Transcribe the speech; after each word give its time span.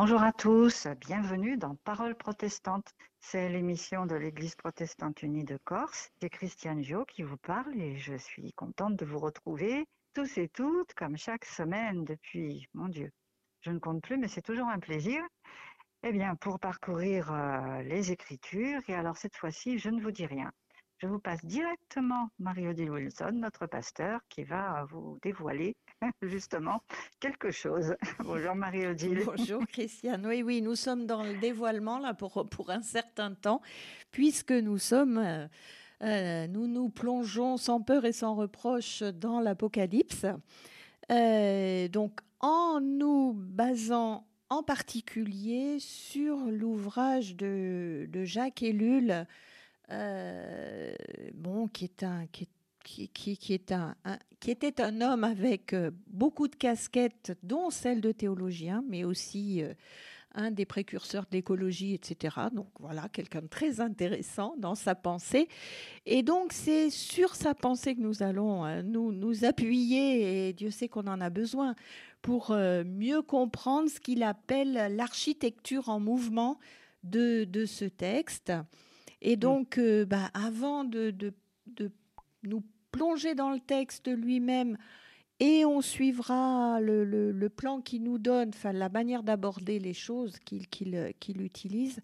à 0.00 0.32
tous, 0.32 0.86
bienvenue 0.98 1.58
dans 1.58 1.74
Parole 1.84 2.14
protestante. 2.14 2.94
C'est 3.20 3.50
l'émission 3.50 4.06
de 4.06 4.14
l'Église 4.14 4.54
protestante 4.54 5.22
unie 5.22 5.44
de 5.44 5.58
Corse. 5.62 6.08
C'est 6.20 6.30
Christiane 6.30 6.82
Jo 6.82 7.04
qui 7.04 7.22
vous 7.22 7.36
parle 7.36 7.78
et 7.78 7.98
je 7.98 8.16
suis 8.16 8.50
contente 8.54 8.96
de 8.96 9.04
vous 9.04 9.18
retrouver 9.18 9.86
tous 10.14 10.38
et 10.38 10.48
toutes 10.48 10.94
comme 10.94 11.18
chaque 11.18 11.44
semaine 11.44 12.04
depuis, 12.04 12.66
mon 12.72 12.88
Dieu, 12.88 13.10
je 13.60 13.70
ne 13.70 13.78
compte 13.78 14.02
plus, 14.02 14.16
mais 14.16 14.26
c'est 14.28 14.40
toujours 14.40 14.68
un 14.68 14.78
plaisir. 14.78 15.22
Eh 16.02 16.12
bien, 16.12 16.34
pour 16.34 16.58
parcourir 16.58 17.30
euh, 17.30 17.82
les 17.82 18.10
Écritures, 18.10 18.80
et 18.88 18.94
alors 18.94 19.18
cette 19.18 19.36
fois-ci, 19.36 19.78
je 19.78 19.90
ne 19.90 20.00
vous 20.00 20.12
dis 20.12 20.26
rien. 20.26 20.50
Je 21.02 21.06
vous 21.06 21.18
passe 21.18 21.42
directement 21.46 22.28
Marie-Odile 22.38 22.90
Wilson, 22.90 23.32
notre 23.32 23.66
pasteur, 23.66 24.20
qui 24.28 24.44
va 24.44 24.86
vous 24.90 25.18
dévoiler 25.22 25.74
justement 26.22 26.82
quelque 27.20 27.50
chose. 27.50 27.96
Bonjour 28.18 28.54
Marie-Odile. 28.54 29.22
Bonjour 29.36 29.66
Christiane. 29.66 30.26
Oui, 30.26 30.42
oui, 30.42 30.60
nous 30.60 30.74
sommes 30.74 31.06
dans 31.06 31.22
le 31.22 31.38
dévoilement 31.40 31.98
là 31.98 32.12
pour, 32.12 32.46
pour 32.50 32.68
un 32.68 32.82
certain 32.82 33.32
temps, 33.32 33.62
puisque 34.10 34.52
nous 34.52 34.76
sommes, 34.76 35.16
euh, 35.16 35.46
euh, 36.02 36.46
nous 36.48 36.66
nous 36.66 36.90
plongeons 36.90 37.56
sans 37.56 37.80
peur 37.80 38.04
et 38.04 38.12
sans 38.12 38.34
reproche 38.34 39.02
dans 39.02 39.40
l'Apocalypse. 39.40 40.26
donc, 41.08 42.20
en 42.40 42.80
nous 42.82 43.32
basant 43.32 44.26
en 44.50 44.62
particulier 44.62 45.78
sur 45.78 46.36
l'ouvrage 46.50 47.36
de, 47.36 48.08
Jacques 48.24 48.62
Ellul, 48.62 49.26
euh, 49.90 50.92
bon, 51.34 51.66
qui 51.68 51.84
est 51.84 52.02
un, 52.02 52.26
qui, 52.30 52.48
qui, 53.08 53.52
est 53.52 53.72
un, 53.72 53.94
qui 54.38 54.50
était 54.50 54.80
un 54.80 55.00
homme 55.00 55.24
avec 55.24 55.72
euh, 55.72 55.90
beaucoup 56.06 56.48
de 56.48 56.56
casquettes, 56.56 57.36
dont 57.42 57.70
celle 57.70 58.00
de 58.00 58.12
théologien, 58.12 58.84
mais 58.88 59.04
aussi 59.04 59.62
euh, 59.62 59.74
un 60.34 60.50
des 60.50 60.64
précurseurs 60.64 61.26
d'écologie, 61.30 61.94
etc. 61.94 62.36
Donc 62.52 62.68
voilà, 62.78 63.08
quelqu'un 63.08 63.42
de 63.42 63.48
très 63.48 63.80
intéressant 63.80 64.54
dans 64.58 64.76
sa 64.76 64.94
pensée. 64.94 65.48
Et 66.06 66.22
donc 66.22 66.52
c'est 66.52 66.88
sur 66.90 67.34
sa 67.34 67.54
pensée 67.54 67.96
que 67.96 68.00
nous 68.00 68.22
allons 68.22 68.82
nous, 68.82 69.12
nous 69.12 69.44
appuyer, 69.44 70.48
et 70.48 70.52
Dieu 70.52 70.70
sait 70.70 70.88
qu'on 70.88 71.08
en 71.08 71.20
a 71.20 71.30
besoin, 71.30 71.74
pour 72.22 72.52
mieux 72.52 73.22
comprendre 73.22 73.88
ce 73.88 73.98
qu'il 73.98 74.22
appelle 74.22 74.94
l'architecture 74.94 75.88
en 75.88 75.98
mouvement 75.98 76.58
de, 77.02 77.44
de, 77.44 77.64
ce 77.64 77.86
texte. 77.86 78.52
Et 79.22 79.36
mm. 79.36 79.40
donc, 79.40 79.78
euh, 79.78 80.04
bah, 80.04 80.30
avant 80.34 80.84
de, 80.84 81.10
de, 81.10 81.32
de, 81.66 81.90
nous 82.42 82.62
plonger 82.92 83.34
dans 83.34 83.50
le 83.50 83.60
texte 83.60 84.08
lui-même, 84.08 84.76
et 85.38 85.64
on 85.64 85.80
suivra 85.80 86.80
le, 86.80 87.04
le, 87.04 87.48
plan 87.48 87.80
qu'il 87.80 88.02
nous 88.02 88.18
donne, 88.18 88.50
enfin 88.50 88.72
la 88.72 88.90
manière 88.90 89.22
d'aborder 89.22 89.78
les 89.78 89.94
choses 89.94 90.38
qu'il 90.40 90.66
qu'il 90.68 91.40
utilise. 91.40 92.00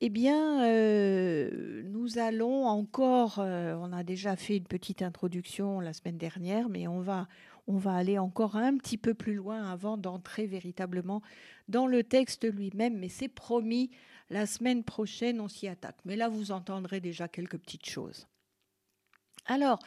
Eh 0.00 0.10
bien, 0.10 0.64
euh, 0.64 1.82
nous 1.86 2.18
allons 2.18 2.66
encore, 2.66 3.38
on 3.38 3.92
a 3.92 4.04
déjà 4.04 4.36
fait 4.36 4.58
une 4.58 4.66
petite 4.66 5.00
introduction 5.00 5.80
la 5.80 5.94
semaine 5.94 6.18
dernière, 6.18 6.68
mais 6.68 6.86
on 6.86 7.00
va, 7.00 7.26
on 7.68 7.76
va 7.76 7.94
aller 7.94 8.18
encore 8.18 8.56
un 8.56 8.76
petit 8.76 8.96
peu 8.96 9.14
plus 9.14 9.34
loin 9.34 9.70
avant 9.70 9.96
d'entrer 9.96 10.46
véritablement 10.46 11.22
dans 11.68 11.86
le 11.86 12.02
texte 12.02 12.50
lui-même, 12.50 12.98
mais 12.98 13.10
c'est 13.10 13.28
promis, 13.28 13.90
la 14.30 14.46
semaine 14.46 14.84
prochaine, 14.84 15.40
on 15.40 15.48
s'y 15.48 15.68
attaque. 15.68 15.96
Mais 16.04 16.16
là, 16.16 16.28
vous 16.28 16.50
entendrez 16.50 17.00
déjà 17.00 17.28
quelques 17.28 17.58
petites 17.58 17.88
choses. 17.88 18.26
Alors, 19.46 19.78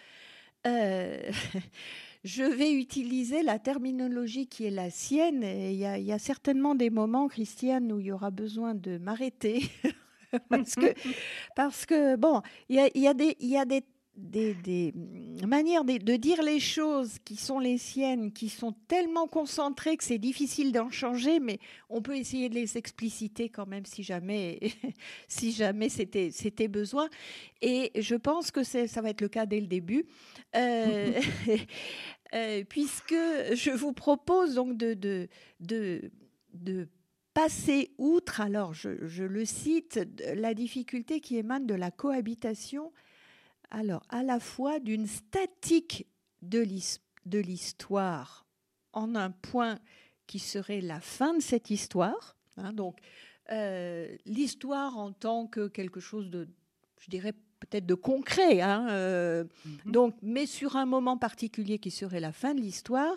euh, 0.67 1.31
je 2.23 2.43
vais 2.43 2.73
utiliser 2.73 3.43
la 3.43 3.59
terminologie 3.59 4.47
qui 4.47 4.65
est 4.65 4.71
la 4.71 4.89
sienne. 4.89 5.43
il, 5.43 5.75
y 5.75 6.11
a, 6.11 6.19
certainement 6.19 6.75
des 6.75 6.89
moments, 6.89 7.27
Christiane, 7.27 7.91
où 7.91 7.99
il 7.99 8.07
y 8.07 8.11
aura 8.11 8.31
besoin 8.31 8.75
de 8.75 8.97
m'arrêter. 8.97 9.63
parce, 10.49 10.75
que, 10.75 10.93
parce 11.55 11.85
que, 11.85 12.15
bon, 12.15 12.41
il 12.69 12.75
y 12.95 13.07
a, 13.07 13.13
des, 13.13 13.35
il 13.39 13.49
y 13.49 13.57
a 13.57 13.65
des 13.65 13.83
des, 14.21 14.93
manières 15.45 15.83
de, 15.83 16.15
dire 16.15 16.41
les 16.43 16.59
choses 16.59 17.17
qui 17.25 17.35
sont 17.35 17.59
les 17.59 17.77
siennes, 17.77 18.31
qui 18.31 18.49
sont 18.49 18.73
tellement 18.87 19.27
concentrées 19.27 19.97
que 19.97 20.03
c'est 20.03 20.17
difficile 20.17 20.71
d'en 20.71 20.89
changer, 20.89 21.39
mais 21.39 21.59
on 21.89 22.01
peut 22.01 22.15
essayer 22.15 22.49
de 22.49 22.55
les 22.55 22.77
expliciter 22.77 23.49
quand 23.49 23.67
même 23.67 23.85
si 23.85 24.03
jamais, 24.03 24.59
si 25.27 25.51
jamais 25.51 25.89
c'était, 25.89 26.29
c'était 26.31 26.67
besoin. 26.67 27.09
Et 27.61 27.91
je 27.99 28.15
pense 28.15 28.51
que 28.51 28.63
ça 28.63 29.01
va 29.01 29.09
être 29.09 29.21
le 29.21 29.29
cas 29.29 29.45
dès 29.45 29.59
le 29.59 29.67
début, 29.67 30.05
euh, 30.55 31.19
euh, 32.35 32.63
puisque 32.67 33.15
je 33.53 33.71
vous 33.71 33.93
propose 33.93 34.55
donc 34.55 34.77
de, 34.77 34.93
de, 34.93 35.27
de, 35.59 36.11
de 36.53 36.87
passer 37.33 37.91
outre, 37.97 38.41
alors 38.41 38.73
je, 38.73 39.07
je 39.07 39.23
le 39.23 39.45
cite, 39.45 39.99
la 40.35 40.53
difficulté 40.53 41.21
qui 41.21 41.37
émane 41.37 41.65
de 41.65 41.75
la 41.75 41.91
cohabitation 41.91 42.91
alors 43.71 44.03
à 44.09 44.21
la 44.23 44.39
fois 44.39 44.79
d'une 44.79 45.07
statique 45.07 46.05
de 46.41 46.59
l'histoire 47.39 48.45
en 48.93 49.15
un 49.15 49.31
point 49.31 49.79
qui 50.27 50.39
serait 50.39 50.81
la 50.81 50.99
fin 50.99 51.33
de 51.33 51.41
cette 51.41 51.69
histoire, 51.69 52.37
hein, 52.57 52.73
donc 52.73 52.99
euh, 53.51 54.15
l'histoire 54.25 54.97
en 54.97 55.11
tant 55.11 55.47
que 55.47 55.67
quelque 55.67 55.99
chose 55.99 56.29
de, 56.29 56.47
je 56.99 57.09
dirais 57.09 57.33
peut-être 57.59 57.85
de 57.85 57.95
concret, 57.95 58.61
hein, 58.61 58.87
euh, 58.89 59.43
mhm. 59.65 59.91
donc, 59.91 60.15
mais 60.21 60.45
sur 60.45 60.75
un 60.75 60.85
moment 60.85 61.17
particulier 61.17 61.79
qui 61.79 61.91
serait 61.91 62.19
la 62.19 62.31
fin 62.31 62.53
de 62.53 62.61
l'histoire. 62.61 63.15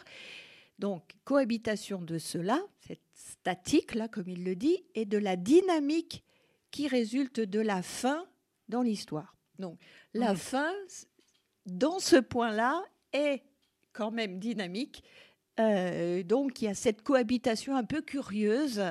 Donc, 0.78 1.14
cohabitation 1.24 2.02
de 2.02 2.18
cela, 2.18 2.60
cette 2.80 3.00
statique, 3.14 3.94
là, 3.94 4.08
comme 4.08 4.28
il 4.28 4.44
le 4.44 4.56
dit, 4.56 4.82
et 4.94 5.04
de 5.04 5.18
la 5.18 5.36
dynamique 5.36 6.24
qui 6.72 6.88
résulte 6.88 7.38
de 7.38 7.60
la 7.60 7.82
fin 7.82 8.26
dans 8.68 8.82
l'histoire. 8.82 9.36
Donc, 9.58 9.78
la 10.12 10.34
fin, 10.34 10.72
dans 11.66 11.98
ce 11.98 12.16
point-là, 12.16 12.82
est 13.12 13.42
quand 13.92 14.10
même 14.10 14.38
dynamique. 14.38 15.02
Euh, 15.60 16.22
donc, 16.22 16.60
il 16.60 16.66
y 16.66 16.68
a 16.68 16.74
cette 16.74 17.02
cohabitation 17.02 17.76
un 17.76 17.84
peu 17.84 18.02
curieuse, 18.02 18.82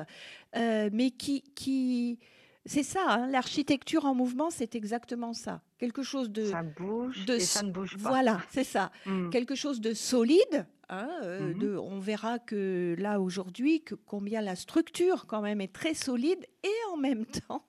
euh, 0.56 0.88
mais 0.92 1.10
qui, 1.10 1.42
qui 1.54 2.18
c'est 2.66 2.82
ça, 2.82 3.04
hein, 3.06 3.26
l'architecture 3.26 4.06
en 4.06 4.14
mouvement, 4.14 4.48
c'est 4.48 4.74
exactement 4.74 5.34
ça. 5.34 5.60
Quelque 5.78 6.02
chose 6.02 6.30
de. 6.30 6.46
Ça 6.46 6.62
bouge 6.62 7.24
et 7.28 7.40
ça 7.40 7.62
ne 7.62 7.70
bouge 7.70 7.98
pas. 8.02 8.08
Voilà, 8.08 8.40
c'est 8.50 8.64
ça. 8.64 8.90
Mm. 9.04 9.30
Quelque 9.30 9.54
chose 9.54 9.80
de 9.80 9.92
solide. 9.92 10.66
Hein, 10.90 11.08
euh, 11.22 11.54
de, 11.54 11.76
on 11.78 11.98
verra 11.98 12.38
que 12.38 12.94
là, 12.98 13.18
aujourd'hui, 13.18 13.82
que 13.82 13.94
combien 13.94 14.42
la 14.42 14.54
structure, 14.54 15.26
quand 15.26 15.40
même, 15.40 15.62
est 15.62 15.72
très 15.72 15.94
solide 15.94 16.46
et 16.62 16.92
en 16.92 16.98
même 16.98 17.24
temps 17.48 17.66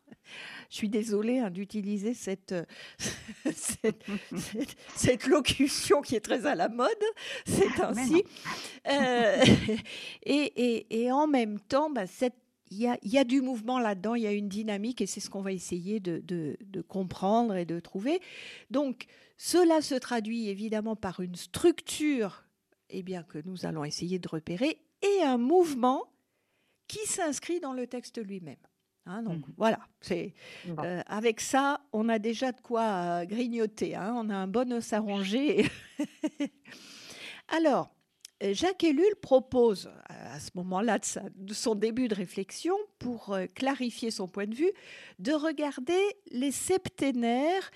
je 0.69 0.75
suis 0.75 0.89
désolée 0.89 1.39
hein, 1.39 1.49
d'utiliser 1.49 2.13
cette, 2.13 2.55
cette, 4.95 5.27
locution 5.27 6.01
qui 6.01 6.15
est 6.15 6.21
très 6.21 6.45
à 6.45 6.55
la 6.55 6.69
mode, 6.69 6.89
c'est 7.45 7.79
ainsi. 7.81 8.23
Euh, 8.87 9.43
et, 10.23 11.11
en 11.11 11.27
même 11.27 11.59
temps, 11.59 11.89
bah, 11.89 12.05
il 12.71 12.97
y, 13.03 13.17
a, 13.17 13.23
du 13.23 13.41
mouvement 13.41 13.79
là-dedans, 13.79 14.15
il 14.15 14.23
y 14.23 14.27
a 14.27 14.31
une 14.31 14.49
dynamique 14.49 15.01
et 15.01 15.05
c'est 15.05 15.19
ce 15.19 15.29
qu'on 15.29 15.41
va 15.41 15.51
essayer 15.51 15.99
de, 15.99 16.21
de, 16.25 16.81
comprendre 16.81 17.55
et 17.55 17.66
de 17.66 17.79
trouver. 17.79 18.19
Donc, 18.72 19.05
cela 19.37 19.81
se 19.81 19.95
traduit 19.95 20.49
évidemment 20.49 20.95
par 20.95 21.19
une 21.19 21.35
structure 21.35 22.45
eh 22.90 23.03
bien, 23.03 23.23
que 23.23 23.40
nous 23.45 23.66
allons 23.66 23.84
essayer 23.84 24.19
de 24.19 24.28
repérer 24.28 24.79
et 25.01 25.23
un 25.23 25.37
mouvement 25.37 26.03
qui 26.87 27.05
s'inscrit 27.05 27.59
dans 27.59 27.73
le 27.73 27.87
texte 27.87 28.23
lui-même. 28.23 28.57
Hein, 29.07 29.22
donc 29.22 29.47
mmh. 29.47 29.53
voilà, 29.57 29.79
c'est 30.02 30.34
euh, 30.79 31.02
avec 31.05 31.40
ça, 31.40 31.81
on 31.93 32.09
a 32.09 32.17
déjà 32.17 32.52
de 32.52 32.59
quoi 32.61 32.81
euh, 32.81 33.25
grignoter. 33.25 33.96
Hein, 33.96 34.16
on 34.17 34.29
a 34.31 34.35
un 34.35 34.47
bon 34.47 34.73
os 34.73 34.93
à 34.93 34.99
ronger. 34.99 35.69
Alors, 37.49 37.93
euh, 38.41 38.53
Jacques 38.53 38.84
Ellul 38.84 39.16
propose 39.22 39.91
à 40.09 40.40
ce 40.40 40.49
moment-là 40.55 40.97
de, 41.35 41.53
son 41.53 41.75
début 41.75 42.07
de 42.07 42.16
réflexion, 42.16 42.75
pour 42.97 43.37
clarifier 43.53 44.09
son 44.09 44.28
point 44.28 44.47
de 44.47 44.55
vue, 44.55 44.72
de 45.19 45.34
regarder 45.34 46.02
les 46.31 46.52
septénaires 46.52 47.69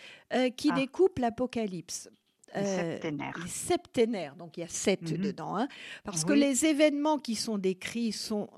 qui 0.58 0.72
ah. 0.72 0.76
découpent 0.76 1.20
l'Apocalypse. 1.20 2.10
Les 2.56 2.66
septénaires. 2.66 3.40
les 3.44 3.50
septénaires. 3.50 4.36
donc 4.36 4.58
il 4.58 4.62
y 4.62 4.64
a 4.64 4.68
sept 4.68 5.04
mmh 5.04 5.18
dedans, 5.18 5.56
hein, 5.56 5.68
parce 6.04 6.26
que 6.26 6.34
les 6.34 6.66
événements 6.66 7.20
qui 7.20 7.36
sont 7.36 7.60
décrits 7.60 8.12
sont 8.12 8.50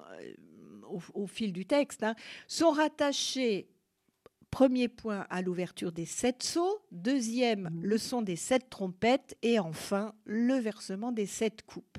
au, 1.13 1.27
fil 1.27 1.53
du 1.53 1.65
texte, 1.65 2.03
hein, 2.03 2.15
sont 2.47 2.71
rattachés 2.71 3.67
Premier 4.51 4.89
point 4.89 5.25
à 5.29 5.41
l'ouverture 5.41 5.93
des 5.93 6.05
sept 6.05 6.43
sceaux, 6.43 6.81
deuxième 6.91 7.69
mmh. 7.71 7.83
le 7.83 7.97
son 7.97 8.21
des 8.21 8.35
sept 8.35 8.69
trompettes 8.69 9.37
et 9.41 9.59
enfin 9.59 10.13
le 10.25 10.55
versement 10.55 11.13
des 11.13 11.25
sept 11.25 11.61
coupes. 11.61 11.97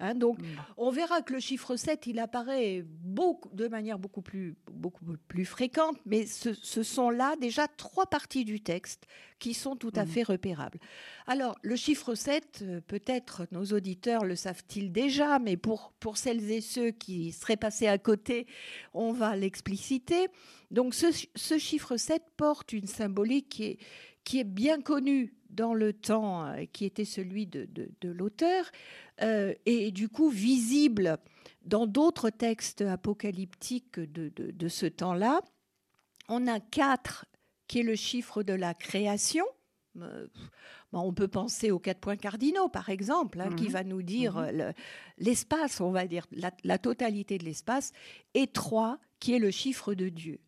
Hein, 0.00 0.14
donc, 0.14 0.38
on 0.78 0.90
verra 0.90 1.20
que 1.20 1.34
le 1.34 1.40
chiffre 1.40 1.76
7, 1.76 2.06
il 2.06 2.18
apparaît 2.18 2.84
beaucoup, 2.86 3.50
de 3.54 3.68
manière 3.68 3.98
beaucoup 3.98 4.22
plus, 4.22 4.56
beaucoup 4.72 5.04
plus 5.28 5.44
fréquente, 5.44 5.98
mais 6.06 6.26
ce, 6.26 6.54
sont 6.82 7.10
là 7.10 7.36
déjà 7.38 7.68
trois 7.68 8.06
parties 8.06 8.46
du 8.46 8.60
texte 8.60 9.06
qui 9.38 9.52
sont 9.52 9.76
tout 9.76 9.92
à 9.94 10.04
mmh. 10.04 10.08
fait 10.08 10.22
repérables. 10.22 10.78
Alors, 11.26 11.56
le 11.62 11.76
chiffre 11.76 12.14
7, 12.14 12.62
euh, 12.62 12.80
peut-être 12.86 13.46
nos 13.52 13.64
auditeurs 13.66 14.24
le 14.24 14.36
savent-ils 14.36 14.90
déjà, 14.90 15.38
mais 15.38 15.56
pour, 15.56 15.92
pour 16.00 16.16
celles 16.16 16.50
et 16.50 16.60
ceux 16.60 16.90
qui 16.90 17.32
seraient 17.32 17.56
passés 17.56 17.86
à 17.86 17.98
côté, 17.98 18.46
on 18.94 19.12
va 19.12 19.36
l'expliciter. 19.36 20.28
Donc, 20.70 20.94
ce, 20.94 21.06
ce 21.34 21.58
chiffre 21.58 21.96
7 21.96 22.22
porte 22.36 22.72
une 22.72 22.86
symbolique 22.86 23.48
qui 23.48 23.64
est, 23.64 23.78
qui 24.24 24.40
est 24.40 24.44
bien 24.44 24.80
connue 24.80 25.34
dans 25.50 25.74
le 25.74 25.92
temps 25.92 26.46
euh, 26.46 26.64
qui 26.72 26.84
était 26.84 27.04
celui 27.04 27.46
de, 27.46 27.68
l'auteur, 28.02 28.70
euh, 29.22 29.54
et 29.66 29.90
du 29.90 30.08
coup 30.08 30.30
visible 30.30 31.18
dans 31.62 31.86
d'autres 31.86 32.30
textes 32.30 32.82
apocalyptiques 32.82 34.00
de, 34.00 34.68
ce 34.68 34.86
temps-là. 34.86 35.40
On 36.28 36.46
a 36.46 36.60
quatre 36.60 37.26
qui 37.66 37.80
est 37.80 37.84
le 37.84 37.96
chiffre 37.96 38.42
de 38.42 38.52
la 38.52 38.74
création. 38.74 39.44
Euh, 40.00 40.26
on 40.92 41.12
peut 41.12 41.28
penser 41.28 41.70
aux 41.70 41.78
quatre 41.78 42.00
points 42.00 42.16
cardinaux, 42.16 42.68
par 42.68 42.88
exemple, 42.88 43.40
hein, 43.40 43.50
qui 43.56 43.64
mhm. 43.64 43.72
va 43.72 43.84
nous 43.84 44.02
dire 44.02 44.36
mhm. 44.36 44.72
l'espace, 45.18 45.80
on 45.80 45.90
va 45.90 46.06
dire 46.06 46.26
la, 46.32 46.52
la 46.64 46.78
totalité 46.78 47.38
de 47.38 47.44
l'espace, 47.44 47.92
et 48.34 48.46
trois, 48.46 48.98
qui 49.20 49.34
est 49.34 49.38
le 49.38 49.50
chiffre 49.50 49.94
de 49.94 50.08
Dieu. 50.08 50.40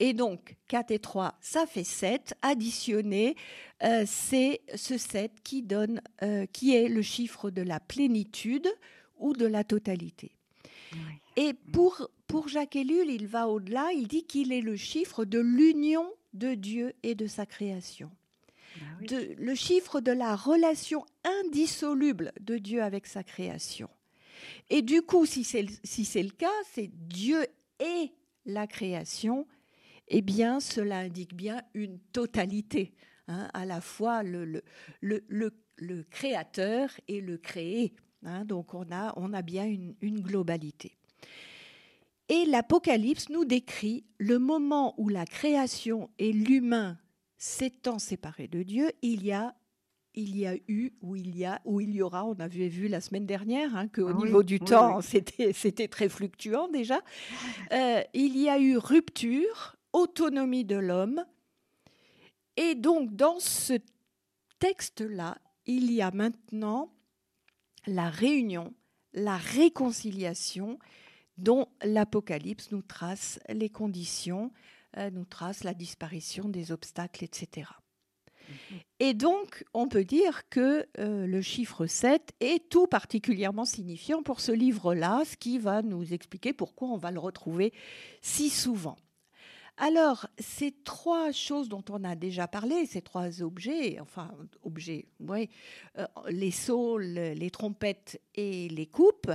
Et 0.00 0.12
donc, 0.12 0.56
4 0.68 0.90
et 0.90 0.98
3, 0.98 1.36
ça 1.40 1.66
fait 1.66 1.84
7. 1.84 2.34
Additionné, 2.42 3.36
euh, 3.82 4.04
c'est 4.06 4.60
ce 4.74 4.98
7 4.98 5.32
qui, 5.42 5.62
donne, 5.62 6.00
euh, 6.22 6.46
qui 6.52 6.74
est 6.74 6.88
le 6.88 7.02
chiffre 7.02 7.50
de 7.50 7.62
la 7.62 7.80
plénitude 7.80 8.68
ou 9.18 9.34
de 9.34 9.46
la 9.46 9.64
totalité. 9.64 10.32
Et 11.36 11.54
pour, 11.72 12.08
pour 12.26 12.48
Jacques 12.48 12.76
Ellul, 12.76 13.10
il 13.10 13.26
va 13.26 13.48
au-delà, 13.48 13.90
il 13.92 14.06
dit 14.06 14.24
qu'il 14.24 14.52
est 14.52 14.60
le 14.60 14.76
chiffre 14.76 15.24
de 15.24 15.40
l'union 15.40 16.06
de 16.32 16.54
Dieu 16.54 16.92
et 17.02 17.14
de 17.14 17.26
sa 17.26 17.46
création. 17.46 18.10
Ah 18.76 19.04
de, 19.04 19.34
le 19.38 19.54
chiffre 19.54 20.00
de 20.00 20.12
la 20.12 20.36
relation 20.36 21.04
indissoluble 21.24 22.32
de 22.40 22.58
Dieu 22.58 22.82
avec 22.82 23.06
sa 23.06 23.22
création. 23.22 23.88
Et 24.70 24.82
du 24.82 25.02
coup, 25.02 25.26
si 25.26 25.44
c'est 25.44 25.66
si 25.84 26.22
le 26.22 26.30
cas, 26.30 26.46
c'est 26.72 26.90
Dieu 26.92 27.46
et 27.80 28.12
la 28.46 28.66
création, 28.66 29.46
eh 30.08 30.22
bien, 30.22 30.60
cela 30.60 30.98
indique 30.98 31.34
bien 31.34 31.62
une 31.74 31.98
totalité, 31.98 32.94
hein, 33.28 33.48
à 33.54 33.64
la 33.64 33.80
fois 33.80 34.22
le, 34.22 34.62
créateur 36.10 36.90
et 37.08 37.20
le 37.20 37.38
créé. 37.38 37.94
Hein. 38.22 38.44
donc, 38.44 38.74
on 38.74 38.90
a, 38.90 39.42
bien 39.42 39.66
une 39.66 40.20
globalité. 40.20 40.96
Et 42.28 42.46
l'Apocalypse 42.46 43.28
nous 43.28 43.44
décrit 43.44 44.06
le 44.18 44.38
moment 44.38 44.94
où 44.98 45.08
la 45.08 45.26
création 45.26 46.10
et 46.18 46.32
l'humain 46.32 46.98
s'étant 47.36 47.98
séparés 47.98 48.48
de 48.48 48.62
Dieu, 48.62 48.90
il 49.02 49.24
y 49.24 49.32
a 49.32 49.54
il 50.14 50.36
y 50.36 50.46
a 50.46 50.54
eu 50.68 50.92
ou 51.02 51.16
il 51.16 51.36
y 51.36 51.44
a 51.44 51.60
ou 51.64 51.80
il 51.80 51.94
y 51.94 52.02
aura, 52.02 52.24
on 52.24 52.34
avait 52.34 52.68
vu 52.68 52.88
la 52.88 53.00
semaine 53.00 53.26
dernière 53.26 53.76
hein, 53.76 53.88
qu'au 53.88 54.08
ah 54.08 54.24
niveau 54.24 54.42
du 54.42 54.60
temps, 54.60 55.00
c'était 55.02 55.52
c'était 55.52 55.88
très 55.88 56.08
fluctuant 56.08 56.68
déjà. 56.68 57.00
Euh, 57.72 58.02
il 58.14 58.38
y 58.38 58.48
a 58.48 58.58
eu 58.58 58.76
rupture, 58.76 59.76
autonomie 59.92 60.64
de 60.64 60.76
l'homme, 60.76 61.24
et 62.56 62.74
donc 62.74 63.14
dans 63.14 63.40
ce 63.40 63.74
texte-là, 64.58 65.38
il 65.66 65.92
y 65.92 66.02
a 66.02 66.10
maintenant 66.10 66.92
la 67.86 68.08
réunion, 68.08 68.72
la 69.12 69.36
réconciliation 69.36 70.78
dont 71.36 71.66
l'Apocalypse 71.82 72.70
nous 72.70 72.82
trace 72.82 73.40
les 73.48 73.68
conditions, 73.68 74.52
euh, 74.96 75.10
nous 75.10 75.24
trace 75.24 75.64
la 75.64 75.74
disparition 75.74 76.48
des 76.48 76.70
obstacles, 76.70 77.24
etc. 77.24 77.68
Et 79.00 79.14
donc, 79.14 79.64
on 79.74 79.88
peut 79.88 80.04
dire 80.04 80.48
que 80.48 80.86
euh, 80.98 81.26
le 81.26 81.42
chiffre 81.42 81.86
7 81.86 82.32
est 82.40 82.68
tout 82.68 82.86
particulièrement 82.86 83.64
signifiant 83.64 84.22
pour 84.22 84.40
ce 84.40 84.52
livre-là, 84.52 85.22
ce 85.24 85.36
qui 85.36 85.58
va 85.58 85.82
nous 85.82 86.12
expliquer 86.12 86.52
pourquoi 86.52 86.88
on 86.88 86.96
va 86.96 87.10
le 87.10 87.18
retrouver 87.18 87.72
si 88.22 88.50
souvent. 88.50 88.96
Alors, 89.76 90.28
ces 90.38 90.70
trois 90.84 91.32
choses 91.32 91.68
dont 91.68 91.82
on 91.90 92.04
a 92.04 92.14
déjà 92.14 92.46
parlé, 92.46 92.86
ces 92.86 93.02
trois 93.02 93.42
objets, 93.42 93.98
enfin, 94.00 94.30
objets, 94.62 95.06
oui, 95.18 95.50
euh, 95.98 96.06
les 96.28 96.52
sauts, 96.52 96.98
les 96.98 97.50
trompettes 97.50 98.20
et 98.36 98.68
les 98.68 98.86
coupes, 98.86 99.32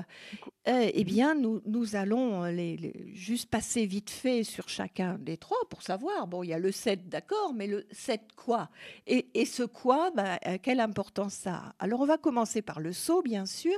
euh, 0.68 0.92
eh 0.94 1.04
bien, 1.04 1.36
nous, 1.36 1.62
nous 1.66 1.98
allons 1.98 2.46
les, 2.46 3.12
juste 3.14 3.50
passer 3.50 3.86
vite 3.86 4.10
fait 4.10 4.46
sur 4.46 4.70
chacun 4.70 5.18
des 5.20 5.36
trois 5.36 5.60
pour 5.70 5.82
savoir. 5.82 6.26
Bon, 6.26 6.42
il 6.42 6.48
y 6.48 6.54
a 6.54 6.60
le 6.60 6.72
7, 6.72 7.10
d'accord, 7.10 7.54
mais 7.54 7.68
le 7.68 7.86
7 7.92 8.22
quoi? 8.38 8.70
Et, 9.08 9.28
et, 9.34 9.46
ce 9.46 9.64
quoi, 9.64 10.10
bah, 10.12 10.40
euh, 10.48 10.58
quelle 10.62 10.80
importance 10.80 11.34
ça 11.34 11.56
a? 11.56 11.76
Alors, 11.80 12.00
on 12.00 12.06
va 12.06 12.18
commencer 12.18 12.62
par 12.62 12.80
le 12.80 12.94
saut, 12.94 13.22
bien 13.22 13.46
sûr, 13.46 13.78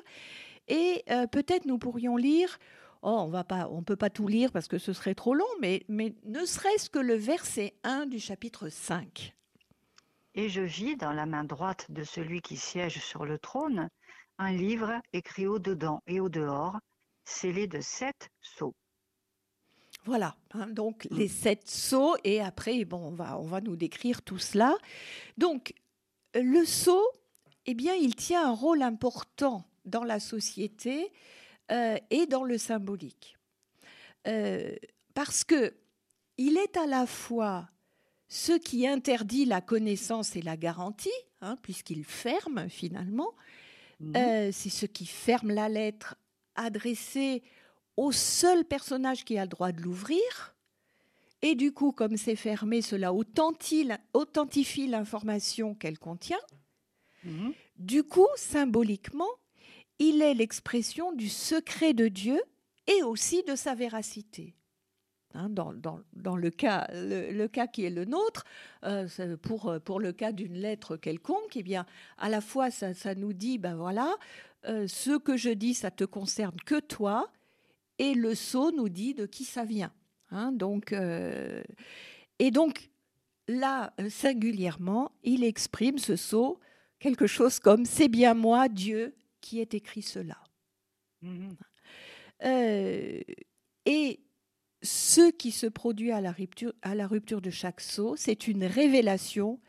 et 0.68 1.04
peut-être 1.31 1.66
nous 1.66 1.80
pourrions 1.80 2.16
lire 2.16 2.60
Oh, 3.03 3.18
on 3.25 3.30
va 3.30 3.44
pas, 3.44 3.68
on 3.69 3.81
peut 3.81 3.95
pas 3.95 4.09
tout 4.09 4.27
lire 4.27 4.51
parce 4.51 4.68
que 4.68 4.77
ce 4.77 4.94
serait 4.94 5.15
trop 5.15 5.33
long, 5.33 5.48
mais, 5.59 5.83
mais 5.88 6.13
ne 6.25 6.45
serait-ce 6.45 6.89
que 6.89 7.00
le 7.00 7.15
verset 7.15 7.74
1 7.83 8.06
du 8.06 8.19
chapitre 8.19 8.69
5. 8.69 9.33
Et 10.36 10.50
je 10.50 10.62
vis 10.62 10.95
dans 10.95 11.12
la 11.12 11.25
main 11.25 11.44
droite 11.44 11.88
de 11.89 12.03
celui 12.03 12.42
qui 12.42 12.57
siège 12.57 13.00
sur 13.00 13.25
le 13.25 13.39
trône 13.39 13.89
un 14.38 14.51
livre 14.51 15.01
écrit 15.13 15.45
au-dedans 15.45 16.01
et 16.07 16.19
au-dehors, 16.19 16.80
scellé 17.25 17.68
de 17.68 17.80
sept 17.80 18.30
sceaux. 18.42 18.74
Voilà, 20.06 20.36
hein, 20.53 20.68
donc 20.68 21.07
les 21.12 21.27
sept 21.27 21.69
sceaux, 21.69 22.15
et 22.24 22.42
après, 22.42 22.83
bon, 22.86 23.09
on 23.09 23.12
va, 23.12 23.38
on 23.38 23.45
va 23.45 23.62
nous 23.62 23.75
décrire 23.75 24.24
tout 24.24 24.39
cela. 24.39 24.75
Donc, 25.38 25.75
le 26.33 26.65
sceau, 26.65 27.01
eh 27.68 27.75
bien, 27.75 27.94
il 27.94 28.15
tient 28.15 28.48
un 28.48 28.53
rôle 28.53 28.81
important 28.81 29.63
dans 29.86 30.03
la 30.03 30.19
société 30.19 31.12
euh, 31.72 31.98
et 32.10 32.26
dans 32.26 32.44
le 32.44 32.58
symbolique. 32.58 33.38
Euh, 34.28 34.76
parce 35.14 35.44
que 35.44 35.74
il 36.38 36.58
est 36.58 36.78
à 36.78 36.86
la 36.86 37.06
fois 37.06 37.70
ce 38.28 38.54
qui 38.54 38.88
interdit 38.88 39.46
la 39.46 39.62
connaissance 39.62 40.36
et 40.36 40.42
la 40.42 40.58
garantie, 40.58 41.10
hein, 41.42 41.58
puisqu'il 41.62 42.04
ferme 42.04 42.70
finalement, 42.70 43.34
mhm. 44.00 44.16
euh, 44.16 44.50
c'est 44.51 44.70
ce 44.70 44.86
qui 44.86 45.06
ferme 45.06 45.51
la 45.51 45.70
lettre 45.70 46.16
adressée 46.56 47.44
au 47.98 48.12
seul 48.12 48.66
personnage 48.66 49.25
qui 49.25 49.38
a 49.38 49.44
le 49.44 49.50
droit 49.50 49.72
de 49.72 49.82
l'ouvrir. 49.82 50.56
Et 51.42 51.56
du 51.56 51.72
coup, 51.72 51.92
comme 51.92 52.18
c'est 52.18 52.36
fermé, 52.36 52.82
cela 52.82 53.13
authentifie 53.13 54.88
l'information 54.88 55.75
qu'elle 55.75 56.00
contient. 56.00 56.40
Mhm. 57.24 57.54
Du 57.78 58.04
coup, 58.04 58.28
symboliquement, 58.36 59.30
il 60.01 60.24
est 60.24 60.34
l'expression 60.34 61.13
du 61.13 61.29
secret 61.29 61.93
de 61.93 62.08
Dieu 62.08 62.41
et 62.88 63.03
aussi 63.03 63.43
de 63.43 63.55
sa 63.55 63.75
véracité. 63.75 64.55
Hein, 65.36 65.48
dans, 65.50 65.72
le, 66.36 66.50
cas, 66.50 66.88
le, 66.91 67.48
cas 67.48 67.67
qui 67.67 67.86
est 67.86 67.91
le 67.91 68.05
nôtre, 68.05 68.43
euh, 68.84 69.08
pour, 69.38 70.00
le 70.00 70.12
cas 70.12 70.31
d'une 70.31 70.55
lettre 70.55 70.98
quelconque, 70.98 71.55
eh 71.55 71.62
bien, 71.62 71.86
à 72.17 72.29
la 72.29 72.41
fois, 72.41 72.72
ça, 72.72 73.15
nous 73.15 73.31
dit, 73.31 73.60
ben 73.60 73.75
voilà, 73.75 74.15
euh, 74.65 74.88
ce 74.88 75.17
que 75.17 75.38
je 75.38 75.51
dis, 75.51 75.75
ça 75.75 75.91
te 75.91 76.03
concerne 76.03 76.58
que 76.65 76.79
toi, 76.79 77.31
et 78.00 78.15
le 78.15 78.34
sceau 78.34 78.72
nous 78.72 78.89
dit 78.89 79.13
de 79.13 79.27
qui 79.27 79.46
ça 79.46 79.63
vient. 79.65 79.93
Hein, 80.31 80.51
donc, 80.51 80.93
euh, 80.93 81.62
et 82.39 82.50
donc, 82.50 82.89
là, 83.48 83.93
singulièrement, 84.10 85.12
il 85.24 85.43
exprime 85.43 86.00
ce 86.00 86.15
sceau 86.15 86.60
quelque 87.00 87.27
chose 87.27 87.60
comme 87.60 87.86
c'est 87.86 88.10
bien 88.10 88.34
moi, 88.34 88.67
Dieu, 88.67 89.15
qui 89.41 89.60
est 89.60 89.74
écrit 89.74 90.01
cela. 90.01 90.38
Mhm. 91.21 91.55
Euh, 92.43 93.21
et 93.86 94.19
ce 94.81 95.31
qui 95.31 95.51
se 95.51 95.67
produit 95.67 96.12
à 96.12 96.21
la 96.21 96.31
rupture, 96.31 96.74
à 96.81 96.95
la 96.95 97.07
rupture 97.07 97.41
de 97.41 97.50
chaque 97.50 97.81
saut, 97.81 98.15
c'est 98.15 98.48
une 98.48 98.63
révélation 98.63 99.60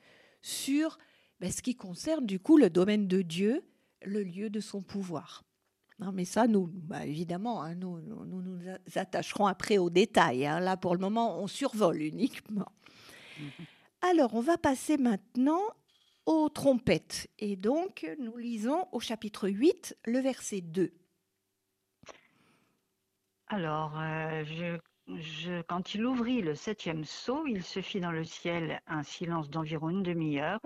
sur 0.40 0.98
ben, 1.40 1.50
ce 1.50 1.60
qui 1.60 1.74
concerne 1.74 2.24
du 2.24 2.38
coup 2.38 2.56
le 2.56 2.70
domaine 2.70 3.08
de 3.08 3.20
Dieu, 3.22 3.64
le 4.04 4.22
lieu 4.22 4.48
de 4.48 4.60
son 4.60 4.82
pouvoir. 4.82 5.44
Non, 5.98 6.10
mais 6.12 6.24
ça, 6.24 6.46
nous, 6.46 6.68
bah, 6.72 7.04
évidemment, 7.06 7.62
hein, 7.62 7.74
nous, 7.74 8.00
nous, 8.00 8.42
nous 8.42 8.60
attacherons 8.96 9.46
après 9.46 9.78
aux 9.78 9.90
détails. 9.90 10.46
Hein. 10.46 10.60
Là, 10.60 10.76
pour 10.76 10.94
le 10.94 11.00
moment, 11.00 11.40
on 11.40 11.46
survole 11.46 12.02
uniquement. 12.02 12.72
Mhm. 13.38 13.66
Alors, 14.00 14.34
on 14.34 14.40
va 14.40 14.58
passer 14.58 14.96
maintenant 14.96 15.62
aux 16.26 16.48
trompettes. 16.48 17.28
Et 17.38 17.56
donc, 17.56 18.06
nous 18.18 18.36
lisons 18.36 18.86
au 18.92 19.00
chapitre 19.00 19.48
8, 19.48 19.96
le 20.04 20.18
verset 20.20 20.60
2. 20.60 20.92
Alors, 23.48 23.98
euh, 23.98 24.44
je, 25.08 25.62
quand 25.62 25.94
il 25.94 26.06
ouvrit 26.06 26.42
le 26.42 26.54
septième 26.54 27.04
sceau, 27.04 27.46
il 27.46 27.62
se 27.62 27.80
fit 27.80 28.00
dans 28.00 28.12
le 28.12 28.24
ciel 28.24 28.80
un 28.86 29.02
silence 29.02 29.50
d'environ 29.50 29.90
une 29.90 30.02
demi-heure, 30.02 30.60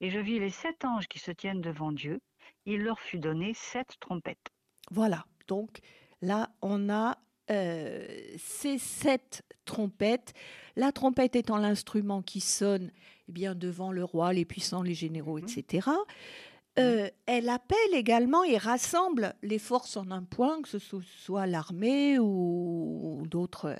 et 0.00 0.10
je 0.10 0.18
vis 0.18 0.38
les 0.38 0.50
sept 0.50 0.84
anges 0.84 1.08
qui 1.08 1.18
se 1.18 1.30
tiennent 1.30 1.60
devant 1.60 1.92
Dieu. 1.92 2.20
Il 2.66 2.82
leur 2.82 3.00
fut 3.00 3.18
donné 3.18 3.54
sept 3.54 3.96
trompettes. 4.00 4.50
Voilà, 4.90 5.24
donc 5.46 5.80
là, 6.20 6.50
on 6.62 6.90
a 6.90 7.18
euh, 7.50 8.06
ces 8.38 8.78
sept 8.78 9.42
trompettes. 9.64 10.34
La 10.76 10.92
trompette 10.92 11.36
étant 11.36 11.56
l'instrument 11.56 12.22
qui 12.22 12.40
sonne 12.40 12.92
eh 13.30 13.32
bien, 13.32 13.54
devant 13.54 13.92
le 13.92 14.02
roi, 14.02 14.32
les 14.32 14.44
puissants, 14.44 14.82
les 14.82 14.94
généraux, 14.94 15.38
Mhm. 15.38 15.44
etc. 15.48 15.88
Euh, 16.80 17.08
elle 17.26 17.48
appelle 17.48 17.92
également 17.94 18.42
et 18.42 18.56
rassemble 18.58 19.34
les 19.42 19.58
forces 19.60 19.96
en 19.96 20.10
un 20.10 20.22
point, 20.24 20.60
que 20.62 20.68
ce 20.68 20.78
so- 20.80 21.00
soit 21.02 21.46
l'armée 21.46 22.18
ou, 22.18 23.22
d'autres. 23.28 23.76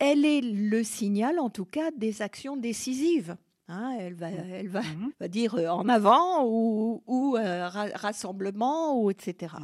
Elle 0.00 0.24
est 0.24 0.40
le 0.40 0.82
signal, 0.82 1.38
en 1.38 1.50
tout 1.50 1.64
cas, 1.64 1.90
des 1.96 2.20
actions 2.20 2.56
décisives. 2.56 3.36
Hein, 3.68 3.96
elle 3.98 4.14
va, 4.14 4.30
elle 4.30 4.68
va, 4.68 4.82
Mhm. 4.82 5.12
va 5.20 5.28
dire 5.28 5.54
euh, 5.54 5.68
en 5.68 5.88
avant 5.88 6.44
ou, 6.46 7.02
ou, 7.06 7.36
euh, 7.36 7.68
ra- 7.68 7.88
rassemblement 7.94 9.00
ou 9.00 9.10
etc. 9.10 9.54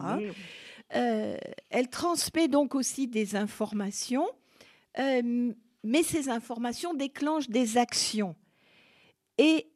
Euh, 0.94 1.36
elle 1.70 1.88
transmet 1.88 2.48
donc 2.48 2.74
aussi 2.74 3.08
des 3.08 3.36
informations, 3.36 4.26
mais 4.96 6.02
ces 6.02 6.28
informations 6.28 6.94
déclenchent 6.94 7.48
des 7.48 7.76
actions. 7.78 8.34
Et 9.42 9.66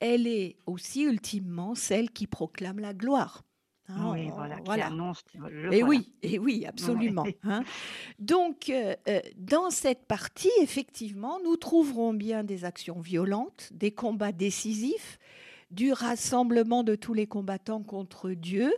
elle 0.00 0.26
est 0.26 0.56
aussi 0.66 1.02
ultimement 1.02 1.74
celle 1.74 2.10
qui 2.10 2.26
proclame 2.26 2.78
la 2.80 2.92
gloire. 2.92 3.42
Hein, 3.88 4.12
Oui, 4.12 4.28
voilà, 4.34 4.60
qui 4.60 4.80
annonce 4.80 5.22
le 5.48 5.72
Et 5.72 5.82
voilà. 5.82 5.86
oui, 5.88 6.12
et 6.22 6.38
oui, 6.38 6.66
absolument. 6.66 7.24
hein. 7.44 7.62
Donc, 8.18 8.68
euh, 8.68 8.94
euh, 9.08 9.20
dans 9.36 9.70
cette 9.70 10.06
partie, 10.06 10.50
effectivement, 10.60 11.38
nous 11.44 11.56
trouverons 11.56 12.12
bien 12.12 12.42
des 12.42 12.64
actions 12.64 13.00
violentes, 13.00 13.68
des 13.72 13.92
combats 13.92 14.32
décisifs, 14.32 15.18
du 15.70 15.92
rassemblement 15.92 16.82
de 16.82 16.94
tous 16.94 17.14
les 17.14 17.26
combattants 17.26 17.82
contre 17.82 18.30
Dieu. 18.30 18.74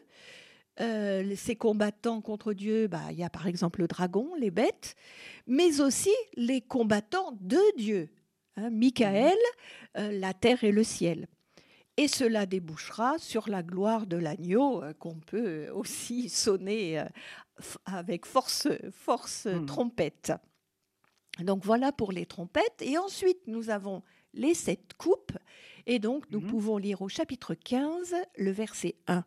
Euh, 0.81 1.35
ces 1.37 1.57
combattants 1.57 2.21
contre 2.21 2.53
Dieu, 2.53 2.87
bah, 2.87 3.01
il 3.11 3.19
y 3.19 3.25
a 3.25 3.31
par 3.31 3.47
exemple 3.47 3.81
le 3.81 3.89
dragon, 3.89 4.31
les 4.39 4.51
bêtes, 4.51 4.95
mais 5.47 5.81
aussi 5.81 6.13
les 6.37 6.61
combattants 6.61 7.33
de 7.41 7.59
Dieu, 7.77 8.11
hein, 8.59 8.71
Michael, 8.71 9.37
euh, 9.97 10.11
la 10.13 10.35
terre 10.35 10.65
et 10.65 10.73
le 10.73 10.85
ciel. 10.85 11.29
Et 11.97 12.07
cela 12.09 12.47
débouchera 12.47 13.19
sur 13.19 13.49
la 13.49 13.63
gloire 13.63 14.07
de 14.07 14.17
l'agneau 14.17 14.83
euh, 14.83 14.93
qu'on 14.93 15.19
peut 15.19 15.69
aussi 15.71 16.29
sonner 16.29 17.01
euh, 17.01 17.05
avec 17.87 18.27
force, 18.27 18.69
force 18.93 19.47
Mhm. 19.47 19.67
trompette. 19.67 20.33
Donc 21.41 21.65
voilà 21.65 21.93
pour 21.93 22.13
les 22.13 22.27
trompettes. 22.27 22.83
Et 22.83 22.99
ensuite, 22.99 23.47
nous 23.47 23.71
avons 23.71 24.03
les 24.35 24.55
sept 24.55 24.95
coupes. 24.99 25.37
Et 25.87 25.99
donc, 25.99 26.25
nous 26.31 26.41
Mhm. 26.41 26.47
pouvons 26.47 26.79
lire 26.79 27.03
au 27.03 27.09
chapitre 27.09 27.55
15, 27.55 28.15
le 28.37 28.51
verset 28.51 28.97
1. 29.07 29.25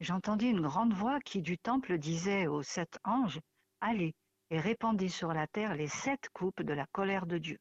J'entendis 0.00 0.46
une 0.48 0.60
grande 0.60 0.92
voix 0.94 1.20
qui 1.20 1.42
du 1.42 1.58
temple 1.58 1.98
disait 1.98 2.46
aux 2.46 2.62
sept 2.62 2.98
anges, 3.04 3.40
Allez 3.80 4.14
et 4.50 4.58
répandez 4.60 5.08
sur 5.08 5.32
la 5.32 5.46
terre 5.46 5.74
les 5.74 5.88
sept 5.88 6.28
coupes 6.32 6.62
de 6.62 6.72
la 6.72 6.86
colère 6.92 7.26
de 7.26 7.38
Dieu. 7.38 7.58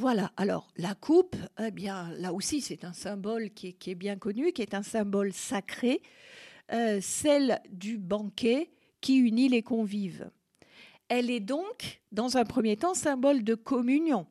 Voilà, 0.00 0.30
alors 0.36 0.68
la 0.76 0.94
coupe, 0.94 1.34
eh 1.60 1.72
bien 1.72 2.10
là 2.18 2.32
aussi 2.32 2.60
c'est 2.60 2.84
un 2.84 2.92
symbole 2.92 3.50
qui 3.50 3.68
est, 3.68 3.72
qui 3.72 3.90
est 3.90 3.94
bien 3.96 4.16
connu, 4.16 4.52
qui 4.52 4.62
est 4.62 4.74
un 4.74 4.84
symbole 4.84 5.32
sacré, 5.32 6.02
euh, 6.72 7.00
celle 7.02 7.60
du 7.72 7.98
banquet 7.98 8.70
qui 9.00 9.16
unit 9.16 9.48
les 9.48 9.62
convives. 9.62 10.30
Elle 11.08 11.30
est 11.30 11.40
donc, 11.40 12.00
dans 12.12 12.36
un 12.36 12.44
premier 12.44 12.76
temps, 12.76 12.94
symbole 12.94 13.42
de 13.42 13.56
communion. 13.56 14.26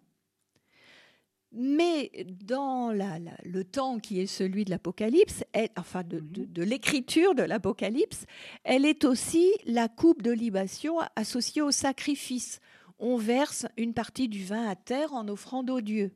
Mais 1.52 2.12
dans 2.46 2.92
la- 2.92 3.20
la- 3.20 3.38
le 3.44 3.64
temps 3.66 4.00
qui 4.00 4.20
est 4.22 4.28
celui 4.28 4.64
de 4.64 4.70
l'Apocalypse, 4.70 5.44
enfin 5.78 6.04
de, 6.04 6.20
de- 6.20 6.46
de 6.46 6.64
l'écriture 6.64 7.36
de 7.36 7.44
l'Apocalypse, 7.44 8.26
elle 8.64 8.86
est 8.86 9.04
aussi 9.06 9.52
la 9.66 9.88
coupe 9.90 10.22
de 10.22 10.32
libation 10.32 11.00
associée 11.16 11.62
au 11.62 11.72
sacrifice. 11.72 12.60
On 13.00 13.18
verse 13.18 13.66
une 13.78 13.94
partie 13.94 14.28
du 14.28 14.44
vin 14.44 14.68
à 14.68 14.76
terre 14.76 15.14
en 15.14 15.28
offrande 15.28 15.70
aux 15.70 15.82
dieux. 15.82 16.12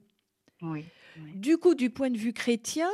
Oui, 0.62 0.86
oui. 1.18 1.32
Du 1.36 1.58
coup, 1.58 1.76
du 1.76 1.90
point 1.90 2.10
de 2.10 2.18
vue 2.18 2.34
chrétien, 2.34 2.90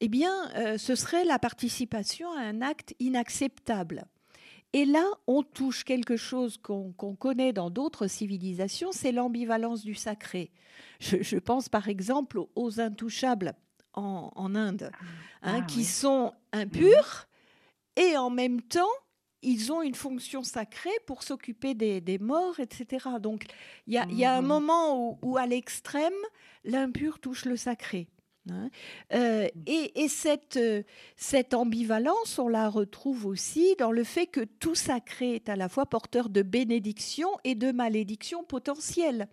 eh 0.00 0.08
bien, 0.08 0.50
euh, 0.56 0.78
ce 0.78 0.94
serait 0.94 1.24
la 1.24 1.38
participation 1.38 2.30
à 2.36 2.40
un 2.40 2.62
acte 2.62 2.94
inacceptable. 3.00 4.04
Et 4.74 4.86
là, 4.86 5.04
on 5.26 5.42
touche 5.42 5.84
quelque 5.84 6.16
chose 6.16 6.56
qu'on 6.56 6.92
connaît 6.92 7.52
dans 7.52 7.68
d'autres 7.68 8.06
civilisations, 8.06 8.90
c'est 8.90 9.12
l'ambivalence 9.12 9.82
du 9.82 9.94
sacré. 9.94 10.50
Je, 10.98 11.22
je 11.22 11.36
pense 11.36 11.68
par 11.68 11.88
exemple 11.88 12.40
aux, 12.56 12.80
intouchables 12.80 13.54
en, 13.92 14.30
en 14.34 14.54
Inde, 14.54 14.90
hein, 15.42 15.58
Ah, 15.60 15.66
qui 15.66 15.80
oui. 15.80 15.84
sont 15.84 16.32
impurs 16.52 17.28
et 17.96 18.16
en 18.16 18.30
même 18.30 18.62
temps, 18.62 18.88
ils 19.42 19.72
ont 19.72 19.82
une 19.82 19.94
fonction 19.94 20.42
sacrée 20.42 20.90
pour 21.06 21.22
s'occuper 21.22 21.74
des, 21.74 22.00
des 22.00 22.18
morts, 22.18 22.58
etc. 22.60 23.06
Donc, 23.20 23.44
il 23.86 23.94
y 23.94 23.98
a, 23.98 24.06
il 24.10 24.18
y 24.18 24.24
a 24.24 24.34
un 24.36 24.42
Mhm. 24.42 24.46
moment 24.48 25.10
où, 25.10 25.18
où, 25.22 25.36
à 25.36 25.46
l'extrême, 25.46 26.12
l'impur 26.64 27.18
touche 27.20 27.44
le 27.44 27.56
sacré. 27.56 28.08
hein. 28.50 28.70
Euh, 29.14 29.48
et 29.66 30.02
et 30.02 30.08
cette, 30.08 30.56
euh, 30.56 30.82
cette 31.16 31.54
ambivalence, 31.54 32.38
on 32.38 32.48
la 32.48 32.68
retrouve 32.68 33.26
aussi 33.26 33.74
dans 33.78 33.92
le 33.92 34.04
fait 34.04 34.26
que 34.26 34.40
tout 34.44 34.74
sacré 34.74 35.34
est 35.36 35.48
à 35.48 35.56
la 35.56 35.68
fois 35.68 35.86
porteur 35.86 36.28
de 36.28 36.42
bénédiction 36.42 37.28
et 37.44 37.54
de 37.54 37.70
malédiction 37.72 38.42
potentielle. 38.44 39.28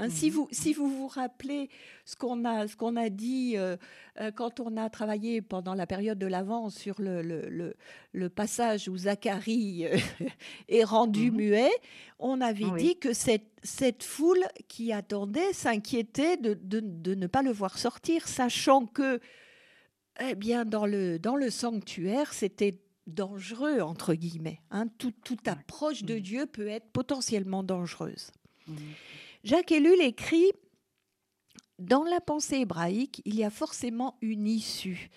Hein, 0.00 0.10
si, 0.10 0.26
Mhm. 0.28 0.32
vous, 0.36 0.48
si 0.52 0.72
vous 0.72 0.88
vous 0.88 1.08
rappelez 1.08 1.68
ce 2.04 2.14
qu'on 2.14 2.44
a, 2.44 2.68
ce 2.68 2.76
qu'on 2.76 2.94
a 2.96 3.08
dit 3.10 3.54
euh, 3.56 3.76
euh, 4.20 4.30
quand 4.30 4.60
on 4.60 4.76
a 4.76 4.88
travaillé 4.90 5.42
pendant 5.42 5.74
la 5.74 5.86
période 5.86 6.18
de 6.18 6.26
l'Avent 6.26 6.70
sur 6.70 7.00
le, 7.00 7.20
le, 7.20 7.48
le, 7.48 7.74
le 8.12 8.28
passage 8.28 8.88
où 8.88 8.96
Zacharie 8.96 9.86
euh, 9.86 9.96
est 10.68 10.84
rendu 10.84 11.30
Mhm. 11.32 11.36
muet, 11.36 11.70
on 12.20 12.40
avait 12.40 12.64
Oui. 12.66 12.80
dit 12.82 12.96
que 12.98 13.12
cette, 13.12 13.50
cette 13.64 14.04
foule 14.04 14.44
qui 14.68 14.92
attendait 14.92 15.52
s'inquiétait 15.52 16.36
de, 16.36 16.54
de, 16.54 16.80
de 16.80 17.14
ne 17.16 17.26
pas 17.26 17.42
le 17.42 17.50
voir 17.50 17.76
sortir, 17.76 18.28
sachant 18.28 18.86
que 18.86 19.18
eh 20.20 20.34
bien, 20.34 20.64
dans, 20.64 20.86
le, 20.86 21.18
dans 21.18 21.36
le 21.36 21.50
sanctuaire, 21.50 22.32
c'était 22.32 22.80
dangereux, 23.06 23.80
entre 23.80 24.14
guillemets. 24.14 24.60
hein. 24.70 24.86
Tout- 24.98 25.14
toute 25.24 25.48
approche 25.48 26.02
de 26.02 26.14
Mhm. 26.14 26.20
Dieu 26.20 26.46
peut 26.46 26.68
être 26.68 26.86
potentiellement 26.92 27.62
dangereuse. 27.62 28.30
Jacques 29.44 29.72
Ellul 29.72 30.00
écrit 30.00 30.52
Dans 31.78 32.04
la 32.04 32.20
pensée 32.20 32.58
hébraïque, 32.58 33.22
il 33.24 33.36
y 33.36 33.44
a 33.44 33.50
forcément 33.50 34.16
une 34.20 34.46
issue 34.46 35.10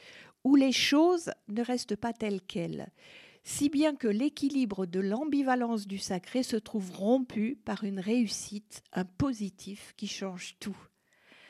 où 0.44 0.56
les 0.56 0.72
choses 0.72 1.32
ne 1.50 1.64
restent 1.64 1.96
pas 1.96 2.14
telles 2.14 2.42
quelles, 2.42 2.92
si 3.44 3.70
bien 3.70 3.96
que 3.96 4.08
l'équilibre 4.08 4.86
de 4.86 5.00
l'ambivalence 5.00 5.88
du 5.88 5.98
sacré 6.00 6.44
se 6.44 6.56
trouve 6.58 6.92
rompu 6.92 7.56
par 7.64 7.84
une 7.84 8.00
réussite, 8.00 8.82
un 8.94 9.06
positif 9.06 9.94
qui 9.98 10.08
change 10.08 10.56
tout. 10.60 10.78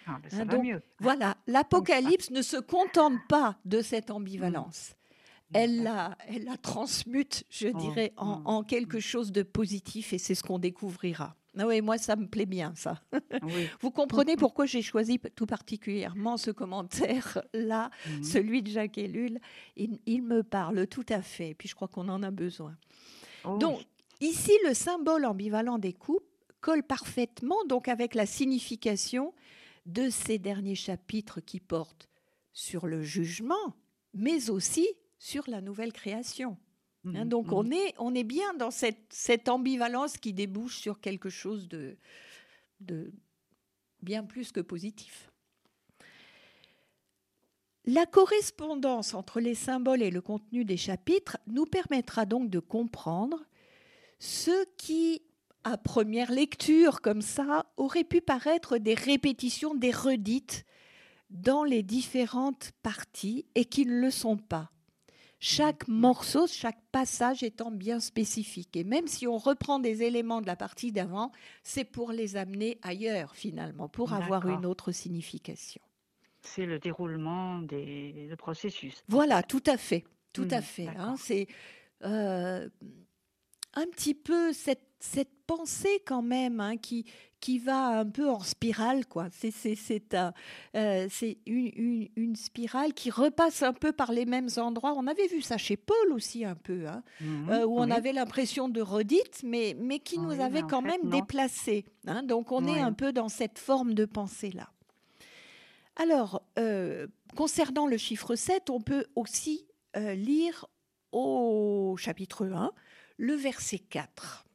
Ah, 0.08 0.20
ben, 0.22 0.30
ça 0.30 0.38
Hein, 0.38 0.46
va 0.46 0.54
donc, 0.56 0.64
mieux. 0.66 0.82
Voilà, 1.00 1.38
l'Apocalypse 1.48 2.32
ne 2.32 2.42
se 2.42 2.58
contente 2.58 3.20
pas 3.30 3.60
de 3.66 3.82
cette 3.82 4.12
ambivalence. 4.12 4.96
Elle 5.54 5.84
la, 5.84 6.18
elle 6.28 6.46
la 6.46 6.58
transmute, 6.58 7.44
je 7.50 7.68
Oh, 7.74 7.78
dirais, 7.78 8.14
en, 8.18 8.40
mm, 8.40 8.48
en 8.48 8.64
quelque 8.64 9.00
chose 9.00 9.32
de 9.32 9.44
positif 9.44 10.14
et 10.14 10.18
c'est 10.18 10.36
ce 10.36 10.44
qu'on 10.44 10.60
découvrira. 10.60 11.36
Ah 11.58 11.68
oui, 11.68 11.82
moi, 11.82 11.98
ça 11.98 12.16
me 12.16 12.28
plaît 12.28 12.46
bien, 12.46 12.74
ça. 12.76 13.02
Oui. 13.44 13.68
Vous 13.82 13.92
comprenez 13.92 14.38
pourquoi 14.38 14.66
j'ai 14.66 14.82
choisi 14.82 15.20
tout 15.36 15.46
particulièrement 15.46 16.38
ce 16.38 16.50
commentaire-là, 16.52 17.90
Mhm. 18.08 18.24
celui 18.24 18.62
de 18.64 18.70
Jacques 18.72 18.98
Ellul. 18.98 19.40
Il, 19.76 20.00
il 20.06 20.24
me 20.24 20.44
parle 20.44 20.88
tout 20.88 21.06
à 21.10 21.22
fait, 21.22 21.50
et 21.50 21.54
puis 21.56 21.68
je 21.68 21.76
crois 21.76 21.88
qu'on 21.88 22.08
en 22.10 22.24
a 22.24 22.32
besoin. 22.32 22.78
Oh, 23.44 23.58
Donc, 23.58 23.86
ici, 24.22 24.52
le 24.66 24.74
symbole 24.74 25.26
ambivalent 25.26 25.78
des 25.78 25.94
coupes 25.94 26.24
colle 26.62 26.84
parfaitement 26.84 27.58
donc 27.68 27.88
avec 27.88 28.14
la 28.16 28.26
signification 28.28 29.34
de 29.88 30.10
ces 30.12 30.38
derniers 30.38 30.76
chapitres 30.76 31.42
qui 31.42 31.60
portent 31.60 32.08
sur 32.54 32.86
le 32.86 33.02
jugement, 33.02 33.76
mais 34.14 34.50
aussi 34.52 34.88
sur 35.18 35.44
la 35.48 35.60
nouvelle 35.60 35.92
création. 35.92 36.58
Hein, 37.06 37.26
Mhm, 37.26 37.30
donc 37.30 37.48
mhm. 37.48 37.54
on 37.54 37.72
est, 37.72 37.94
on 37.98 38.16
est 38.16 38.24
bien 38.24 38.54
dans 38.54 38.72
cette, 38.72 39.02
cette 39.10 39.50
ambivalence 39.50 40.18
qui 40.18 40.34
débouche 40.34 40.78
sur 40.78 41.00
quelque 41.00 41.30
chose 41.30 41.68
de, 41.68 41.98
de 42.80 43.12
bien 44.02 44.24
plus 44.24 44.52
que 44.52 44.62
positif. 44.62 45.30
La 47.86 48.06
correspondance 48.06 49.16
entre 49.16 49.40
les 49.40 49.56
symboles 49.56 50.04
et 50.04 50.12
le 50.12 50.22
contenu 50.22 50.66
des 50.66 50.78
chapitres 50.78 51.38
nous 51.48 51.66
permettra 51.66 52.28
donc 52.28 52.50
de 52.52 52.60
comprendre 52.60 53.44
ce 54.20 54.66
qui, 54.78 55.24
à 55.64 55.78
première 55.80 56.32
lecture 56.32 57.02
comme 57.02 57.24
ça, 57.24 57.66
aurait 57.78 58.04
pu 58.04 58.22
paraître 58.22 58.78
des 58.78 58.94
répétitions, 58.94 59.74
des 59.74 59.90
redites 59.90 60.64
dans 61.32 61.64
les 61.64 61.82
différentes 61.82 62.72
parties 62.84 63.48
et 63.56 63.66
qui 63.66 63.88
ne 63.88 64.00
le 64.00 64.12
sont 64.12 64.38
pas 64.38 64.70
chaque 65.44 65.88
morceau, 65.88 66.46
chaque 66.46 66.80
passage 66.92 67.42
étant 67.42 67.72
bien 67.72 68.00
spécifique. 68.00 68.78
Et 68.78 68.84
même 68.84 69.08
si 69.08 69.28
on 69.28 69.38
reprend 69.38 69.80
des 69.80 70.04
éléments 70.04 70.40
de 70.40 70.46
la 70.46 70.56
partie 70.56 70.92
d'avant, 70.92 71.32
c'est 71.64 71.84
pour 71.84 72.12
les 72.12 72.38
amener 72.38 72.78
ailleurs 72.84 73.36
finalement, 73.36 73.90
pour 73.90 74.14
avoir 74.14 74.48
une 74.48 74.66
autre 74.68 74.92
signification. 74.92 75.82
C'est 76.44 76.66
le 76.68 76.78
déroulement 76.80 77.60
des 77.60 78.28
le 78.30 78.36
processus. 78.36 79.04
Voilà, 79.08 79.42
tout 79.44 79.64
à 79.66 79.78
fait. 79.78 80.04
tout 80.32 80.48
à 80.52 80.60
Mmh, 80.60 80.64
fait. 80.64 80.88
hein. 80.88 81.16
C'est 81.18 81.48
euh, 82.04 82.70
un 83.74 83.86
petit 83.88 84.14
peu 84.14 84.54
cette, 84.54 84.88
cette 85.04 85.32
pensée 85.48 86.02
quand 86.06 86.22
même 86.22 86.60
hein, 86.60 86.78
qui, 86.78 87.06
qui 87.40 87.58
va 87.60 88.00
un 88.00 88.06
peu 88.06 88.30
en 88.30 88.40
spirale. 88.42 89.06
quoi. 89.08 89.28
C'est 89.32 89.52
c'est- 89.52 89.76
c'est 89.76 90.14
un- 90.14 90.34
euh, 90.76 91.08
c'est 91.10 91.40
une, 91.46 91.72
une- 91.76 92.10
une 92.16 92.36
spirale 92.36 92.94
qui 92.94 93.10
repasse 93.10 93.64
un 93.64 93.74
peu 93.74 93.92
par 93.92 94.12
les 94.12 94.26
mêmes 94.26 94.50
endroits. 94.58 94.94
On 94.96 95.08
avait 95.08 95.28
vu 95.28 95.42
ça 95.42 95.58
chez 95.58 95.76
Paul 95.78 96.14
aussi 96.14 96.46
un 96.46 96.56
peu, 96.56 96.88
hein, 96.88 97.04
Mhm, 97.20 97.50
euh, 97.50 97.66
où 97.66 97.78
on 97.80 97.90
avait 97.92 98.14
l'impression 98.14 98.70
de 98.70 98.82
redite, 98.82 99.42
mais, 99.44 99.76
mais 99.80 100.00
qui 100.00 100.20
nous 100.20 100.30
Oui, 100.30 100.42
avait 100.42 100.62
quand 100.62 100.82
fait, 100.82 100.88
même 101.00 101.10
déplacés. 101.10 101.86
hein. 102.08 102.24
Donc 102.24 102.52
on 102.52 102.66
est 102.68 102.80
un 102.80 102.94
peu 102.94 103.12
dans 103.12 103.30
cette 103.30 103.60
forme 103.60 103.94
de 103.94 104.06
pensée-là. 104.06 104.70
Alors, 105.98 106.42
euh, 106.58 107.08
concernant 107.36 107.86
le 107.88 107.98
chiffre 107.98 108.36
7, 108.36 108.70
on 108.70 108.82
peut 108.82 109.06
aussi 109.16 109.68
lire 109.96 110.68
au 111.12 111.96
chapitre 111.98 112.46
1 112.48 112.72
le 113.18 113.34
verset 113.36 113.78
4. 113.80 114.46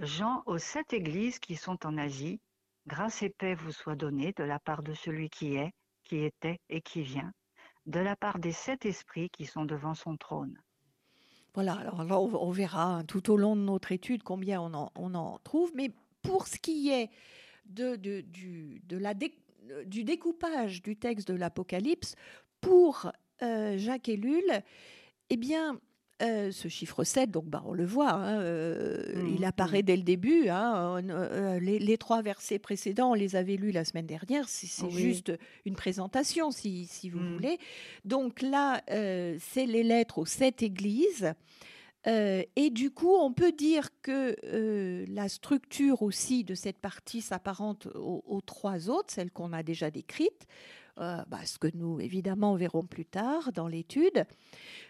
Jean 0.00 0.42
aux 0.46 0.58
sept 0.58 0.92
églises 0.92 1.38
qui 1.38 1.56
sont 1.56 1.84
en 1.84 1.98
Asie, 1.98 2.40
grâce 2.86 3.22
et 3.22 3.30
paix 3.30 3.54
vous 3.54 3.72
soient 3.72 3.96
données 3.96 4.32
de 4.36 4.44
la 4.44 4.58
part 4.58 4.82
de 4.82 4.94
celui 4.94 5.28
qui 5.28 5.56
est, 5.56 5.72
qui 6.04 6.24
était 6.24 6.60
et 6.68 6.80
qui 6.80 7.02
vient, 7.02 7.32
de 7.86 8.00
la 8.00 8.16
part 8.16 8.38
des 8.38 8.52
sept 8.52 8.86
esprits 8.86 9.30
qui 9.30 9.46
sont 9.46 9.64
devant 9.64 9.94
son 9.94 10.16
trône. 10.16 10.58
Voilà, 11.54 11.74
alors 11.74 12.04
là, 12.04 12.20
on, 12.20 12.50
verra 12.50 12.98
hein, 12.98 13.04
tout 13.04 13.32
au 13.32 13.36
long 13.36 13.56
de 13.56 13.62
notre 13.62 13.90
étude 13.90 14.22
combien 14.22 14.60
on 14.60 15.14
en, 15.14 15.38
trouve, 15.38 15.72
mais 15.74 15.90
pour 16.22 16.46
ce 16.46 16.58
qui 16.58 16.90
est 16.90 17.10
de, 17.66 17.96
du 17.96 18.80
découpage 20.04 20.82
du 20.82 20.96
texte 20.96 21.26
de 21.26 21.34
l'Apocalypse, 21.34 22.14
pour 22.60 23.10
euh, 23.42 23.76
Jacques 23.76 24.08
Ellul, 24.08 24.62
eh 25.30 25.36
bien, 25.36 25.80
euh, 26.20 26.50
ce 26.50 26.68
chiffre 26.68 27.04
7, 27.04 27.30
donc 27.30 27.44
bah, 27.46 27.62
on 27.66 27.72
le 27.72 27.86
voit, 27.86 28.10
hein, 28.12 28.40
euh, 28.40 29.24
il 29.36 29.44
apparaît 29.44 29.82
dès 29.82 29.96
le 29.96 30.02
début. 30.02 30.48
hein, 30.48 30.98
on, 31.02 31.08
euh, 31.10 31.58
les, 31.60 31.78
les 31.78 31.98
trois 31.98 32.22
versets 32.22 32.58
précédents, 32.58 33.10
on 33.12 33.14
les 33.14 33.36
avait 33.36 33.56
lus 33.56 33.70
la 33.70 33.84
semaine 33.84 34.06
dernière. 34.06 34.48
C'est 34.48 34.82
Oui. 34.84 34.90
juste 35.00 35.32
une 35.64 35.76
présentation, 35.76 36.50
si, 36.50 36.86
si 36.86 37.08
vous 37.10 37.20
Mhm. 37.20 37.32
voulez. 37.34 37.58
Donc 38.04 38.42
là, 38.42 38.82
c'est 38.88 39.66
les 39.66 39.82
lettres 39.82 40.18
aux 40.18 40.26
sept 40.26 40.62
églises. 40.62 41.32
Et 42.06 42.70
du 42.70 42.90
coup, 42.90 43.14
on 43.14 43.32
peut 43.32 43.52
dire 43.52 43.90
que 44.02 44.34
la 45.08 45.28
structure 45.28 46.02
aussi 46.02 46.42
de 46.42 46.54
cette 46.54 46.78
partie 46.78 47.20
s'apparente 47.20 47.86
aux, 47.94 48.22
aux 48.26 48.40
trois 48.40 48.88
autres, 48.88 49.12
celles 49.12 49.30
qu'on 49.30 49.52
a 49.52 49.62
déjà 49.62 49.90
décrites, 49.90 50.46
euh, 50.98 51.22
bah, 51.28 51.44
ce 51.44 51.58
que 51.58 51.68
nous, 51.74 52.00
évidemment, 52.00 52.54
verrons 52.54 52.84
plus 52.84 53.06
tard 53.06 53.52
dans 53.52 53.68
l'étude. 53.68 54.24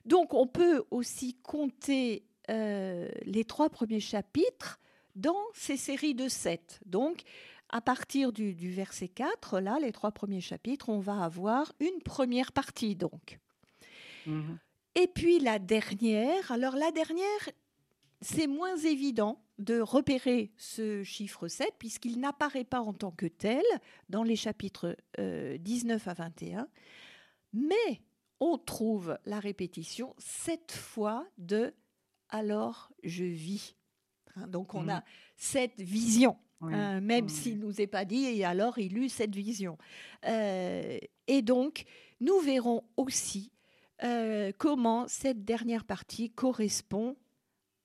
Donc, 0.05 0.35
on 0.35 0.47
peut 0.47 0.85
aussi 0.91 1.35
compter 1.43 2.25
euh, 2.50 3.09
les 3.25 3.45
trois 3.45 3.69
premiers 3.69 4.00
chapitres 4.00 4.81
dans 5.17 5.45
ces 5.55 5.77
séries 5.77 6.15
de 6.15 6.29
sept. 6.29 6.81
Donc, 6.87 7.23
à 7.71 7.81
partir 7.81 8.33
du, 8.33 8.55
du 8.55 8.71
verset 8.71 9.09
4, 9.09 9.61
là, 9.61 9.79
les 9.81 9.93
trois 9.93 10.12
premiers 10.12 10.41
chapitres, 10.41 10.88
on 10.88 11.00
va 11.00 11.23
avoir 11.23 11.73
une 11.81 12.03
première 12.03 12.53
partie, 12.53 12.95
donc. 12.95 13.38
Mhm. 14.27 14.59
Et 14.95 15.07
puis 15.07 15.38
la 15.38 15.59
dernière, 15.59 16.50
alors 16.50 16.75
la 16.75 16.91
dernière, 16.91 17.49
c'est 18.21 18.47
moins 18.47 18.77
évident 18.77 19.41
de 19.59 19.81
repérer 19.81 20.53
ce 20.57 21.03
chiffre 21.03 21.49
7 21.49 21.73
puisqu'il 21.79 22.21
n'apparaît 22.21 22.65
pas 22.65 22.81
en 22.81 22.93
tant 22.93 23.11
que 23.11 23.27
tel 23.27 23.62
dans 24.09 24.23
les 24.23 24.37
chapitres 24.37 24.97
euh, 25.19 25.59
19 25.59 26.07
à 26.09 26.15
21, 26.15 26.68
mais 27.53 28.03
on 28.40 28.57
trouve 28.59 29.18
la 29.25 29.40
répétition 29.40 30.14
sept 30.18 30.71
fois 30.73 31.27
de 31.38 31.75
alors 32.29 32.92
je 33.03 33.25
vis. 33.25 33.75
Hein, 34.37 34.47
donc 34.47 34.75
on 34.75 34.83
Mhm. 34.83 34.90
a 34.90 35.05
cette 35.37 35.81
vision. 35.81 36.37
Oui, 36.61 36.75
Euh, 36.75 37.01
même 37.01 37.25
oui. 37.27 37.31
s'il 37.31 37.59
nous 37.61 37.81
est 37.81 37.87
pas 37.87 38.05
dit, 38.05 38.25
et 38.27 38.44
alors 38.44 38.79
il 38.79 38.97
eut 38.99 39.09
cette 39.09 39.35
vision. 39.35 39.79
Euh, 40.27 40.99
et 41.29 41.42
donc, 41.42 41.85
nous 42.21 42.38
verrons 42.40 42.83
aussi 42.97 43.53
euh, 44.05 44.53
comment 44.59 45.07
cette 45.09 45.44
dernière 45.44 45.85
partie 45.85 46.31
correspond 46.31 47.16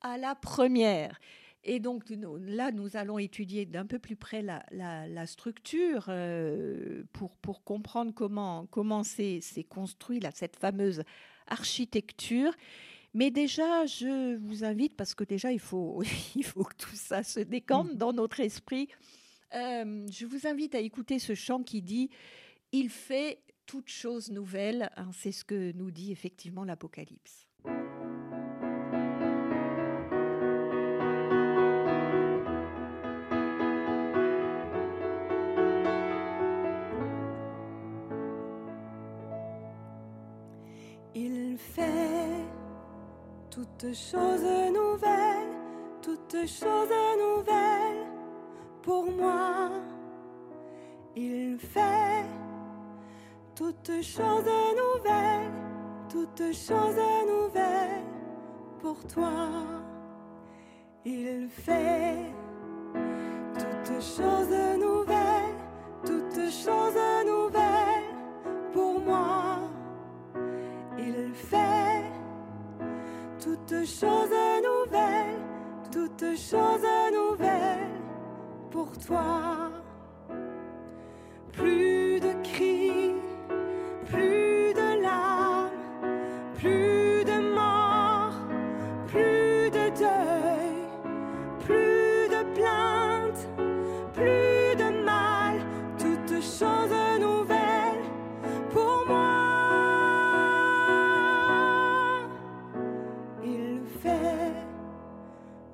à 0.01 0.17
la 0.19 0.35
première. 0.35 1.19
Et 1.65 1.79
donc 1.79 2.03
là, 2.09 2.71
nous 2.71 2.97
allons 2.97 3.17
étudier 3.19 3.65
d'un 3.65 3.85
peu 3.85 3.97
plus 3.97 4.15
près 4.17 4.41
la, 4.41 4.65
la- 4.71 5.07
la 5.07 5.25
structure 5.25 6.05
euh, 6.09 7.03
pour, 7.13 7.37
pour 7.37 7.63
comprendre 7.63 8.13
comment, 8.13 8.65
comment 8.69 9.03
c'est 9.03 9.39
c'est 9.41 9.63
construit, 9.63 10.19
là, 10.19 10.31
cette 10.33 10.57
fameuse 10.57 11.03
architecture. 11.47 12.53
Mais 13.13 13.31
déjà, 13.31 13.85
je 13.85 14.35
vous 14.37 14.63
invite, 14.65 14.95
parce 14.97 15.13
que 15.15 15.23
déjà, 15.23 15.51
il 15.51 15.59
faut, 15.59 16.01
il 16.35 16.43
faut 16.43 16.63
que 16.63 16.75
tout 16.75 16.95
ça 16.95 17.23
se 17.23 17.39
décante 17.39 17.91
Mhm. 17.91 17.97
dans 17.97 18.11
notre 18.13 18.39
esprit. 18.41 18.89
Euh, 19.53 20.05
je 20.11 20.25
vous 20.25 20.47
invite 20.47 20.75
à 20.75 20.79
écouter 20.79 21.19
ce 21.19 21.35
chant 21.35 21.63
qui 21.63 21.81
dit 21.81 22.09
Il 22.71 22.89
fait 22.89 23.39
toutes 23.65 23.89
choses 23.89 24.31
nouvelles. 24.31 24.89
Hein, 24.97 25.11
C'est 25.13 25.31
ce 25.31 25.45
que 25.45 25.71
nous 25.73 25.91
dit 25.91 26.11
effectivement 26.11 26.65
l'Apocalypse. 26.65 27.47
Toutes 43.93 44.01
choses 44.11 44.73
nouvelles, 44.73 45.53
toutes 46.01 46.47
choses 46.47 46.89
nouvelles 47.19 48.07
pour 48.81 49.11
moi. 49.11 49.69
Il 51.15 51.59
fait 51.59 52.25
toutes 53.53 54.01
choses 54.01 54.49
nouvelles, 54.81 55.51
toutes 56.09 56.53
choses 56.53 57.01
nouvelles 57.27 58.03
pour 58.81 58.97
toi. 59.05 59.31
Il 61.05 61.47
fait 61.49 62.33
toutes 63.53 64.01
choses 64.01 64.62
toutes 73.53 73.85
choses 73.85 74.29
nouvelles, 74.63 75.39
toutes 75.91 76.35
choses 76.35 76.87
nouvelles 77.13 78.01
pour 78.71 78.97
toi. 78.97 79.69
Plus 81.51 81.92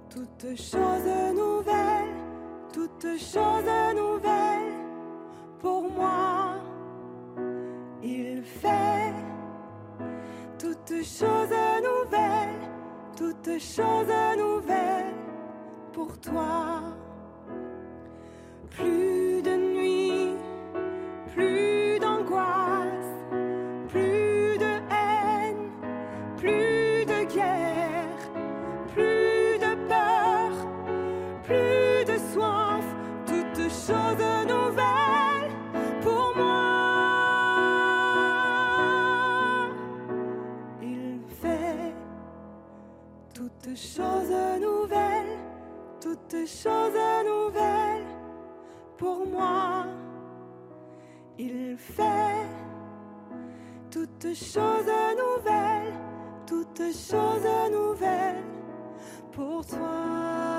toutes 0.09 0.55
choses 0.57 1.35
nouvelles, 1.35 2.15
toutes 2.73 3.17
choses 3.17 3.95
nouvelles 3.95 4.73
pour 5.59 5.89
moi. 5.91 6.55
Il 8.01 8.41
fait 8.43 9.13
toutes 10.57 11.03
choses 11.03 11.55
nouvelles, 11.83 12.69
toutes 13.15 13.59
choses 13.59 14.37
nouvelles 14.37 15.13
pour 15.93 16.17
toi. 16.19 16.81
Toutes 43.69 43.77
choses 43.77 44.59
nouvelles, 44.59 45.37
toutes 46.01 46.47
choses 46.47 47.25
nouvelles 47.25 48.07
pour 48.97 49.27
moi. 49.27 49.85
Il 51.37 51.77
fait 51.77 52.47
toutes 53.91 54.33
choses 54.33 54.91
nouvelles, 55.17 55.93
toutes 56.47 56.79
choses 56.79 57.71
nouvelles 57.71 58.43
pour 59.31 59.63
toi. 59.65 60.58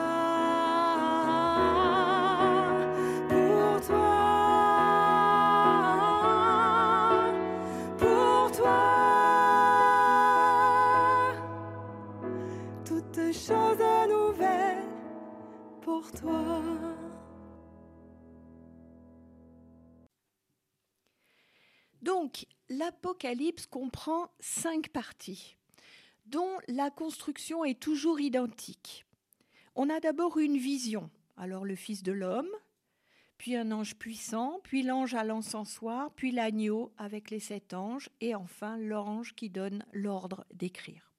Donc, 22.03 22.47
l'Apocalypse 22.69 23.67
comprend 23.67 24.31
cinq 24.41 24.89
parties, 24.89 25.57
dont 26.27 26.59
la 26.69 26.91
construction 26.91 27.65
est 27.65 27.81
toujours 27.81 28.21
identique. 28.21 29.05
On 29.75 29.91
a 29.91 30.01
d'abord 30.01 30.39
une 30.39 30.57
vision, 30.57 31.11
alors 31.37 31.65
le 31.65 31.77
Fils 31.77 32.03
de 32.03 32.13
l'homme, 32.13 32.51
puis 33.39 33.57
un 33.57 33.71
ange 33.73 33.97
puissant, 33.97 34.61
puis 34.63 34.83
l'ange 34.83 35.15
à 35.15 35.25
l'encensoir, 35.25 36.13
puis 36.15 36.31
l'agneau 36.31 36.93
avec 36.99 37.31
les 37.31 37.41
sept 37.41 37.75
anges, 37.75 38.11
et 38.21 38.35
enfin 38.35 38.77
l'ange 38.77 39.35
qui 39.35 39.49
donne 39.49 39.85
l'ordre 39.93 40.45
d'écrire. 40.53 41.10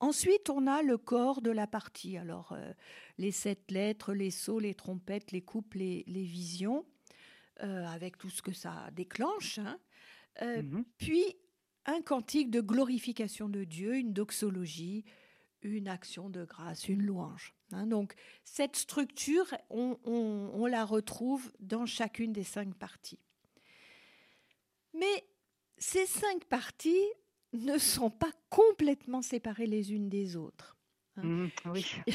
Ensuite, 0.00 0.50
on 0.50 0.66
a 0.66 0.82
le 0.82 0.98
corps 0.98 1.40
de 1.40 1.50
la 1.50 1.66
partie, 1.66 2.16
alors 2.18 2.52
euh, 2.52 2.72
les 3.18 3.32
sept 3.32 3.70
lettres, 3.70 4.12
les 4.12 4.30
sceaux, 4.30 4.58
les 4.58 4.74
trompettes, 4.74 5.32
les 5.32 5.40
coupes, 5.42 5.74
les, 5.74 6.04
les 6.06 6.24
visions, 6.24 6.84
euh, 7.62 7.86
avec 7.86 8.18
tout 8.18 8.28
ce 8.30 8.42
que 8.42 8.52
ça 8.52 8.90
déclenche. 8.92 9.58
hein. 9.58 9.78
Euh, 10.42 10.62
Mhm. 10.62 10.84
puis 10.98 11.24
un 11.86 12.02
cantique 12.02 12.50
de 12.50 12.60
glorification 12.60 13.48
de 13.48 13.64
Dieu, 13.64 13.94
une 13.96 14.12
doxologie, 14.12 15.04
une 15.62 15.88
action 15.88 16.28
de 16.28 16.44
grâce, 16.44 16.88
une 16.88 17.02
louange. 17.02 17.54
hein. 17.72 17.86
donc 17.86 18.14
cette 18.44 18.76
structure, 18.76 19.46
on, 19.70 19.98
on- 20.04 20.50
on 20.54 20.66
la 20.66 20.84
retrouve 20.84 21.52
dans 21.60 21.86
chacune 21.86 22.32
des 22.32 22.44
cinq 22.44 22.74
parties. 22.74 23.20
Mais 24.92 25.24
ces 25.78 26.06
cinq 26.06 26.44
parties 26.44 27.06
ne 27.54 27.78
sont 27.78 28.10
pas 28.10 28.30
complètement 28.50 29.22
séparées 29.22 29.66
les 29.66 29.92
unes 29.92 30.08
des 30.08 30.36
autres. 30.36 30.76
Oui. 31.66 31.86
Et 32.08 32.12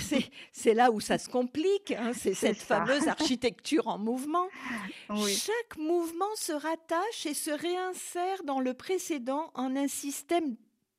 C'est 0.52 0.73
là 0.73 0.91
où 0.91 0.99
ça 0.99 1.17
se 1.17 1.30
complique, 1.30 1.91
hein, 1.91 2.12
c'est 2.13 2.34
cette 2.34 2.58
ça. 2.58 2.86
fameuse 2.86 3.08
architecture 3.08 3.88
en 3.88 3.97
mouvement. 3.97 4.47
Oui. 5.10 5.34
Chaque 5.34 5.78
mouvement 5.78 6.36
se 6.36 6.52
rattache 6.52 7.25
et 7.25 7.34
se 7.34 7.49
réinsère 7.52 8.43
dans 8.43 8.60
le 8.60 8.73
précédent 8.73 9.52
en 9.56 9.75
un 9.78 9.88
système 9.88 10.56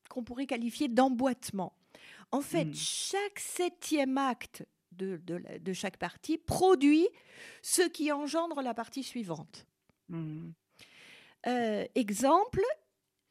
qu'on 0.08 0.24
pourrait 0.24 0.46
qualifier 0.46 0.88
d'emboîtement. 0.88 1.74
En 2.32 2.40
fait, 2.40 2.64
Mm. 2.64 2.74
chaque 2.74 3.38
septième 3.38 4.16
acte 4.16 4.64
de, 4.92 5.18
de 5.18 5.34
la- 5.34 5.58
de 5.58 5.72
chaque 5.74 5.98
partie 5.98 6.38
produit 6.38 7.06
ce 7.62 7.82
qui 7.82 8.10
engendre 8.12 8.62
la 8.62 8.72
partie 8.74 9.02
suivante. 9.04 9.66
Mhm. 10.08 10.52
Euh, 11.46 11.84
exemple, 11.94 12.62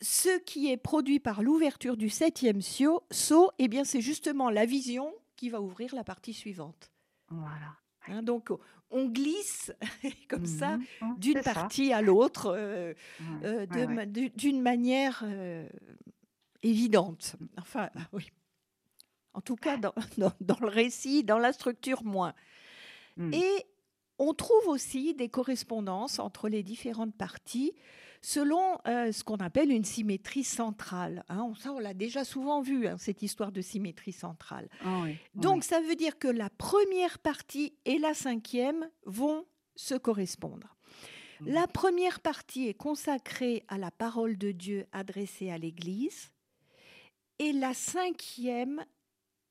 ce 0.02 0.40
qui 0.40 0.70
est 0.72 0.78
produit 0.78 1.20
par 1.20 1.42
l'ouverture 1.44 1.98
du 1.98 2.10
septième 2.10 2.62
sceau, 2.62 3.02
eh 3.58 3.68
bien, 3.68 3.84
c'est 3.84 4.02
justement 4.02 4.50
la 4.50 4.66
vision 4.66 5.14
qui 5.36 5.50
va 5.50 5.62
ouvrir 5.62 5.94
la 5.96 6.04
partie 6.04 6.34
suivante. 6.34 6.92
Voilà. 7.30 7.76
Hein, 8.08 8.24
donc, 8.24 8.50
on 8.92 9.06
glisse 9.06 9.72
comme 10.30 10.46
ça 10.46 10.78
Mhm. 10.78 10.86
Mhm, 11.02 11.16
d'une 11.20 11.42
ça. 11.42 11.54
partie 11.54 11.94
à 11.94 12.02
l'autre 12.02 12.48
euh, 12.56 12.94
Ouais, 13.20 13.26
euh, 13.46 13.58
ouais, 13.60 13.68
de 13.68 13.74
ouais. 13.80 13.88
ma- 13.88 14.06
du- 14.06 14.30
d'une 14.32 14.62
manière 14.62 15.22
euh, 15.26 15.68
évidente. 16.64 17.36
Enfin, 17.58 17.90
oui. 18.14 18.30
En 19.34 19.42
tout 19.42 19.56
cas, 19.56 19.78
dans, 19.78 19.94
dans- 20.18 20.34
dans 20.42 20.58
le 20.60 20.68
récit, 20.68 21.24
dans 21.24 21.38
la 21.38 21.54
structure, 21.54 22.04
moins. 22.04 22.34
Mhm. 23.18 23.34
Et 23.34 23.66
on 24.18 24.34
trouve 24.34 24.68
aussi 24.68 25.14
des 25.14 25.30
correspondances 25.30 26.20
entre 26.20 26.50
les 26.50 26.64
différentes 26.64 27.16
parties 27.16 27.74
selon 28.22 28.78
euh, 28.88 29.12
ce 29.12 29.24
qu'on 29.24 29.38
appelle 29.38 29.72
une 29.72 29.86
symétrie 29.86 30.44
centrale. 30.44 31.24
hein. 31.30 31.44
On- 31.44 31.56
ça, 31.56 31.72
on 31.72 31.80
l'a 31.80 31.94
déjà 31.94 32.24
souvent 32.26 32.62
vu, 32.62 32.88
hein, 32.88 32.98
cette 32.98 33.22
histoire 33.22 33.52
de 33.52 33.62
symétrie 33.62 34.12
centrale. 34.12 34.68
Ah 34.84 35.02
oui, 35.04 35.16
Donc, 35.36 35.64
ça 35.64 35.80
veut 35.82 35.96
dire 35.96 36.18
que 36.20 36.28
la 36.28 36.50
première 36.50 37.20
partie 37.20 37.74
et 37.86 37.98
la 37.98 38.14
cinquième 38.14 38.90
vont 39.06 39.46
se 39.76 39.96
correspondre. 39.96 40.76
Mhm. 41.42 41.54
La 41.54 41.68
première 41.68 42.20
partie 42.20 42.68
est 42.68 42.74
consacrée 42.74 43.64
à 43.70 43.78
la 43.78 43.92
parole 43.92 44.38
de 44.38 44.52
Dieu 44.52 44.86
adressée 44.92 45.50
à 45.50 45.58
l'Église 45.58 46.32
et 47.40 47.54
la 47.54 47.74
cinquième, 47.74 48.84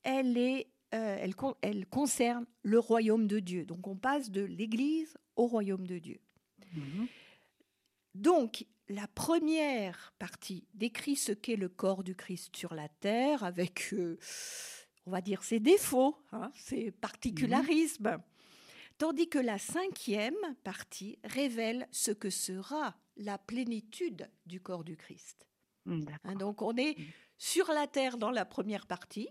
elle, 0.02 0.36
est, 0.36 0.66
euh, 0.94 1.16
elle, 1.20 1.34
con- 1.34 1.54
elle 1.62 1.86
concerne 1.86 2.44
le 2.62 2.78
royaume 2.78 3.26
de 3.26 3.38
Dieu. 3.38 3.64
Donc 3.64 3.86
on 3.86 3.96
passe 3.96 4.30
de 4.30 4.42
l'Église 4.42 5.16
au 5.36 5.46
royaume 5.46 5.86
de 5.86 5.98
Dieu. 5.98 6.20
Mhm. 6.74 7.06
Donc, 8.18 8.66
la 8.88 9.06
première 9.06 10.12
partie 10.18 10.66
décrit 10.74 11.14
ce 11.16 11.32
qu'est 11.32 11.56
le 11.56 11.68
corps 11.68 12.02
du 12.02 12.14
Christ 12.16 12.56
sur 12.56 12.74
la 12.74 12.88
terre, 12.88 13.44
avec, 13.44 13.92
euh, 13.92 14.18
on 15.06 15.10
va 15.10 15.20
dire, 15.20 15.44
ses 15.44 15.60
défauts, 15.60 16.16
hein, 16.32 16.50
ses 16.54 16.90
particularismes. 16.90 18.18
Tandis 18.98 19.28
que 19.28 19.38
la 19.38 19.58
cinquième 19.58 20.34
partie 20.64 21.18
révèle 21.22 21.86
ce 21.92 22.10
que 22.10 22.30
sera 22.30 22.96
la 23.16 23.38
plénitude 23.38 24.28
du 24.46 24.60
corps 24.60 24.82
du 24.84 24.96
Christ. 24.96 25.46
Mhm, 25.84 26.06
Hein, 26.24 26.34
donc, 26.34 26.60
on 26.62 26.76
est 26.76 26.96
sur 27.36 27.68
la 27.68 27.86
terre 27.86 28.18
dans 28.18 28.32
la 28.32 28.44
première 28.44 28.86
partie, 28.86 29.28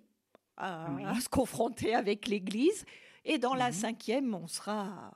à, 0.56 0.94
Oui. 0.96 1.04
à 1.04 1.20
se 1.20 1.28
confronter 1.28 1.94
avec 1.94 2.28
l'Église, 2.28 2.86
et 3.26 3.38
dans 3.38 3.54
la 3.54 3.68
Mhm. 3.68 3.74
cinquième, 3.74 4.34
on 4.34 4.48
sera 4.48 5.14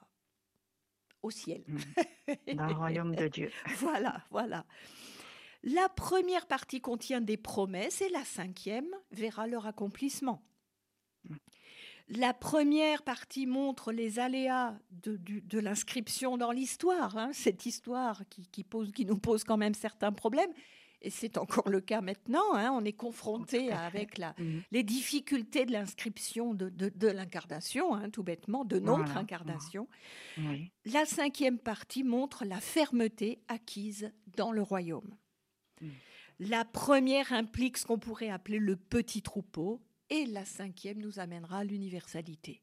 au 1.24 1.32
ciel. 1.32 1.64
Dans 2.56 2.68
le 2.68 2.74
royaume 2.74 3.16
de 3.16 3.28
Dieu. 3.28 3.52
Voilà, 3.78 4.24
voilà. 4.32 4.66
La 5.64 5.90
première 5.90 6.48
partie 6.48 6.82
contient 6.82 7.22
des 7.22 7.38
promesses 7.38 8.02
et 8.02 8.10
la 8.10 8.24
cinquième 8.24 8.90
verra 9.12 9.46
leur 9.46 9.68
accomplissement. 9.68 10.44
La 12.10 12.34
première 12.34 13.04
partie 13.04 13.46
montre 13.46 13.92
les 13.92 14.20
aléas 14.20 14.78
de, 14.92 15.60
l'inscription 15.60 16.38
dans 16.38 16.52
l'histoire, 16.52 17.16
hein, 17.18 17.32
cette 17.32 17.66
histoire 17.66 18.24
qui, 18.30 18.48
qui 18.48 18.64
pose, 18.64 18.92
qui 18.92 19.06
nous 19.06 19.18
pose 19.18 19.44
quand 19.44 19.58
même 19.58 19.76
certains 19.76 20.12
problèmes. 20.12 20.52
Et 21.04 21.10
c'est 21.10 21.38
encore 21.38 21.68
le 21.70 21.82
cas 21.82 22.02
maintenant. 22.02 22.54
hein, 22.54 22.72
on 22.74 22.86
est 22.86 22.94
confronté 22.94 23.72
avec 23.72 24.18
la, 24.20 24.36
Mhm. 24.38 24.62
les 24.72 24.84
difficultés 24.84 25.66
de 25.66 25.72
l'inscription 25.72 26.54
de, 26.54 26.70
de- 26.70 26.90
de 26.96 27.08
l'incarnation, 27.08 27.96
hein, 27.96 28.10
tout 28.12 28.22
bêtement, 28.24 28.66
de 28.66 28.78
notre 28.80 29.06
Voilà. 29.06 29.20
incarnation. 29.20 29.88
Oui. 30.38 30.72
La 30.86 31.06
cinquième 31.06 31.58
partie 31.58 32.04
montre 32.04 32.46
la 32.46 32.60
fermeté 32.62 33.40
acquise 33.48 34.12
dans 34.38 34.52
le 34.52 34.62
royaume. 34.62 35.18
Mm. 35.82 35.90
La 36.40 36.66
première 36.66 37.34
implique 37.34 37.78
ce 37.78 37.86
qu'on 37.86 38.00
pourrait 38.00 38.30
appeler 38.30 38.60
le 38.60 38.76
petit 38.76 39.22
troupeau 39.22 39.82
et 40.10 40.26
la 40.26 40.46
cinquième 40.46 41.00
nous 41.00 41.20
amènera 41.20 41.60
à 41.60 41.64
l'universalité. 41.64 42.62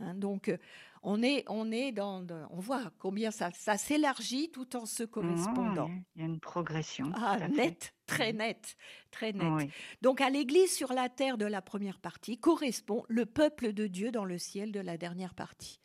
Hein, 0.00 0.14
donc, 0.14 0.48
euh, 0.48 0.56
on 1.04 1.22
est, 1.22 1.44
on 1.48 1.70
est 1.70 1.92
dans, 1.92 2.26
on 2.50 2.58
voit 2.60 2.90
combien 2.98 3.30
ça, 3.30 3.50
ça 3.52 3.76
s'élargit 3.76 4.50
tout 4.50 4.74
en 4.74 4.86
se 4.86 5.02
correspondant. 5.04 5.90
Il 6.16 6.22
y 6.22 6.24
a 6.24 6.28
une 6.28 6.40
progression. 6.40 7.12
Ah, 7.14 7.36
tout 7.38 7.44
à 7.44 7.48
fait. 7.48 7.54
net, 7.56 7.94
très 8.06 8.32
net, 8.32 8.76
très 9.10 9.32
net. 9.32 9.52
Oui. 9.52 9.70
Donc 10.02 10.20
à 10.20 10.30
l'Église 10.30 10.74
sur 10.74 10.92
la 10.92 11.08
terre 11.08 11.38
de 11.38 11.44
la 11.44 11.62
première 11.62 12.00
partie 12.00 12.38
correspond 12.38 13.04
le 13.08 13.26
peuple 13.26 13.72
de 13.72 13.86
Dieu 13.86 14.10
dans 14.10 14.24
le 14.24 14.38
ciel 14.38 14.72
de 14.72 14.80
la 14.80 14.96
dernière 14.96 15.34
partie. 15.34 15.78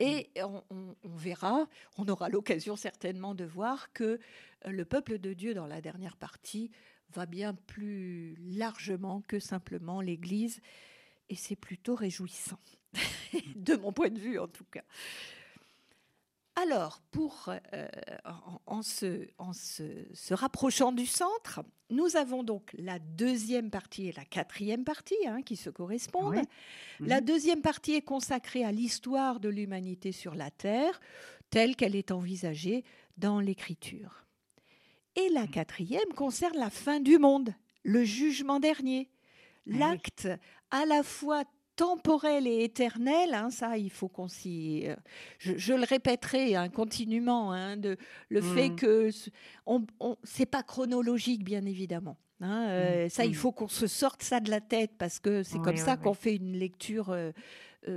Et 0.00 0.30
on, 0.36 0.62
on- 0.70 0.94
on 1.02 1.16
verra, 1.16 1.66
on 1.96 2.06
aura 2.08 2.28
l'occasion 2.28 2.76
certainement 2.76 3.34
de 3.34 3.44
voir 3.44 3.92
que 3.92 4.04
euh, 4.04 4.18
le 4.70 4.84
peuple 4.84 5.18
de 5.18 5.32
Dieu 5.32 5.54
dans 5.54 5.66
la 5.66 5.80
dernière 5.80 6.16
partie 6.16 6.70
va 7.10 7.26
bien 7.26 7.54
plus 7.54 8.36
largement 8.38 9.22
que 9.22 9.38
simplement 9.40 10.00
l'Église. 10.00 10.60
Et 11.30 11.34
c'est 11.36 11.56
plutôt 11.56 11.94
réjouissant, 11.94 12.58
de 13.56 13.74
mon 13.76 13.92
point 13.92 14.10
de 14.10 14.18
vue 14.18 14.38
en 14.38 14.48
tout 14.48 14.64
cas. 14.70 14.82
Alors, 16.56 17.00
pour, 17.12 17.50
euh, 17.72 17.88
en, 18.24 18.60
en 18.78 18.82
se, 18.82 19.28
en 19.38 19.52
se- 19.52 20.06
se 20.12 20.34
rapprochant 20.34 20.90
du 20.90 21.06
centre, 21.06 21.60
nous 21.88 22.16
avons 22.16 22.42
donc 22.42 22.74
la 22.76 22.98
deuxième 22.98 23.70
partie 23.70 24.08
et 24.08 24.12
la 24.12 24.24
quatrième 24.24 24.82
partie 24.82 25.14
hein, 25.28 25.42
qui 25.42 25.54
se 25.54 25.70
correspondent. 25.70 26.34
Oui. 26.34 27.06
La 27.06 27.20
Mhm. 27.20 27.26
deuxième 27.26 27.62
partie 27.62 27.94
est 27.94 28.02
consacrée 28.02 28.64
à 28.64 28.72
l'histoire 28.72 29.38
de 29.38 29.48
l'humanité 29.48 30.10
sur 30.10 30.34
la 30.34 30.50
Terre, 30.50 31.00
telle 31.50 31.76
qu'elle 31.76 31.94
est 31.94 32.10
envisagée 32.10 32.84
dans 33.18 33.38
l'Écriture. 33.38 34.24
Et 35.14 35.28
la 35.28 35.46
quatrième 35.46 36.12
concerne 36.16 36.58
la 36.58 36.70
fin 36.70 36.98
du 36.98 37.18
monde, 37.18 37.54
le 37.84 38.02
jugement 38.02 38.58
dernier, 38.58 39.08
oui. 39.68 39.78
l'acte 39.78 40.28
à 40.72 40.84
la 40.86 41.04
fois 41.04 41.44
temporel 41.78 42.46
et 42.48 42.64
éternel, 42.64 43.32
hein, 43.34 43.50
ça, 43.50 43.78
il 43.78 43.88
faut 43.90 44.08
qu'on 44.08 44.26
s'y. 44.28 44.82
euh, 44.86 44.96
je, 45.38 45.56
je 45.56 45.72
le 45.74 45.84
répéterai 45.84 46.56
hein, 46.56 46.68
continuellement, 46.68 47.52
hein, 47.52 47.76
de, 47.76 47.96
le 48.28 48.40
fait 48.40 48.70
Mhm. 48.70 48.76
que 48.76 49.10
ce- 49.12 49.30
on, 49.64 49.86
on- 50.00 50.16
c'est 50.24 50.44
pas 50.46 50.64
chronologique, 50.64 51.44
bien 51.44 51.64
évidemment. 51.64 52.16
hein, 52.40 52.68
euh, 52.70 53.08
Ça, 53.08 53.24
il 53.24 53.30
Mhm. 53.30 53.34
faut 53.36 53.52
qu'on 53.52 53.68
se 53.68 53.86
sorte 53.86 54.22
ça 54.24 54.40
de 54.40 54.50
la 54.50 54.60
tête 54.60 54.90
parce 54.98 55.20
que 55.20 55.42
c'est 55.44 55.58
comme 55.58 55.76
Oui, 55.76 55.78
ça 55.78 55.94
oui, 55.94 56.02
qu'on 56.02 56.14
fait 56.14 56.34
une 56.36 56.52
lecture 56.58 57.10
euh, 57.10 57.32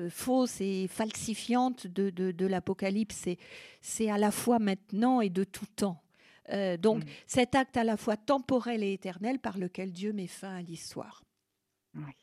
fausse 0.09 0.61
et 0.61 0.87
falsifiante 0.87 1.87
de, 1.87 2.11
de, 2.11 2.31
de 2.31 2.45
l'Apocalypse. 2.45 3.25
C'est- 3.81 4.09
à 4.11 4.17
la 4.19 4.29
fois 4.31 4.59
maintenant 4.59 5.21
et 5.21 5.29
de 5.29 5.43
tout 5.43 5.65
temps. 5.75 6.01
Donc, 6.81 7.03
cet 7.27 7.55
acte 7.55 7.77
à 7.77 7.83
la 7.85 7.95
fois 7.97 8.17
temporel 8.17 8.83
et 8.83 8.93
éternel 8.93 9.39
par 9.39 9.57
lequel 9.57 9.91
Dieu 9.91 10.11
met 10.13 10.27
fin 10.27 10.53
à 10.57 10.61
l'histoire. 10.61 11.23
Oui. 11.95 12.13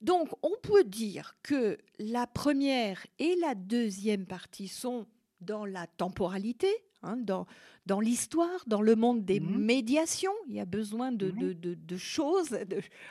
Donc, 0.00 0.28
on 0.42 0.52
peut 0.62 0.84
dire 0.84 1.34
que 1.42 1.76
la 1.98 2.26
première 2.26 3.06
et 3.18 3.36
la 3.36 3.54
deuxième 3.54 4.24
partie 4.26 4.68
sont 4.68 5.06
dans 5.40 5.64
la 5.64 5.86
temporalité, 5.86 6.68
hein, 7.02 7.16
dans, 7.16 7.46
dans 7.86 8.00
l'histoire, 8.00 8.62
dans 8.66 8.82
le 8.82 8.96
monde 8.96 9.24
des 9.24 9.40
Mhm. 9.40 9.58
médiations. 9.58 10.32
Il 10.48 10.54
y 10.54 10.60
a 10.60 10.64
besoin 10.66 11.12
de, 11.12 11.30
Oui. 11.36 11.40
de- 11.40 11.52
de- 11.52 11.74
de 11.74 11.96
choses 11.96 12.56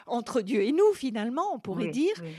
entre 0.07 0.41
Dieu 0.41 0.63
et 0.63 0.71
nous, 0.71 0.93
finalement, 0.93 1.53
on 1.53 1.59
pourrait 1.59 1.85
Oui, 1.85 1.91
dire. 1.91 2.13
oui. 2.23 2.31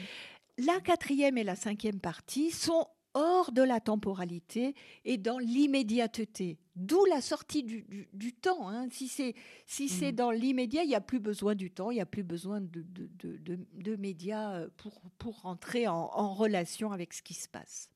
La 0.66 0.80
quatrième 0.80 1.38
et 1.38 1.44
la 1.44 1.56
cinquième 1.56 2.00
partie 2.00 2.50
sont 2.50 2.86
hors 3.14 3.50
de 3.52 3.62
la 3.62 3.80
temporalité 3.80 4.74
et 5.04 5.16
dans 5.16 5.38
l'immédiateté. 5.38 6.58
D'où 6.82 7.04
la 7.04 7.20
sortie 7.20 7.62
du, 7.62 7.82
du- 7.82 8.08
du 8.14 8.32
temps. 8.32 8.68
hein. 8.70 8.88
Si 8.90 9.06
c'est 9.06 9.34
si 9.66 9.88
c'est 9.90 10.12
Mhm. 10.12 10.16
dans 10.16 10.30
l'immédiat, 10.30 10.82
il 10.82 10.88
n'y 10.88 10.94
a 10.94 11.00
plus 11.02 11.20
besoin 11.20 11.54
du 11.54 11.70
temps, 11.70 11.90
il 11.90 11.96
n'y 11.96 12.00
a 12.00 12.06
plus 12.06 12.22
besoin 12.22 12.62
de, 12.62 12.80
de- 12.82 13.10
de- 13.18 13.36
de- 13.36 13.66
de 13.74 13.96
médias 13.96 14.54
euh, 14.54 14.68
pour, 14.78 15.02
pour 15.18 15.42
rentrer 15.42 15.86
en, 15.88 16.10
en 16.14 16.32
relation 16.32 16.90
avec 16.90 17.12
ce 17.12 17.20
qui 17.22 17.34
se 17.34 17.48
passe. 17.48 17.90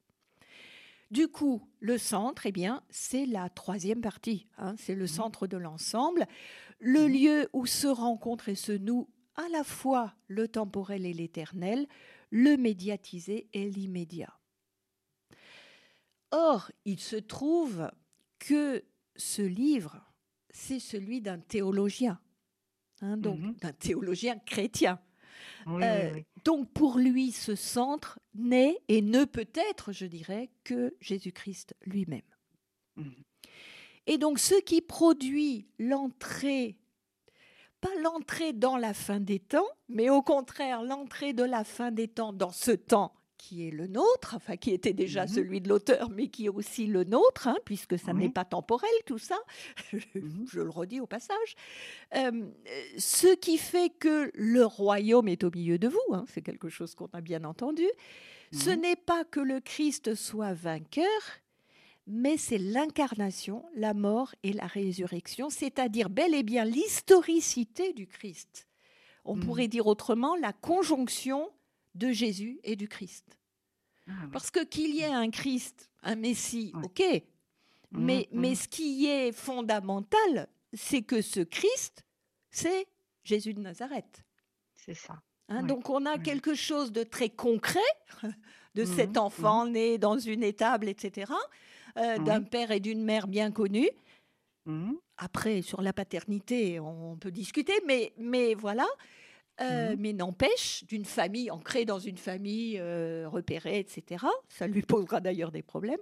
Du 1.11 1.29
coup, 1.29 1.62
le 1.81 1.97
centre, 1.97 2.44
eh 2.44 2.53
bien, 2.53 2.83
c'est 2.90 3.25
la 3.25 3.49
troisième 3.49 4.03
partie. 4.03 4.47
hein. 4.59 4.75
C'est 4.77 4.94
le 4.94 5.07
centre 5.07 5.47
de 5.47 5.57
l'ensemble, 5.57 6.27
le 6.79 7.07
Mhm. 7.07 7.12
lieu 7.12 7.49
où 7.55 7.64
se 7.64 7.87
rencontre 7.87 8.51
et 8.51 8.55
se 8.55 8.73
noue 8.73 9.09
à 9.37 9.49
la 9.49 9.64
fois 9.64 10.14
le 10.29 10.47
temporel 10.47 11.07
et 11.07 11.14
l'éternel, 11.14 11.87
le 12.31 12.57
médiatisé 12.59 13.49
et 13.55 13.70
l'immédiat. 13.70 14.35
Or, 16.33 16.70
il 16.85 16.99
se 17.01 17.16
trouve 17.16 17.90
que 18.47 18.85
ce 19.17 19.43
livre, 19.43 20.01
c'est 20.51 20.79
celui 20.81 21.21
d'un 21.21 21.39
théologien, 21.39 22.21
hein, 23.01 23.17
donc 23.17 23.39
Mhm. 23.41 23.55
d'un 23.57 23.73
théologien 23.73 24.39
chrétien. 24.39 25.01
Oui, 25.67 25.83
Euh, 25.83 26.13
oui. 26.15 26.25
Donc 26.45 26.73
pour 26.73 26.99
lui, 26.99 27.33
ce 27.33 27.55
centre 27.55 28.19
n'est 28.35 28.77
et 28.89 29.03
ne 29.03 29.25
peut 29.25 29.49
être, 29.71 29.93
je 29.93 30.07
dirais, 30.07 30.51
que 30.63 30.95
Jésus-Christ 31.01 31.75
lui-même. 31.87 32.23
Mhm. 32.97 33.15
Et 34.07 34.19
donc 34.19 34.39
ce 34.39 34.61
qui 34.61 34.81
produit 34.83 35.67
l'entrée, 35.79 36.77
pas 37.81 37.95
l'entrée 38.03 38.53
dans 38.53 38.77
la 38.77 38.93
fin 38.95 39.21
des 39.21 39.41
temps, 39.41 39.67
mais 39.89 40.11
au 40.11 40.23
contraire 40.23 40.83
l'entrée 40.83 41.33
de 41.33 41.43
la 41.45 41.65
fin 41.65 41.91
des 41.91 42.09
temps 42.09 42.33
dans 42.33 42.51
ce 42.53 42.71
temps 42.73 43.15
qui 43.37 43.66
est 43.68 43.70
le 43.70 43.87
nôtre, 43.87 44.35
enfin 44.37 44.57
qui 44.57 44.70
était 44.70 44.92
déjà 44.92 45.23
Mhm. 45.23 45.29
celui 45.29 45.61
de 45.61 45.68
l'auteur, 45.68 46.09
mais 46.11 46.29
qui 46.29 46.47
est 46.47 46.49
aussi 46.51 46.87
le 46.87 47.05
nôtre, 47.05 47.49
hein, 47.49 47.57
puisque 47.64 47.99
ça 47.99 48.12
n'est 48.12 48.29
pas 48.31 48.44
temporel 48.44 48.90
tout 49.07 49.18
ça, 49.18 49.38
Mhm. 50.14 50.47
je 50.51 50.61
le 50.61 50.70
redis 50.70 51.01
au 51.01 51.07
passage. 51.07 51.55
Euh, 52.16 52.47
ce 52.99 53.35
qui 53.35 53.59
fait 53.59 53.90
que 53.90 54.31
le 54.35 54.64
royaume 54.64 55.29
est 55.29 55.44
au 55.44 55.51
milieu 55.51 55.79
de 55.79 55.88
vous, 55.88 56.14
hein, 56.14 56.25
c'est 56.33 56.42
quelque 56.42 56.68
chose 56.68 56.94
qu'on 56.94 57.09
a 57.12 57.20
bien 57.20 57.44
entendu, 57.44 57.87
ce 58.53 58.70
Mhm. 58.70 58.81
n'est 58.81 58.97
pas 58.97 59.25
que 59.25 59.40
le 59.40 59.61
Christ 59.61 60.14
soit 60.14 60.53
vainqueur, 60.55 61.05
mais 62.07 62.37
c'est 62.37 62.59
l'incarnation, 62.59 63.64
la 63.75 63.94
mort 63.94 64.35
et 64.42 64.53
la 64.53 64.66
résurrection, 64.66 65.49
c'est-à-dire 65.51 66.11
bel 66.11 66.35
et 66.35 66.42
bien 66.42 66.64
l'historicité 66.64 67.92
du 67.94 68.07
Christ. 68.07 68.68
On 69.25 69.37
pourrait 69.38 69.68
dire 69.68 69.87
autrement 69.87 70.37
la 70.37 70.53
conjonction 70.53 71.49
de 71.95 72.13
Jésus 72.13 72.59
et 72.65 72.77
du 72.77 72.89
Christ. 72.89 73.39
Ah, 74.09 74.13
oui. 74.25 74.29
Parce 74.33 74.51
que 74.51 74.65
qu'il 74.65 74.95
y 74.95 75.01
ait 75.01 75.13
un 75.13 75.31
Christ, 75.31 75.91
un 76.03 76.17
Messie, 76.17 76.73
ok, 76.83 77.03
mais, 77.93 78.29
Mhm, 78.33 78.41
mais 78.41 78.55
ce 78.55 78.69
qui 78.69 79.07
est 79.07 79.33
fondamental, 79.33 80.49
c'est 80.73 81.03
que 81.03 81.23
ce 81.23 81.41
Christ, 81.41 82.05
c'est 82.51 82.87
Jésus 83.23 83.55
de 83.55 83.61
Nazareth. 83.61 84.25
C'est 84.75 84.95
ça. 84.95 85.23
Hein, 85.49 85.61
Oui, 85.63 85.69
Donc 85.69 85.89
on 85.91 86.05
a 86.07 86.19
quelque 86.19 86.55
chose 86.55 86.91
de 86.93 87.03
très 87.05 87.29
concret 87.31 87.79
de 88.75 88.83
Mhm, 88.83 88.87
cet 88.97 89.17
enfant 89.17 89.67
né 89.67 89.99
dans 89.99 90.19
une 90.19 90.43
étable, 90.43 90.89
etc., 90.89 91.33
euh, 91.97 92.19
d'un 92.19 92.43
père 92.43 92.73
et 92.73 92.81
d'une 92.81 93.05
mère 93.05 93.29
bien 93.29 93.53
connus. 93.53 93.91
Après, 95.19 95.61
sur 95.63 95.81
la 95.83 95.93
paternité, 95.93 96.81
on 96.81 97.17
peut 97.17 97.31
discuter, 97.31 97.75
mais, 97.87 98.13
mais 98.17 98.55
voilà. 98.55 98.87
Euh, 99.61 99.90
Mhm. 99.93 100.01
Mais 100.01 100.12
n'empêche, 100.12 100.85
d'une 100.85 101.05
famille 101.05 101.51
ancrée 101.51 101.85
dans 101.85 102.01
une 102.01 102.17
famille 102.19 102.79
euh, 102.81 103.29
repérée, 103.29 103.79
etc. 103.79 104.25
Ça 104.49 104.67
lui 104.67 104.83
posera 104.83 105.21
d'ailleurs 105.21 105.53
des 105.53 105.62
problèmes. 105.62 106.01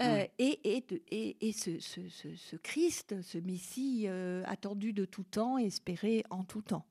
Euh. 0.00 0.24
Et, 0.38 0.76
et, 0.76 0.80
de- 0.80 1.00
et, 1.12 1.36
et 1.48 1.52
ce, 1.52 1.78
ce- 1.78 2.08
ce- 2.08 2.34
ce 2.34 2.56
Christ, 2.56 3.22
ce 3.22 3.38
Messie 3.38 4.08
attendu 4.44 4.92
de 4.92 5.04
tout 5.04 5.22
temps, 5.22 5.56
espéré 5.56 6.24
en 6.30 6.42
tout 6.42 6.62
temps. 6.62 6.84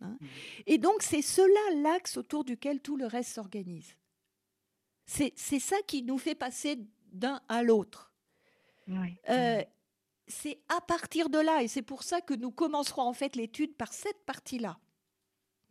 hein. 0.00 0.16
Mhm. 0.20 0.28
Et 0.66 0.78
donc 0.78 1.02
c'est 1.04 1.22
cela 1.22 1.80
l'axe 1.82 2.16
autour 2.16 2.42
duquel 2.44 2.80
tout 2.80 2.96
le 2.96 3.06
reste 3.06 3.32
s'organise. 3.34 3.94
C'est 5.06 5.34
ça 5.60 5.76
qui 5.86 6.02
nous 6.02 6.18
fait 6.18 6.34
passer 6.34 6.78
d'un 7.12 7.40
à 7.48 7.62
l'autre. 7.62 8.12
Oui. 8.88 9.16
c'est 10.26 10.58
à 10.68 10.80
partir 10.80 11.28
de 11.30 11.38
là, 11.38 11.62
et 11.62 11.68
c'est 11.68 11.82
pour 11.82 12.02
ça 12.02 12.20
que 12.20 12.34
nous 12.34 12.50
commencerons 12.50 13.02
en 13.02 13.12
fait 13.12 13.36
l'étude 13.36 13.74
par 13.76 13.92
cette 13.92 14.24
partie-là, 14.24 14.78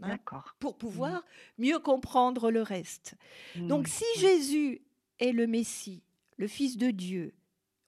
hein, 0.03 0.17
pour 0.59 0.77
pouvoir 0.77 1.23
mieux 1.57 1.79
comprendre 1.79 2.51
le 2.51 2.61
reste. 2.61 3.15
Donc 3.55 3.85
Oui, 3.85 3.91
si. 3.91 4.19
Jésus 4.19 4.81
est 5.19 5.31
le 5.31 5.47
Messie, 5.47 6.03
le 6.37 6.47
Fils 6.47 6.77
de 6.77 6.91
Dieu, 6.91 7.33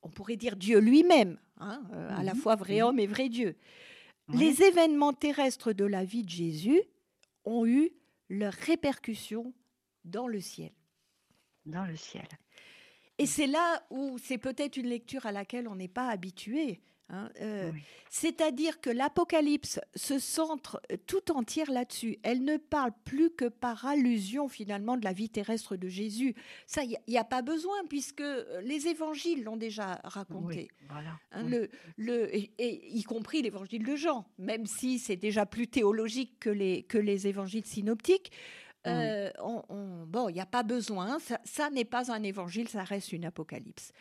on 0.02 0.10
pourrait 0.10 0.36
dire 0.38 0.56
Dieu 0.56 0.80
lui-même, 0.80 1.38
hein, 1.60 1.82
euh, 1.94 2.10
à 2.16 2.24
la 2.24 2.34
Mhm, 2.34 2.40
fois 2.40 2.56
vrai 2.56 2.82
homme 2.82 3.00
et 3.00 3.08
vrai 3.08 3.30
Dieu, 3.30 3.56
les 4.34 4.62
événements 4.64 5.14
terrestres 5.14 5.74
de 5.74 5.86
la 5.86 6.04
vie 6.06 6.24
de 6.24 6.30
Jésus 6.30 6.82
ont 7.46 7.66
eu 7.66 7.92
leurs 8.30 8.54
répercussions 8.54 9.54
dans 10.06 10.28
le 10.28 10.40
ciel. 10.40 10.72
Dans 11.66 11.86
le 11.86 11.96
ciel. 11.96 12.28
Et 13.18 13.26
c'est 13.26 13.48
là 13.48 13.86
où 13.90 14.18
c'est 14.18 14.38
peut-être 14.38 14.78
une 14.78 14.88
lecture 14.88 15.26
à 15.26 15.32
laquelle 15.32 15.68
on 15.68 15.76
n'est 15.76 15.88
pas 15.88 16.08
habitué. 16.10 16.82
Hein, 17.10 17.30
euh, 17.42 17.72
Oui. 17.74 17.82
C'est-à-dire 18.16 18.80
que 18.80 18.92
l'Apocalypse 18.92 19.80
se 19.96 20.20
centre 20.20 20.80
euh, 20.92 20.98
tout 21.08 21.32
entière 21.32 21.72
là-dessus. 21.72 22.20
Elle 22.22 22.44
ne 22.44 22.58
parle 22.58 22.92
plus 23.06 23.32
que 23.32 23.46
par 23.46 23.88
allusion 23.88 24.48
finalement 24.48 24.98
de 24.98 25.04
la 25.04 25.14
vie 25.14 25.32
terrestre 25.32 25.78
de 25.78 25.88
Jésus. 25.88 26.36
Ça, 26.68 26.84
il 26.84 26.96
n'y 27.08 27.18
a, 27.18 27.24
pas 27.24 27.42
besoin 27.42 27.76
puisque 27.90 28.22
euh, 28.22 28.62
les 28.62 28.88
évangiles 28.88 29.44
l'ont 29.44 29.58
déjà 29.58 30.00
raconté. 30.04 30.70
Oui, 30.80 30.88
voilà. 30.90 31.20
Hein, 31.32 31.46
oui. 31.46 31.50
le, 31.50 31.70
le, 31.98 32.36
et, 32.36 32.52
et 32.60 32.96
y 32.96 33.02
compris 33.02 33.42
l'évangile 33.42 33.84
de 33.84 33.96
Jean, 33.96 34.28
même 34.38 34.68
si 34.68 35.00
c'est 35.00 35.16
déjà 35.16 35.48
plus 35.48 35.68
théologique 35.68 36.40
que 36.40 36.52
les, 36.52 36.84
que 36.84 37.00
les 37.00 37.26
évangiles 37.26 37.66
synoptiques. 37.66 38.32
Euh, 38.88 39.30
on- 39.42 39.64
on- 39.70 40.06
bon, 40.06 40.30
il 40.30 40.34
n'y 40.34 40.42
a 40.42 40.46
pas 40.46 40.64
besoin, 40.64 41.20
ça, 41.20 41.40
ça 41.46 41.70
n'est 41.70 41.86
pas 41.86 42.12
un 42.12 42.22
évangile, 42.24 42.68
ça 42.68 42.84
reste 42.84 43.12
une 43.14 43.26
apocalypse. 43.26 43.92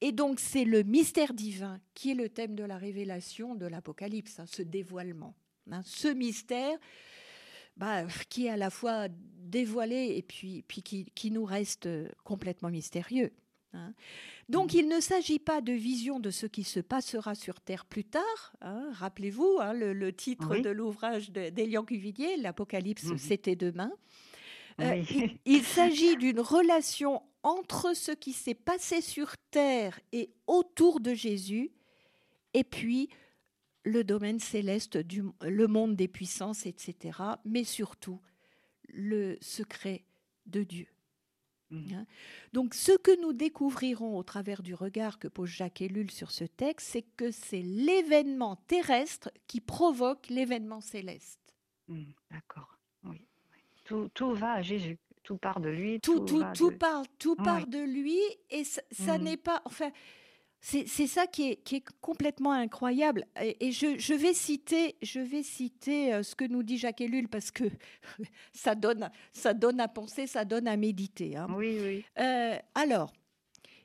Et 0.00 0.12
donc 0.12 0.40
c'est 0.40 0.64
le 0.64 0.82
mystère 0.82 1.32
divin 1.34 1.80
qui 1.94 2.10
est 2.10 2.14
le 2.14 2.28
thème 2.28 2.54
de 2.54 2.64
la 2.64 2.76
révélation 2.76 3.54
de 3.54 3.66
l'apocalypse, 3.66 4.38
hein, 4.40 4.46
ce 4.46 4.62
dévoilement. 4.62 5.34
hein, 5.70 5.80
ce 5.84 6.08
mystère 6.08 6.78
bah, 7.76 8.04
qui 8.28 8.46
est 8.46 8.50
à 8.50 8.56
la 8.56 8.70
fois 8.70 9.08
dévoilé 9.10 10.14
et 10.16 10.22
puis, 10.22 10.62
puis 10.66 10.82
qui, 10.82 11.04
qui 11.14 11.30
nous 11.30 11.44
reste 11.44 11.86
euh, 11.86 12.08
complètement 12.24 12.70
mystérieux. 12.70 13.32
hein. 13.74 13.92
Donc 14.48 14.74
il 14.74 14.88
ne 14.88 15.00
s'agit 15.00 15.38
pas 15.38 15.60
de 15.60 15.72
vision 15.72 16.18
de 16.20 16.30
ce 16.30 16.46
qui 16.46 16.64
se 16.64 16.80
passera 16.80 17.34
sur 17.34 17.60
Terre 17.60 17.84
plus 17.84 18.04
tard. 18.04 18.52
hein. 18.62 18.88
Rappelez-vous 18.94 19.58
hein, 19.60 19.72
le, 19.74 19.92
le 19.92 20.12
titre 20.12 20.48
Oui. 20.52 20.62
de 20.62 20.70
l'ouvrage 20.70 21.30
d'Elian 21.30 21.84
Cuvillier, 21.84 22.36
L'Apocalypse, 22.38 23.04
Mhm. 23.04 23.18
c'était 23.18 23.56
demain. 23.56 23.92
Euh, 24.80 24.90
Oui. 24.90 25.06
il, 25.10 25.38
il 25.58 25.62
s'agit 25.64 26.16
d'une 26.16 26.40
relation 26.40 27.22
entre 27.42 27.94
ce 27.94 28.12
qui 28.12 28.32
s'est 28.32 28.54
passé 28.54 29.00
sur 29.00 29.36
Terre 29.50 29.98
et 30.12 30.30
autour 30.46 31.00
de 31.00 31.14
Jésus, 31.14 31.70
et 32.54 32.64
puis 32.64 33.08
le 33.84 34.02
domaine 34.02 34.40
céleste, 34.40 34.96
du, 34.96 35.22
le 35.42 35.66
monde 35.68 35.94
des 35.94 36.08
puissances, 36.08 36.66
etc., 36.66 37.18
mais 37.44 37.62
surtout 37.62 38.20
le 38.88 39.38
secret 39.40 40.04
de 40.46 40.64
Dieu. 40.64 40.88
Mhm. 41.70 42.04
Donc 42.52 42.74
ce 42.74 42.96
que 42.96 43.20
nous 43.20 43.32
découvrirons 43.32 44.16
au 44.16 44.22
travers 44.22 44.62
du 44.62 44.74
regard 44.74 45.18
que 45.18 45.28
pose 45.28 45.48
Jacques 45.48 45.82
Ellul 45.82 46.10
sur 46.10 46.30
ce 46.30 46.44
texte, 46.44 46.88
c'est 46.92 47.02
que 47.02 47.30
c'est 47.30 47.62
l'événement 47.62 48.56
terrestre 48.56 49.30
qui 49.46 49.60
provoque 49.60 50.28
l'événement 50.28 50.80
céleste. 50.80 51.54
Mhm. 51.88 52.12
D'accord. 52.30 52.75
Tout, 53.86 54.08
tout 54.14 54.32
va 54.32 54.52
à 54.54 54.62
Jésus. 54.62 54.98
Tout 55.22 55.36
part 55.38 55.58
de 55.60 55.68
lui. 55.70 55.98
Tout, 56.00 56.20
tout, 56.20 56.44
tout 56.54 56.70
de- 56.70 56.76
part, 56.76 57.02
tout 57.18 57.34
Oui. 57.38 57.44
part 57.44 57.66
de 57.66 57.78
lui 57.78 58.18
et 58.50 58.62
ça, 58.64 58.80
ça 58.92 59.18
Mhm. 59.18 59.24
n'est 59.24 59.36
pas. 59.36 59.60
Enfin, 59.64 59.90
c'est 60.60 60.86
c'est 60.88 61.06
ça 61.08 61.26
qui 61.26 61.50
est, 61.50 61.56
qui 61.56 61.76
est 61.76 61.84
complètement 62.00 62.52
incroyable. 62.52 63.24
Et, 63.42 63.66
et 63.66 63.72
je, 63.72 63.98
je 63.98 64.14
vais 64.14 64.34
citer, 64.34 64.96
je 65.02 65.18
vais 65.20 65.42
citer 65.42 66.14
euh, 66.14 66.22
ce 66.22 66.34
que 66.36 66.44
nous 66.44 66.62
dit 66.62 66.78
Jacques 66.78 67.00
Ellul 67.00 67.28
parce 67.28 67.50
que 67.50 67.64
ça 68.52 68.74
donne, 68.76 69.10
ça 69.32 69.52
donne 69.52 69.80
à 69.80 69.88
penser, 69.88 70.26
ça 70.28 70.44
donne 70.44 70.68
à 70.68 70.76
méditer. 70.76 71.36
hein. 71.36 71.48
Oui, 71.56 71.78
oui. 71.82 72.04
Euh, 72.18 72.56
alors, 72.76 73.12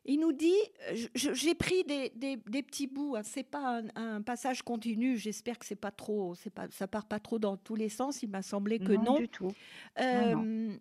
il 0.06 0.20
nous 0.20 0.32
dit, 0.34 0.56
je- 0.94 1.34
j'ai 1.34 1.54
pris 1.56 1.84
des, 1.84 2.10
des- 2.16 2.38
des 2.38 2.64
petits 2.64 2.88
bouts. 2.88 3.16
Hein, 3.16 3.24
c'est 3.24 3.44
pas 3.44 3.82
un, 3.82 3.88
un 3.96 4.22
passage 4.22 4.62
continu. 4.64 5.18
J'espère 5.18 5.60
que 5.60 5.66
c'est 5.66 5.76
pas 5.76 5.92
trop, 5.92 6.34
c'est 6.36 6.50
pas, 6.50 6.68
ça 6.72 6.88
part 6.88 7.06
pas 7.08 7.20
trop 7.20 7.38
dans 7.40 7.58
tous 7.58 7.76
les 7.76 7.90
sens. 7.90 8.24
Il 8.24 8.30
m'a 8.30 8.42
semblé 8.42 8.80
que 8.80 8.94
non. 8.94 9.18
du 9.18 9.30
tout. 9.30 9.52
Euh, 10.00 10.34
non. 10.36 10.80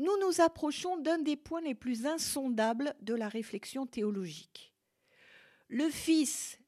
Nous 0.00 0.16
nous 0.20 0.40
approchons 0.40 0.96
d'un 0.96 1.18
des 1.18 1.36
points 1.36 1.60
les 1.62 1.74
plus 1.74 2.06
insondables 2.06 2.94
de 3.00 3.14
la 3.14 3.28
réflexion 3.28 3.84
théologique. 3.86 4.72
Le 5.68 5.88
Fils 5.90 6.58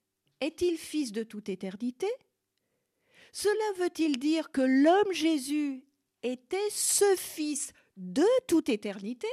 est-il 0.41 0.77
fils 0.79 1.13
de 1.13 1.23
toute 1.23 1.49
éternité? 1.49 2.09
Cela 3.33 3.85
veut-il 3.85 4.19
dire 4.19 4.51
que 4.51 4.63
l'homme 4.63 5.13
Jésus 5.13 5.85
était 6.23 6.57
ce 6.71 7.05
Fils 7.17 7.73
de 7.97 8.27
toute 8.49 8.69
éternité? 8.69 9.29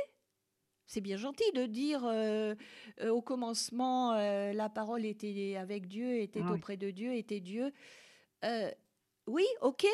C'est 0.87 1.01
bien 1.01 1.17
gentil 1.17 1.43
de 1.53 1.65
dire 1.65 2.01
euh, 2.05 2.55
euh, 3.01 3.09
au 3.09 3.21
commencement, 3.21 4.13
euh, 4.13 4.53
la 4.53 4.69
parole 4.69 5.05
était 5.05 5.55
avec 5.57 5.87
Dieu, 5.87 6.19
était 6.21 6.41
Oui. 6.41 6.51
auprès 6.55 6.77
de 6.77 6.89
Dieu, 6.91 7.13
était 7.13 7.41
Dieu. 7.41 7.71
Oui, 9.27 9.45
ok. 9.61 9.85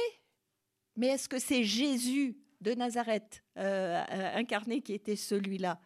Mais 0.96 1.08
est-ce 1.08 1.28
que 1.28 1.40
c'est 1.40 1.64
Jésus 1.64 2.38
de 2.62 2.74
Nazareth 2.76 3.44
incarné 3.56 4.82
qui 4.82 4.94
était 4.94 5.16
celui-là 5.16 5.80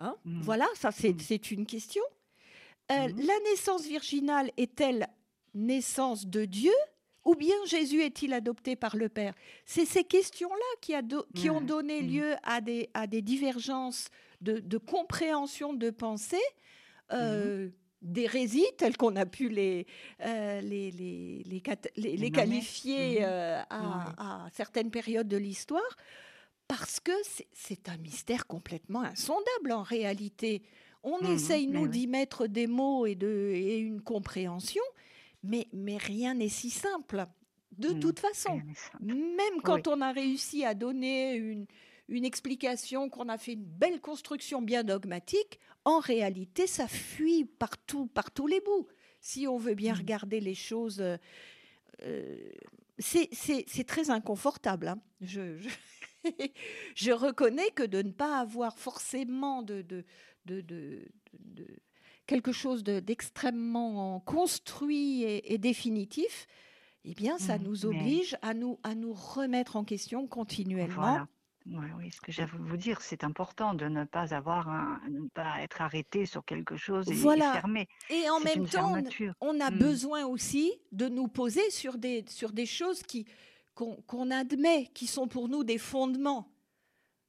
Hein? 0.00 0.14
Mm. 0.24 0.40
Voilà, 0.42 0.66
ça 0.74 0.90
c'est 0.92 1.12
Mm. 1.12 1.18
c'est 1.20 1.50
une 1.50 1.66
question. 1.66 2.02
Mhm. 2.90 3.20
La 3.26 3.38
naissance 3.50 3.84
virginale 3.84 4.50
est-elle 4.56 5.08
naissance 5.54 6.24
de 6.26 6.44
Dieu 6.46 6.72
ou 7.24 7.34
bien 7.34 7.56
Jésus 7.66 8.00
est-il 8.02 8.32
adopté 8.32 8.76
par 8.76 8.96
le 8.96 9.08
Père? 9.08 9.34
C'est 9.66 9.84
ces 9.84 10.04
questions-là 10.04 10.78
qui, 10.80 10.94
qui 11.34 11.50
ont 11.50 11.60
donné 11.60 12.00
lieu 12.00 12.36
à 12.44 12.60
des, 12.62 12.88
à 12.94 13.06
des 13.08 13.20
divergences 13.22 14.06
de, 14.40 14.58
de 14.60 14.78
compréhension 14.78 15.72
de 15.74 15.90
pensée, 15.90 16.36
Mhm. 17.18 17.18
euh, 17.18 17.70
d'hérésie, 18.02 18.66
telles 18.78 18.96
qu'on 18.96 19.16
a 19.16 19.26
pu 19.26 19.48
les, 19.48 19.86
euh, 20.24 20.60
les, 20.60 20.90
les, 20.92 21.42
les, 21.44 22.30
qualifier 22.30 23.20
Mhm. 23.20 23.26
euh, 23.26 23.62
à, 23.70 24.44
à 24.46 24.50
certaines 24.52 24.90
périodes 24.90 25.28
de 25.28 25.36
l'histoire, 25.36 25.96
parce 26.68 27.00
que 27.00 27.12
c'est- 27.24 27.88
un 27.88 27.96
mystère 27.98 28.46
complètement 28.46 29.02
insondable 29.02 29.72
en 29.72 29.82
réalité. 29.82 30.62
On 31.02 31.22
Mhm, 31.22 31.24
essaye, 31.24 31.66
nous, 31.66 31.88
d'y 31.88 32.06
mettre 32.06 32.46
des 32.46 32.66
mots 32.66 33.06
et, 33.06 33.14
de, 33.14 33.52
et 33.54 33.78
une 33.78 34.02
compréhension, 34.02 34.82
mais, 35.42 35.68
mais 35.72 35.96
rien 35.96 36.34
n'est 36.34 36.48
si 36.50 36.70
simple. 36.70 37.26
De 37.78 37.92
toute 37.92 38.18
façon, 38.20 38.62
même 39.00 39.62
quand 39.62 39.88
on 39.88 40.00
a 40.00 40.12
réussi 40.12 40.64
à 40.64 40.74
donner 40.74 41.34
une, 41.34 41.66
une 42.08 42.24
explication, 42.24 43.08
qu'on 43.10 43.28
a 43.28 43.38
fait 43.38 43.52
une 43.52 43.64
belle 43.64 44.00
construction 44.00 44.62
bien 44.62 44.82
dogmatique, 44.84 45.58
en 45.84 45.98
réalité, 46.00 46.66
ça 46.66 46.88
fuit 46.88 47.44
partout, 47.44 48.06
par 48.06 48.30
tous 48.30 48.46
les 48.46 48.60
bouts. 48.60 48.86
Si 49.20 49.46
on 49.46 49.58
veut 49.58 49.74
bien 49.74 49.92
Mhm. 49.94 49.98
regarder 50.00 50.40
les 50.40 50.54
choses, 50.54 51.00
euh, 51.00 51.16
euh, 52.02 52.50
c'est 52.98 53.84
très 53.86 54.10
inconfortable. 54.10 54.88
hein. 54.88 55.00
Je, 55.20 55.58
je, 55.58 55.68
je 56.94 57.10
reconnais 57.12 57.70
que 57.74 57.82
de 57.84 58.02
ne 58.02 58.10
pas 58.12 58.38
avoir 58.40 58.78
forcément 58.78 59.62
de, 59.62 59.82
de, 59.82 60.04
de, 60.46 60.60
de- 60.60 61.08
de- 61.32 61.64
de- 61.64 61.76
quelque 62.26 62.52
chose 62.52 62.82
de- 62.84 63.00
d'extrêmement 63.00 64.20
construit 64.20 65.22
et, 65.24 65.52
et 65.54 65.58
définitif, 65.58 66.46
eh 67.04 67.14
bien, 67.14 67.38
ça 67.38 67.58
Mhm, 67.58 67.64
nous 67.64 67.86
oblige 67.86 68.36
à 68.42 68.54
nous, 68.54 68.78
à 68.82 68.94
nous 68.94 69.12
remettre 69.14 69.76
en 69.76 69.84
question 69.84 70.26
continuellement. 70.26 70.94
Voilà. 71.12 71.28
Ouais, 71.70 71.90
oui, 71.98 72.10
ce 72.10 72.20
que 72.20 72.32
j'avais 72.32 72.54
à 72.54 72.60
vous 72.60 72.76
dire, 72.78 73.00
c'est 73.02 73.24
important 73.24 73.74
de 73.74 73.86
ne 73.86 74.04
pas 74.04 74.34
avoir 74.34 74.68
un, 74.68 75.00
de 75.08 75.18
ne 75.18 75.28
pas 75.28 75.60
être 75.60 75.82
arrêté 75.82 76.24
sur 76.24 76.44
quelque 76.44 76.76
chose 76.76 77.06
et, 77.08 77.12
et 77.12 77.16
Voilà. 77.16 77.52
fermé. 77.52 77.88
Et 78.08 78.28
en 78.30 78.40
même 78.40 78.66
temps, 78.66 78.90
on- 78.90 78.94
fermeture. 78.94 79.34
on 79.42 79.60
a 79.60 79.70
Mm. 79.70 79.78
besoin 79.78 80.24
aussi 80.26 80.72
de 80.92 81.08
nous 81.08 81.28
poser 81.28 81.68
sur 81.70 81.98
des, 81.98 82.24
sur 82.28 82.52
des 82.52 82.66
choses 82.66 83.02
qui 83.02 83.26
qu'on 83.74 83.96
qu'on 84.06 84.30
admet, 84.30 84.86
qui 84.94 85.06
sont 85.06 85.28
pour 85.28 85.48
nous 85.48 85.62
des 85.62 85.78
fondements. 85.78 86.50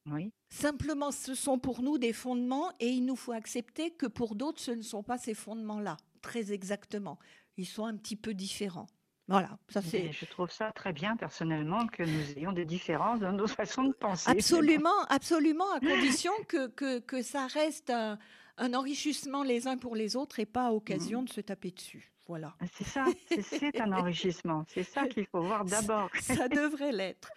Oui, 0.05 0.31
Simplement, 0.51 1.11
ce 1.11 1.35
sont 1.35 1.59
pour 1.59 1.83
nous 1.83 1.97
des 1.99 2.13
fondements 2.13 2.71
et 2.79 2.87
il 2.87 3.05
nous 3.05 3.15
faut 3.17 3.33
accepter 3.33 3.91
que 3.91 4.07
pour 4.07 4.33
d'autres, 4.35 4.59
ce 4.61 4.71
ne 4.71 4.81
sont 4.81 5.03
pas 5.03 5.17
ces 5.19 5.35
fondements-là, 5.35 5.97
très 6.21 6.51
exactement. 6.51 7.19
Ils 7.57 7.67
sont 7.67 7.85
un 7.85 7.95
petit 7.97 8.15
peu 8.15 8.33
différents. 8.33 8.87
Voilà, 9.29 9.57
ça 9.69 9.81
c'est 9.81 9.99
mais 10.05 10.11
je 10.11 10.25
trouve 10.25 10.51
ça 10.51 10.71
très 10.71 10.91
bien 10.91 11.15
personnellement 11.15 11.85
que 11.87 12.03
nous 12.03 12.31
ayons 12.37 12.51
des 12.51 12.65
différences 12.65 13.19
dans 13.19 13.31
nos 13.31 13.47
façons 13.61 13.83
de 13.83 13.93
penser. 13.93 14.29
absolument, 14.29 15.01
absolument, 15.09 15.71
à 15.71 15.79
condition 15.79 16.31
que, 16.47 16.67
que, 16.67 16.99
que 16.99 17.21
ça 17.21 17.45
reste 17.47 17.89
un, 17.91 18.17
un 18.57 18.73
enrichissement 18.73 19.43
les 19.43 19.67
uns 19.67 19.77
pour 19.77 19.95
les 19.95 20.15
autres 20.15 20.39
et 20.39 20.45
pas 20.45 20.71
occasion 20.71 21.21
de 21.23 21.29
se 21.29 21.41
taper 21.41 21.71
dessus. 21.71 22.11
Voilà. 22.27 22.53
Ah, 22.59 22.65
C'est 22.73 22.83
ça, 22.83 23.05
c'est- 23.27 23.41
c'est 23.41 23.79
un 23.81 23.91
enrichissement. 24.01 24.65
C'est 24.67 24.83
ça 24.83 25.07
qu'il 25.07 25.25
faut 25.25 25.41
voir 25.41 25.63
d'abord. 25.65 26.09
Ça 26.21 26.47
devrait 26.47 26.91
l'être. 26.91 27.31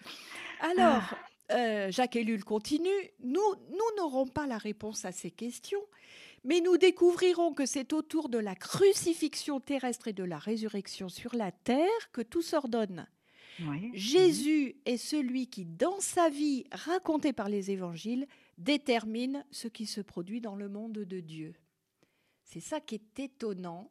Alors, 0.61 1.03
euh, 1.51 1.91
Jacques 1.91 2.17
Ellul 2.17 2.45
continue. 2.45 2.91
Nous, 3.23 3.41
nous 3.71 3.97
n'aurons 3.97 4.27
pas 4.27 4.47
la 4.47 4.59
réponse 4.59 5.05
à 5.05 5.13
ces 5.13 5.31
questions, 5.31 5.81
mais 6.45 6.61
nous 6.61 6.77
découvrirons 6.77 7.55
que 7.55 7.67
c'est 7.67 7.93
autour 7.93 8.29
de 8.29 8.39
la 8.39 8.55
crucifixion 8.55 9.61
terrestre 9.61 10.09
et 10.09 10.13
de 10.13 10.25
la 10.25 10.39
résurrection 10.39 11.09
sur 11.09 11.35
la 11.35 11.53
terre 11.53 12.11
que 12.13 12.21
tout 12.23 12.43
s'ordonne. 12.43 13.07
Oui. 13.61 13.91
Jésus 13.95 14.77
est 14.87 14.97
celui 14.97 15.47
qui, 15.47 15.65
dans 15.67 16.01
sa 16.01 16.31
vie 16.31 16.65
racontée 16.73 17.33
par 17.33 17.49
les 17.49 17.71
évangiles, 17.71 18.27
détermine 18.59 19.45
ce 19.51 19.69
qui 19.69 19.87
se 19.87 20.01
produit 20.01 20.41
dans 20.41 20.57
le 20.57 20.69
monde 20.69 20.93
de 20.93 21.21
Dieu. 21.21 21.55
C'est 22.45 22.61
ça 22.61 22.81
qui 22.81 22.97
est 22.97 23.21
étonnant, 23.21 23.91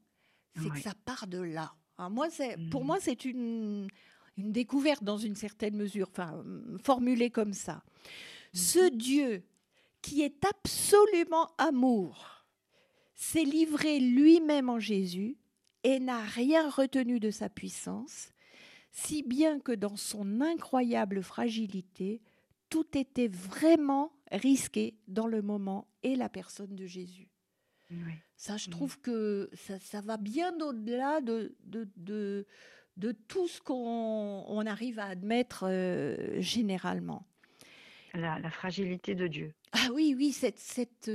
c'est 0.56 0.70
que 0.70 0.80
ça 0.80 0.94
part 1.06 1.28
de 1.28 1.40
là. 1.40 1.74
Hein, 1.98 2.10
moi, 2.10 2.30
c'est, 2.30 2.58
pour 2.70 2.82
Mhm. 2.82 2.88
moi, 2.88 2.98
c'est 3.00 3.24
une, 3.26 3.88
une 4.38 4.52
découverte 4.52 5.04
dans 5.04 5.18
une 5.18 5.36
certaine 5.36 5.76
mesure, 5.76 6.10
enfin, 6.12 6.44
formulée 6.84 7.30
comme 7.30 7.54
ça. 7.54 7.84
Ce 8.54 8.90
Dieu 8.90 9.44
qui 10.02 10.24
est 10.24 10.44
absolument 10.44 11.48
amour 11.58 12.41
s'est 13.22 13.44
livré 13.44 14.00
lui-même 14.00 14.68
en 14.68 14.80
Jésus 14.80 15.38
et 15.84 16.00
n'a 16.00 16.24
rien 16.24 16.68
retenu 16.68 17.20
de 17.20 17.30
sa 17.30 17.50
puissance, 17.50 18.32
si 18.92 19.22
bien 19.22 19.60
que 19.60 19.72
dans 19.72 19.96
son 19.96 20.42
incroyable 20.42 21.22
fragilité, 21.22 22.20
tout 22.70 22.98
était 22.98 23.28
vraiment 23.28 24.12
risqué 24.32 24.98
dans 25.08 25.28
le 25.28 25.44
moment 25.44 25.88
et 26.02 26.16
la 26.16 26.30
personne 26.30 26.76
de 26.76 26.88
Jésus. 26.88 27.30
Oui. 27.92 28.14
Ça, 28.38 28.58
je 28.58 28.72
trouve 28.72 29.00
que 29.00 29.52
ça, 29.54 29.78
ça 29.78 30.02
va 30.02 30.18
bien 30.18 30.60
au-delà 30.60 31.22
de, 31.22 31.56
de, 31.64 31.88
de, 31.98 32.48
de 32.98 33.12
tout 33.12 33.48
ce 33.48 33.62
qu'on 33.62 34.46
on 34.48 34.66
arrive 34.66 34.98
à 34.98 35.06
admettre 35.06 35.66
euh, 35.68 36.42
généralement. 36.42 37.28
La, 38.16 38.40
la 38.40 38.50
fragilité 38.50 39.14
de 39.14 39.28
Dieu. 39.28 39.54
Ah 39.74 39.90
oui, 39.94 40.16
oui, 40.18 40.32
cette... 40.32 40.58
cette 40.58 41.12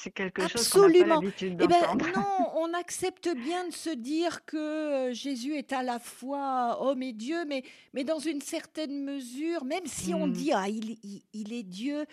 C'est 0.00 0.10
quelque 0.12 0.46
chose 0.48 0.68
qu'on 0.68 0.80
n'a 0.80 0.84
pas 0.86 0.88
Absolument. 0.92 1.20
l'habitude 1.20 1.58
eh 1.62 1.66
ben, 1.66 1.80
d'entendre. 1.80 2.06
non, 2.14 2.50
on 2.56 2.74
accepte 2.74 3.28
bien 3.34 3.66
de 3.66 3.72
se 3.72 3.90
dire 3.90 4.44
que 4.44 4.56
euh, 4.56 5.12
Jésus 5.12 5.54
est 5.56 5.72
à 5.72 5.82
la 5.82 5.98
fois 5.98 6.78
homme 6.80 7.02
et 7.02 7.12
Dieu, 7.12 7.44
mais, 7.46 7.62
mais 7.92 8.04
dans 8.04 8.18
une 8.20 8.40
certaine 8.40 9.04
mesure, 9.04 9.64
même 9.64 9.86
si 9.86 10.14
on 10.14 10.26
Mm. 10.28 10.32
dit 10.32 10.52
ah, 10.52 10.68
il, 10.68 10.96
il- 11.02 11.22
il 11.32 11.52
est 11.52 11.62
Dieu, 11.64 12.04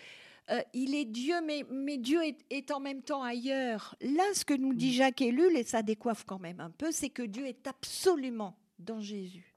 euh, 0.51 0.61
il 0.73 0.93
est 0.95 1.05
Dieu, 1.05 1.35
mais, 1.45 1.63
mais 1.71 1.97
Dieu 1.97 2.23
est, 2.23 2.37
est 2.49 2.71
en 2.71 2.79
même 2.79 3.01
temps 3.01 3.23
ailleurs. 3.23 3.95
Là, 4.01 4.23
ce 4.33 4.45
que 4.45 4.53
nous 4.53 4.73
dit 4.73 4.89
Mm. 4.89 4.93
Jacques 4.93 5.21
Ellul, 5.21 5.55
et 5.57 5.63
ça 5.63 5.81
décoiffe 5.81 6.23
quand 6.25 6.39
même 6.39 6.59
un 6.59 6.69
peu, 6.71 6.91
c'est 6.91 7.09
que 7.09 7.23
Dieu 7.23 7.45
est 7.45 7.67
absolument 7.67 8.55
dans 8.79 8.99
Jésus. 8.99 9.54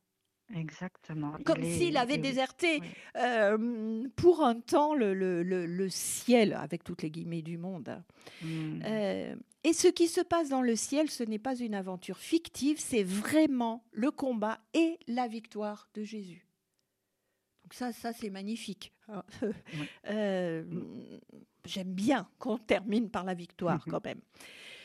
Exactement. 0.55 1.33
Comme 1.45 1.63
s'il 1.63 1.97
avait 1.97 2.15
il- 2.17 2.23
déserté 2.23 2.79
oui. 2.81 2.87
euh, 3.17 4.09
pour 4.17 4.43
un 4.45 4.59
temps 4.61 4.95
le, 4.95 5.13
le- 5.15 5.43
le- 5.43 5.67
le 5.67 5.89
ciel, 5.91 6.55
avec 6.55 6.85
toutes 6.85 7.03
les 7.03 7.11
guillemets 7.11 7.43
du 7.43 7.59
monde. 7.59 7.89
hein. 7.91 8.05
Mm. 8.43 8.83
Euh, 8.85 9.37
et 9.65 9.73
ce 9.73 9.89
qui 9.89 10.09
se 10.09 10.21
passe 10.23 10.49
dans 10.49 10.63
le 10.63 10.75
ciel, 10.77 11.11
ce 11.11 11.23
n'est 11.23 11.39
pas 11.39 11.57
une 11.57 11.75
aventure 11.75 12.19
fictive, 12.19 12.79
c'est 12.79 13.03
vraiment 13.03 13.85
le 13.93 14.11
combat 14.11 14.59
et 14.73 14.99
la 15.07 15.29
victoire 15.29 15.89
de 15.95 16.03
Jésus. 16.05 16.47
Donc 17.65 17.75
ça, 17.75 17.93
ça 17.93 18.13
c'est 18.13 18.31
magnifique. 18.31 18.93
Euh, 20.09 20.65
J'aime 21.65 21.93
bien 21.93 22.27
qu'on 22.39 22.57
termine 22.57 23.11
par 23.11 23.25
la 23.25 23.35
victoire 23.35 23.85
quand 23.91 24.03
même. 24.05 24.21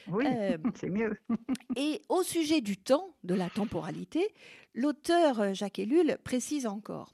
Oui, 0.07 0.25
Euh, 0.27 0.57
c'est 0.75 0.89
mieux. 0.89 1.17
et 1.75 2.01
au 2.09 2.23
sujet 2.23 2.61
du 2.61 2.77
temps, 2.77 3.15
de 3.23 3.33
la 3.35 3.49
temporalité, 3.49 4.27
l'auteur 4.73 5.39
euh, 5.39 5.53
Jacques 5.53 5.79
Ellul 5.79 6.17
précise 6.23 6.65
encore 6.67 7.13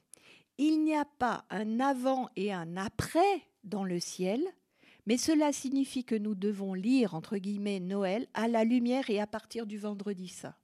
il 0.62 0.84
n'y 0.84 0.94
a 0.94 1.06
pas 1.06 1.46
un 1.48 1.80
avant 1.80 2.28
et 2.36 2.52
un 2.52 2.76
après 2.76 3.48
dans 3.64 3.82
le 3.82 3.98
ciel, 3.98 4.42
mais 5.06 5.16
cela 5.16 5.52
signifie 5.52 6.04
que 6.04 6.14
nous 6.14 6.34
devons 6.34 6.74
lire, 6.74 7.14
entre 7.14 7.38
guillemets, 7.38 7.80
Noël 7.80 8.26
à 8.34 8.46
la 8.46 8.64
lumière 8.64 9.08
et 9.08 9.20
à 9.20 9.26
partir 9.26 9.64
du 9.64 9.78
vendredi 9.78 10.28
saint. 10.28 10.54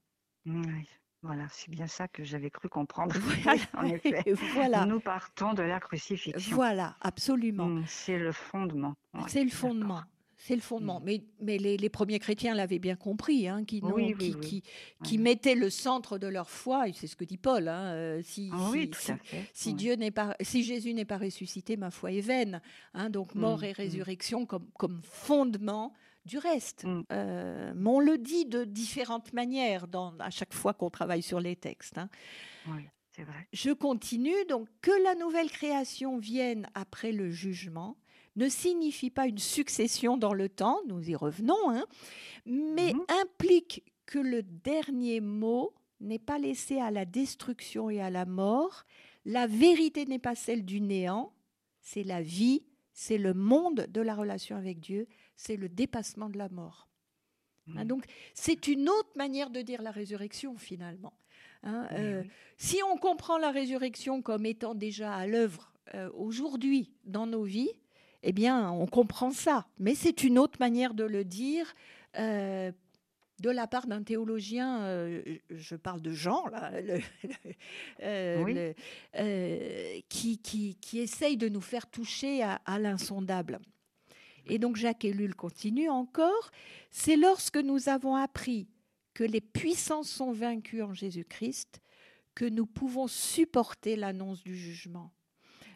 Oui, 0.44 0.86
voilà, 1.22 1.46
c'est 1.50 1.70
bien 1.70 1.86
ça 1.86 2.08
que 2.08 2.24
j'avais 2.24 2.50
cru 2.50 2.68
comprendre. 2.68 3.16
Voilà. 3.18 3.58
en 3.72 3.84
effet. 3.84 4.22
voilà, 4.52 4.84
Nous 4.84 5.00
partons 5.00 5.54
de 5.54 5.62
la 5.62 5.80
crucifixion. 5.80 6.54
voilà, 6.54 6.94
absolument. 7.00 7.64
Mm, 7.66 7.84
C'est 7.86 8.18
le 8.18 8.32
fondement. 8.32 8.96
Ouais, 9.14 9.22
C'est 9.28 9.44
le 9.44 9.50
fondement. 9.50 10.02
C'est 10.38 10.54
le 10.54 10.60
fondement. 10.60 11.00
Mm. 11.00 11.04
Mais, 11.04 11.24
mais 11.40 11.58
les, 11.58 11.76
les 11.78 11.88
premiers 11.88 12.18
chrétiens 12.18 12.54
l'avaient 12.54 12.78
bien 12.78 12.94
compris, 12.96 13.48
hein, 13.48 13.64
qui, 13.64 13.80
n'ont- 13.82 13.94
Oui, 13.94 14.14
oui, 14.18 14.32
qui, 14.32 14.34
oui. 14.36 14.40
qui, 14.40 14.62
qui 15.02 15.16
Ouais. 15.16 15.22
mettaient 15.22 15.54
le 15.54 15.70
centre 15.70 16.18
de 16.18 16.26
leur 16.26 16.50
foi, 16.50 16.88
et 16.88 16.92
c'est 16.92 17.06
ce 17.06 17.16
que 17.16 17.24
dit 17.24 17.38
Paul. 17.38 17.68
hein, 17.68 17.92
euh, 17.94 18.20
si, 18.22 18.50
Ah 18.52 18.68
oui, 18.70 18.82
si- 18.82 18.90
tout 18.90 19.00
si- 19.00 19.10
à 19.12 19.16
fait. 19.16 19.50
si 19.54 19.68
ouais. 19.70 19.74
Dieu 19.74 19.94
n'est 19.94 20.10
pas, 20.10 20.36
si 20.42 20.62
Jésus 20.62 20.92
n'est 20.92 21.06
pas 21.06 21.16
ressuscité, 21.18 21.76
ma 21.76 21.90
foi 21.90 22.12
est 22.12 22.20
vaine. 22.20 22.60
hein, 22.94 23.08
donc 23.10 23.34
mort 23.34 23.60
Mm, 23.60 23.64
et 23.64 23.70
mm. 23.70 23.74
résurrection 23.76 24.46
comme, 24.46 24.66
comme 24.78 25.00
fondement 25.02 25.92
du 26.26 26.38
reste. 26.38 26.84
Mm. 26.84 27.02
Euh, 27.12 27.72
mais 27.74 27.88
on 27.90 28.00
le 28.00 28.18
dit 28.18 28.44
de 28.44 28.64
différentes 28.64 29.32
manières 29.32 29.86
dans, 29.88 30.14
à 30.18 30.30
chaque 30.30 30.52
fois 30.52 30.74
qu'on 30.74 30.90
travaille 30.90 31.22
sur 31.22 31.40
les 31.40 31.56
textes. 31.56 31.96
hein. 31.98 32.08
Oui, 32.68 32.82
c'est 33.12 33.22
vrai. 33.22 33.46
Je 33.54 33.70
continue. 33.70 34.44
Donc, 34.50 34.68
que 34.82 34.90
la 35.04 35.14
nouvelle 35.14 35.50
création 35.50 36.18
vienne 36.18 36.68
après 36.74 37.12
le 37.12 37.30
jugement 37.30 37.96
ne 38.36 38.48
signifie 38.48 39.10
pas 39.10 39.26
une 39.26 39.38
succession 39.38 40.16
dans 40.16 40.32
le 40.34 40.48
temps, 40.48 40.78
nous 40.86 41.08
y 41.08 41.14
revenons, 41.16 41.70
hein, 41.70 41.84
mais 42.44 42.92
Mhm. 42.92 43.04
implique 43.22 43.84
que 44.06 44.18
le 44.18 44.42
dernier 44.42 45.20
mot 45.20 45.72
n'est 46.00 46.18
pas 46.18 46.38
laissé 46.38 46.78
à 46.80 46.90
la 46.90 47.04
destruction 47.04 47.88
et 47.90 48.00
à 48.00 48.10
la 48.10 48.26
mort. 48.26 48.84
La 49.24 49.46
vérité 49.46 50.04
n'est 50.06 50.18
pas 50.20 50.34
celle 50.34 50.64
du 50.64 50.80
néant, 50.80 51.32
c'est 51.80 52.04
la 52.04 52.22
vie, 52.22 52.62
c'est 52.92 53.18
le 53.18 53.34
monde 53.34 53.86
de 53.88 54.00
la 54.00 54.14
relation 54.14 54.56
avec 54.56 54.78
Dieu, 54.80 55.08
c'est 55.36 55.56
le 55.56 55.68
dépassement 55.68 56.28
de 56.28 56.38
la 56.38 56.48
mort. 56.48 56.88
Hein, 57.74 57.84
Mm. 57.84 57.88
donc, 57.88 58.04
c'est 58.34 58.68
une 58.68 58.88
autre 58.88 59.10
manière 59.16 59.50
de 59.50 59.60
dire 59.62 59.82
la 59.82 59.90
résurrection, 59.90 60.56
finalement. 60.56 61.14
Hein, 61.64 61.88
Oui, 61.90 61.96
euh, 61.98 62.22
oui. 62.22 62.30
si 62.58 62.78
on 62.92 62.96
comprend 62.96 63.38
la 63.38 63.50
résurrection 63.50 64.22
comme 64.22 64.46
étant 64.46 64.74
déjà 64.74 65.12
à 65.14 65.26
l'œuvre 65.26 65.72
euh, 65.94 66.10
aujourd'hui 66.14 66.92
dans 67.04 67.26
nos 67.26 67.42
vies, 67.42 67.72
eh 68.28 68.32
bien, 68.32 68.70
on 68.72 68.86
comprend 68.86 69.30
ça. 69.30 69.66
Mais 69.78 69.94
c'est 69.94 70.24
une 70.24 70.38
autre 70.38 70.58
manière 70.58 70.94
de 70.94 71.04
le 71.04 71.24
dire 71.24 71.72
euh, 72.18 72.72
de 73.40 73.50
la 73.50 73.66
part 73.66 73.86
d'un 73.86 74.02
théologien. 74.02 74.82
euh, 74.82 75.22
je 75.50 75.76
parle 75.76 76.00
de 76.02 76.10
Jean, 76.10 76.46
là, 76.48 76.70
le- 76.80 76.96
le- 77.22 77.54
euh, 78.02 78.42
Oui. 78.42 78.54
le- 78.54 78.74
euh, 79.16 80.00
qui, 80.08 80.38
qui, 80.38 80.74
qui 80.76 80.98
essaye 80.98 81.36
de 81.36 81.48
nous 81.48 81.60
faire 81.60 81.86
toucher 81.90 82.42
à, 82.42 82.54
à 82.66 82.78
l'insondable. 82.78 83.58
Et 84.48 84.58
donc 84.58 84.76
Jacques 84.76 85.04
Ellul 85.04 85.34
continue 85.34 85.88
encore. 85.90 86.50
C'est 86.90 87.16
lorsque 87.16 87.56
nous 87.58 87.88
avons 87.88 88.14
appris 88.16 88.68
que 89.14 89.24
les 89.24 89.40
puissances 89.40 90.08
sont 90.10 90.32
vaincues 90.32 90.82
en 90.82 90.94
Jésus-Christ 90.94 91.80
que 92.34 92.44
nous 92.44 92.66
pouvons 92.66 93.06
supporter 93.08 93.96
l'annonce 93.96 94.42
du 94.44 94.56
jugement. 94.56 95.10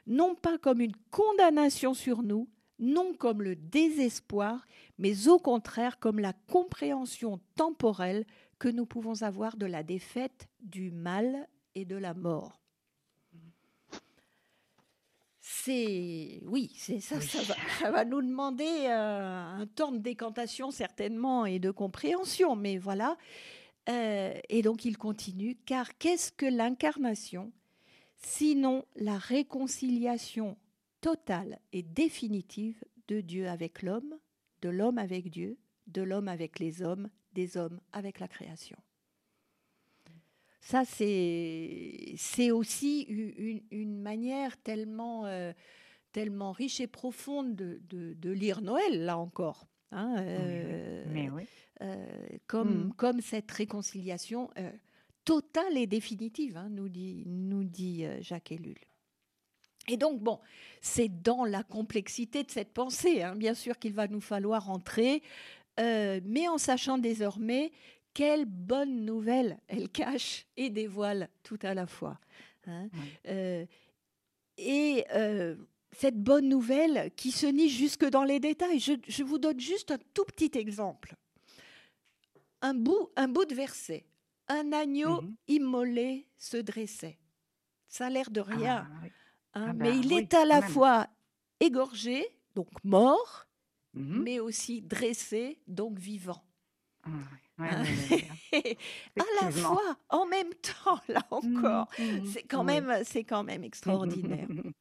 Non 0.07 0.35
pas 0.35 0.59
comme 0.59 0.81
une 0.81 0.97
condamnation 1.11 1.95
sur 1.95 2.23
nous, 2.23 2.49
non 2.79 3.13
comme 3.15 3.43
le 3.43 3.57
désespoir, 3.57 4.65
mais 4.99 5.29
au 5.29 5.39
contraire 5.39 5.99
comme 5.99 6.19
la 6.19 6.33
compréhension 6.33 7.41
temporelle 7.57 8.25
que 8.59 8.69
nous 8.69 8.87
pouvons 8.87 9.23
avoir 9.23 9.57
de 9.57 9.67
la 9.67 9.83
défaite 9.83 10.49
du 10.61 10.91
mal 10.91 11.49
et 11.75 11.85
de 11.85 11.97
la 11.97 12.15
mort. 12.15 12.61
C'est 15.41 16.41
oui, 16.47 16.73
c'est 16.77 17.01
ça, 17.01 17.17
Oui. 17.17 17.23
ça 17.27 17.43
va, 17.43 17.55
ça 17.79 17.91
va 17.91 18.05
nous 18.05 18.23
demander 18.23 18.87
euh, 18.87 19.61
un 19.61 19.67
temps 19.67 19.93
de 19.93 19.99
décantation 19.99 20.71
certainement 20.71 21.45
et 21.45 21.59
de 21.59 21.71
compréhension, 21.71 22.57
mais 22.57 22.79
voilà. 22.79 23.17
Euh, 23.89 24.35
et 24.49 24.63
donc 24.63 24.85
il 24.85 24.97
continue, 24.99 25.57
car 25.67 25.97
qu'est-ce 25.99 26.31
que 26.33 26.47
l'incarnation? 26.47 27.53
Sinon 28.21 28.85
la 28.97 29.19
réconciliation 29.19 30.57
totale 31.01 31.59
et 31.73 31.83
définitive 31.83 32.83
de 33.09 33.21
Dieu 33.21 33.49
avec 33.49 33.83
l'homme, 33.83 34.19
de 34.63 34.69
l'homme 34.69 34.99
avec 34.99 35.31
Dieu, 35.31 35.59
de 35.87 36.03
l'homme 36.03 36.29
avec 36.29 36.59
les 36.59 36.83
hommes, 36.83 37.09
des 37.33 37.57
hommes 37.57 37.81
avec 37.93 38.21
la 38.21 38.29
création. 38.29 38.77
Ça, 40.61 40.85
c'est 40.85 42.51
aussi 42.51 43.03
une, 43.09 43.63
une 43.71 43.99
manière 44.01 44.57
tellement, 44.63 45.25
euh, 45.27 45.53
tellement 46.13 46.53
riche 46.53 46.81
et 46.81 46.87
profonde 46.87 47.57
de, 47.57 47.81
de- 47.89 48.13
de 48.13 48.31
lire 48.31 48.61
Noël, 48.61 49.05
là 49.05 49.17
encore. 49.17 49.67
hein, 49.91 50.17
euh, 50.19 51.05
Mais 51.09 51.31
oui. 51.31 51.45
euh, 51.81 52.07
comme, 52.47 52.89
Mm. 52.89 52.93
comme 52.95 53.21
cette 53.23 53.51
réconciliation 53.51 54.51
totale 55.25 55.77
et 55.77 55.87
définitive, 55.87 56.57
hein, 56.57 56.69
nous 56.71 56.89
dit, 56.89 57.25
nous 57.27 57.65
dit 57.65 58.05
euh, 58.05 58.19
Jacques 58.21 58.53
Ellul. 58.53 58.79
Et 59.89 59.97
donc, 59.97 60.21
bon, 60.21 60.39
c'est 60.81 61.09
dans 61.23 61.45
la 61.45 61.63
complexité 61.63 62.45
de 62.45 62.51
cette 62.51 62.73
pensée, 62.73 63.23
hein, 63.23 63.35
bien 63.35 63.55
sûr, 63.55 63.79
qu'il 63.79 63.93
va 63.93 64.07
nous 64.09 64.21
falloir 64.21 64.71
entrer, 64.71 65.23
euh, 65.79 66.21
mais 66.25 66.49
en 66.49 66.59
sachant 66.59 66.99
désormais 66.99 67.73
quelle 68.13 68.45
bonne 68.45 69.05
nouvelle 69.05 69.59
elle 69.69 69.89
cache 69.89 70.47
et 70.57 70.71
dévoile 70.71 71.29
tout 71.43 71.59
à 71.63 71.75
la 71.75 71.87
fois. 71.87 72.19
hein. 72.67 72.89
Oui. 72.93 72.99
Euh, 73.29 73.67
et 74.59 75.07
euh, 75.15 75.57
cette 75.93 76.19
bonne 76.19 76.49
nouvelle 76.49 77.11
qui 77.17 77.31
se 77.33 77.47
niche 77.47 77.77
jusque 77.77 78.05
dans 78.05 78.25
les 78.25 78.41
détails. 78.41 78.79
Je, 78.79 78.93
je 79.09 79.23
vous 79.23 79.39
donne 79.39 79.59
juste 79.59 79.91
un 79.91 79.99
tout 80.13 80.25
petit 80.25 80.57
exemple. 80.59 81.15
Un 82.61 82.75
bout, 82.75 83.09
un 83.17 83.29
bout 83.29 83.47
de 83.47 83.55
verset. 83.55 84.05
Un 84.53 84.73
agneau 84.73 85.23
Mhm. 85.23 85.37
immolé 85.47 86.27
se 86.37 86.57
dressait. 86.57 87.19
Ça 87.87 88.07
a 88.07 88.11
l'air 88.11 88.31
de 88.31 88.41
rien, 88.41 88.89
Ah, 88.91 88.99
oui. 89.03 89.09
hein, 89.55 89.67
Ah 89.69 89.73
mais 89.75 89.91
bah 89.91 89.97
il 89.97 90.13
oui, 90.13 90.19
est 90.19 90.35
à 90.35 90.45
la 90.45 90.61
même. 90.61 90.71
fois 90.71 91.07
égorgé, 91.61 92.27
donc 92.57 92.69
mort, 92.83 93.47
Mhm. 93.95 94.23
mais 94.25 94.41
aussi 94.41 94.83
dressé, 94.83 95.61
donc 95.69 95.99
vivant. 95.99 96.43
Ah, 97.05 97.11
oui. 97.11 97.39
Hein. 97.59 97.83
à 99.21 99.45
la 99.45 99.51
fois, 99.53 99.97
en 100.09 100.27
même 100.27 100.53
temps, 100.55 100.99
là 101.09 101.23
encore. 101.31 101.89
Mhm, 101.99 102.27
C'est 102.27 102.43
quand, 102.43 102.65
même, 102.65 102.93
c'est 103.05 103.25
quand 103.25 103.45
même 103.45 103.63
extraordinaire. 103.63 104.49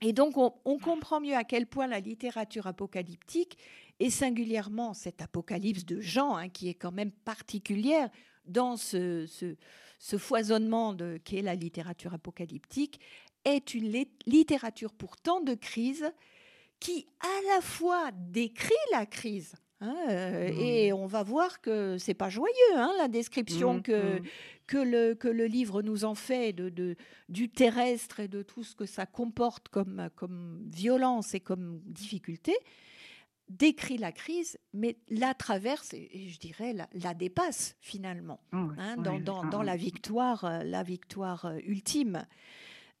Et 0.00 0.12
donc, 0.12 0.36
on, 0.38 0.54
on 0.64 0.78
comprend 0.78 1.20
mieux 1.20 1.36
à 1.36 1.44
quel 1.44 1.66
point 1.66 1.86
la 1.86 2.00
littérature 2.00 2.66
apocalyptique, 2.66 3.58
et 4.00 4.10
singulièrement 4.10 4.94
cette 4.94 5.20
apocalypse 5.22 5.84
de 5.84 6.00
Jean, 6.00 6.34
hein, 6.36 6.48
qui 6.48 6.68
est 6.68 6.74
quand 6.74 6.90
même 6.92 7.12
particulière 7.12 8.08
dans 8.46 8.76
ce, 8.76 9.26
ce, 9.26 9.56
ce 9.98 10.18
foisonnement 10.18 10.96
qu'est 11.24 11.42
la 11.42 11.54
littérature 11.54 12.14
apocalyptique, 12.14 13.00
est 13.44 13.74
une 13.74 13.90
lit- 13.90 14.08
littérature 14.26 14.92
pourtant 14.92 15.40
de 15.40 15.54
crise 15.54 16.04
qui 16.80 17.06
à 17.20 17.54
la 17.54 17.60
fois 17.60 18.10
décrit 18.12 18.74
la 18.92 19.06
crise. 19.06 19.54
hein, 19.80 19.96
euh. 20.10 20.48
Et 20.58 20.92
on 20.92 21.06
va 21.06 21.22
voir 21.22 21.60
que 21.60 21.96
c'est 21.98 22.14
pas 22.14 22.28
joyeux, 22.28 22.74
hein, 22.76 22.92
la 22.98 23.08
description 23.08 23.74
Mhm, 23.74 23.82
que, 23.82 24.18
mhm. 24.18 24.24
que 24.66 24.76
le, 24.78 25.14
que 25.14 25.28
le 25.28 25.46
livre 25.46 25.82
nous 25.82 26.04
en 26.04 26.14
fait 26.14 26.52
de, 26.52 26.68
de- 26.68 26.96
du 27.28 27.48
terrestre 27.48 28.20
et 28.20 28.28
de 28.28 28.42
tout 28.42 28.62
ce 28.64 28.74
que 28.76 28.86
ça 28.86 29.06
comporte 29.06 29.68
comme, 29.68 30.08
comme 30.16 30.68
violence 30.72 31.34
et 31.34 31.40
comme 31.40 31.80
difficulté, 31.86 32.54
décrit 33.58 33.98
la 33.98 34.12
crise, 34.12 34.58
mais 34.72 34.96
la 35.08 35.34
traverse 35.34 35.92
et, 35.94 36.28
je 36.28 36.38
dirais 36.38 36.72
la, 36.72 36.88
la 36.94 37.14
dépasse 37.14 37.76
finalement 37.80 38.40
Oui, 38.52 38.74
hein, 38.78 38.96
dans, 38.96 39.14
oui. 39.16 39.22
dans- 39.22 39.42
Ah, 39.42 39.50
dans 39.50 39.62
la 39.62 39.76
victoire, 39.76 40.44
euh, 40.44 40.62
la 40.64 40.82
victoire 40.82 41.44
euh, 41.46 41.58
ultime. 41.64 42.26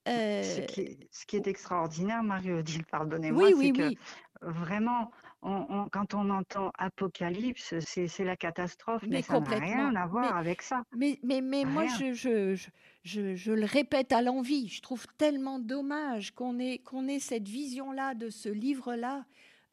Ce 0.06 0.10
Euh, 0.10 0.66
qui, 0.66 0.80
est, 0.80 0.98
ce 1.12 1.26
qui 1.26 1.36
est 1.36 1.46
extraordinaire, 1.46 2.22
Marie-Odile, 2.24 2.84
pardonnez-moi, 2.86 3.44
oui, 3.44 3.50
c'est 3.50 3.56
oui, 3.56 3.72
que 3.72 3.82
oui. 3.88 3.98
vraiment, 4.42 5.12
on- 5.42 5.64
on- 5.68 5.88
quand 5.88 6.14
on 6.14 6.28
entend 6.30 6.72
apocalypse, 6.76 7.74
c'est 7.80 8.08
c'est 8.08 8.24
la 8.24 8.36
catastrophe, 8.36 9.02
mais, 9.02 9.18
Mais 9.18 9.22
ça 9.22 9.38
n'a 9.38 9.58
rien 9.58 9.94
à 9.94 10.06
voir 10.06 10.32
Mais- 10.32 10.38
avec 10.40 10.62
ça. 10.62 10.82
Mais, 10.96 11.18
mais, 11.22 11.40
mais 11.40 11.64
moi, 11.64 11.86
je, 11.86 12.12
je, 12.14 12.54
je, 12.56 12.68
je- 13.04 13.34
je 13.36 13.52
le 13.52 13.64
répète 13.64 14.10
à 14.12 14.22
l'envie. 14.22 14.68
Je 14.68 14.82
trouve 14.82 15.06
tellement 15.18 15.60
dommage 15.60 16.32
qu'on 16.32 16.58
ait, 16.58 16.78
qu'on 16.78 17.06
ait 17.06 17.20
cette 17.20 17.48
vision-là 17.48 18.14
de 18.14 18.28
ce 18.28 18.48
livre-là, 18.48 19.24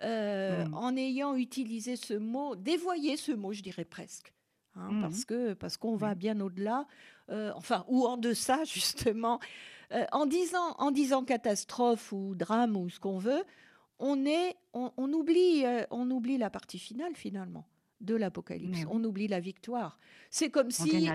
euh, 0.04 0.66
Mm. 0.66 0.74
en 0.74 0.96
ayant 0.98 1.36
utilisé 1.36 1.96
ce 1.96 2.14
mot, 2.14 2.56
dévoyé 2.56 3.18
ce 3.18 3.32
mot, 3.32 3.54
je 3.54 3.62
dirais 3.62 3.86
presque. 3.86 4.34
hein, 4.76 4.90
Mhm. 4.92 5.02
Parce 5.02 5.26
que 5.26 5.54
parce 5.54 5.78
qu'on 5.78 5.96
va 5.96 6.16
bien 6.16 6.40
au-delà, 6.40 6.86
euh, 7.30 7.52
enfin, 7.56 7.84
ou 7.88 8.06
en 8.06 8.18
deçà, 8.18 8.64
justement. 8.66 9.40
Euh, 9.92 10.06
en, 10.12 10.26
disant, 10.28 10.76
en 10.78 10.92
disant 10.92 11.24
catastrophe 11.24 12.12
ou 12.12 12.36
drame 12.36 12.78
ou 12.78 12.90
ce 12.90 13.00
qu'on 13.00 13.18
veut, 13.18 13.44
on, 13.98 14.26
est, 14.26 14.56
on, 14.74 14.92
on 14.98 15.12
oublie, 15.14 15.64
on 15.90 16.10
oublie 16.12 16.38
la 16.38 16.50
partie 16.52 16.78
finale, 16.80 17.16
finalement, 17.16 17.66
de 18.00 18.16
l'Apocalypse. 18.16 18.78
Oui. 18.80 18.86
On 18.90 19.04
oublie 19.04 19.28
la 19.28 19.40
victoire. 19.40 20.00
C'est 20.30 20.50
comme 20.52 20.68
On 20.68 20.70
si, 20.70 21.10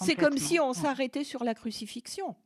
c'est 0.00 0.14
comme 0.14 0.36
si 0.36 0.60
on 0.60 0.72
s'arrêtait 0.74 1.24
sur 1.24 1.42
la 1.44 1.54
crucifixion. 1.54 2.36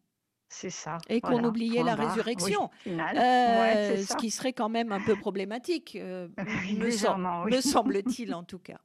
C'est 0.49 0.71
ça. 0.71 0.99
Et 1.09 1.21
qu'on 1.21 1.43
oubliait 1.43 1.83
la 1.83 1.97
barre. 1.97 2.09
résurrection. 2.11 2.71
Oui, 2.87 2.93
final. 2.93 3.17
Euh, 3.19 3.95
Ouais, 3.97 4.03
ce 4.03 4.15
qui 4.17 4.31
serait 4.31 4.53
quand 4.53 4.69
même 4.69 4.93
un 4.93 5.01
peu 5.01 5.17
problématique, 5.17 5.97
euh, 5.97 6.29
me, 6.39 6.45
sem- 6.45 6.83
Légèrement, 6.83 7.43
oui. 7.45 7.53
me 7.57 7.61
semble-t-il 7.61 8.35
en 8.35 8.45
tout 8.45 8.59
cas. 8.61 8.79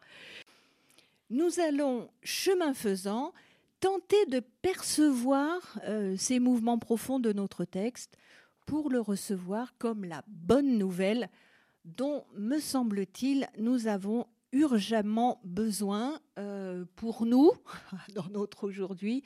Nous 1.30 1.60
allons, 1.60 2.10
chemin 2.24 2.74
faisant, 2.74 3.34
tenter 3.80 4.26
de 4.26 4.39
percevoir 4.62 5.78
euh, 5.88 6.16
ces 6.18 6.39
mouvements 6.39 6.80
profonds 6.80 7.20
de 7.20 7.32
notre 7.34 7.66
texte 7.66 8.18
pour 8.66 8.89
le 8.89 8.99
recevoir 8.99 9.74
comme 9.78 10.05
la 10.05 10.24
bonne 10.28 10.78
nouvelle 10.78 11.30
dont, 11.86 12.26
me 12.36 12.60
semble-t-il, 12.60 13.47
nous 13.57 13.88
avons 13.88 14.26
urgemment 14.51 15.39
besoin 15.43 16.20
pour 16.95 17.26
nous, 17.28 17.51
dans 18.16 18.28
notre 18.30 18.68
aujourd'hui, 18.68 19.24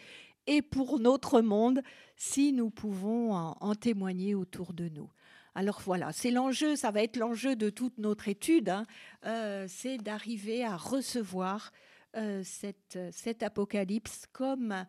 et 0.47 0.61
pour 0.61 0.99
notre 0.99 1.41
monde, 1.41 1.81
si 2.15 2.53
nous 2.53 2.69
pouvons 2.69 3.33
en, 3.33 3.57
en 3.59 3.75
témoigner 3.75 4.35
autour 4.35 4.73
de 4.73 4.89
nous. 4.89 5.09
Alors 5.55 5.81
voilà, 5.85 6.11
c'est 6.11 6.31
l'enjeu, 6.31 6.75
ça 6.75 6.91
va 6.91 7.03
être 7.03 7.17
l'enjeu 7.17 7.55
de 7.55 7.69
toute 7.69 7.97
notre 7.99 8.27
étude, 8.27 8.69
hein, 8.69 8.85
euh, 9.25 9.65
c'est 9.69 9.97
d'arriver 9.97 10.65
à 10.65 10.75
recevoir 10.75 11.71
euh, 12.15 12.41
cette, 12.43 12.97
cet 13.11 13.43
apocalypse 13.43 14.25
comme 14.31 14.85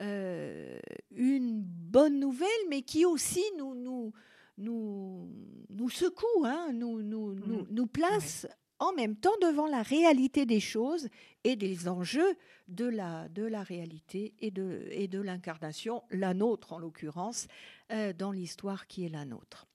euh, 0.00 0.78
une 1.14 1.60
bonne 1.62 2.18
nouvelle, 2.18 2.48
mais 2.70 2.82
qui 2.82 3.04
aussi 3.04 3.44
nous, 3.58 3.74
nous, 3.74 4.12
nous, 4.56 5.30
nous 5.68 5.90
secoue, 5.90 6.44
hein, 6.44 6.70
nous, 6.72 7.02
nous, 7.02 7.34
nous, 7.34 7.66
nous 7.70 7.86
place 7.86 8.46
en 8.78 8.92
même 8.92 9.16
temps 9.16 9.36
devant 9.40 9.66
la 9.66 9.82
réalité 9.82 10.46
des 10.46 10.60
choses 10.60 11.08
et 11.44 11.56
des 11.56 11.88
enjeux 11.88 12.36
de 12.68 12.84
la, 12.86 13.28
de 13.28 13.44
la 13.44 13.62
réalité 13.62 14.34
et 14.40 14.50
de, 14.50 14.86
et 14.90 15.08
de 15.08 15.20
l'incarnation, 15.20 16.02
la 16.10 16.34
nôtre 16.34 16.72
en 16.72 16.78
l'occurrence, 16.78 17.46
euh, 17.92 18.12
dans 18.12 18.32
l'histoire 18.32 18.86
qui 18.86 19.04
est 19.04 19.08
la 19.08 19.24
nôtre. 19.24 19.66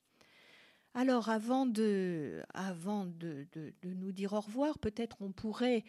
Alors 0.94 1.30
avant 1.30 1.66
de, 1.66 2.44
avant 2.54 3.06
de, 3.06 3.48
de- 3.54 3.74
nous 3.84 4.12
dire 4.12 4.34
au 4.34 4.42
revoir, 4.42 4.78
peut-être 4.78 5.22
on 5.22 5.32
pourrait 5.32 5.86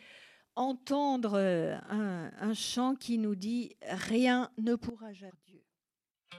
entendre 0.55 1.35
euh, 1.35 1.77
un, 1.89 2.31
un 2.39 2.55
chant 2.55 2.95
qui 2.95 3.19
nous 3.19 3.35
dit⁇ 3.35 3.77
Rien 4.09 4.51
ne 4.59 4.77
pourra 4.77 5.13
jamais 5.13 5.33
Dieu⁇ 5.47 5.65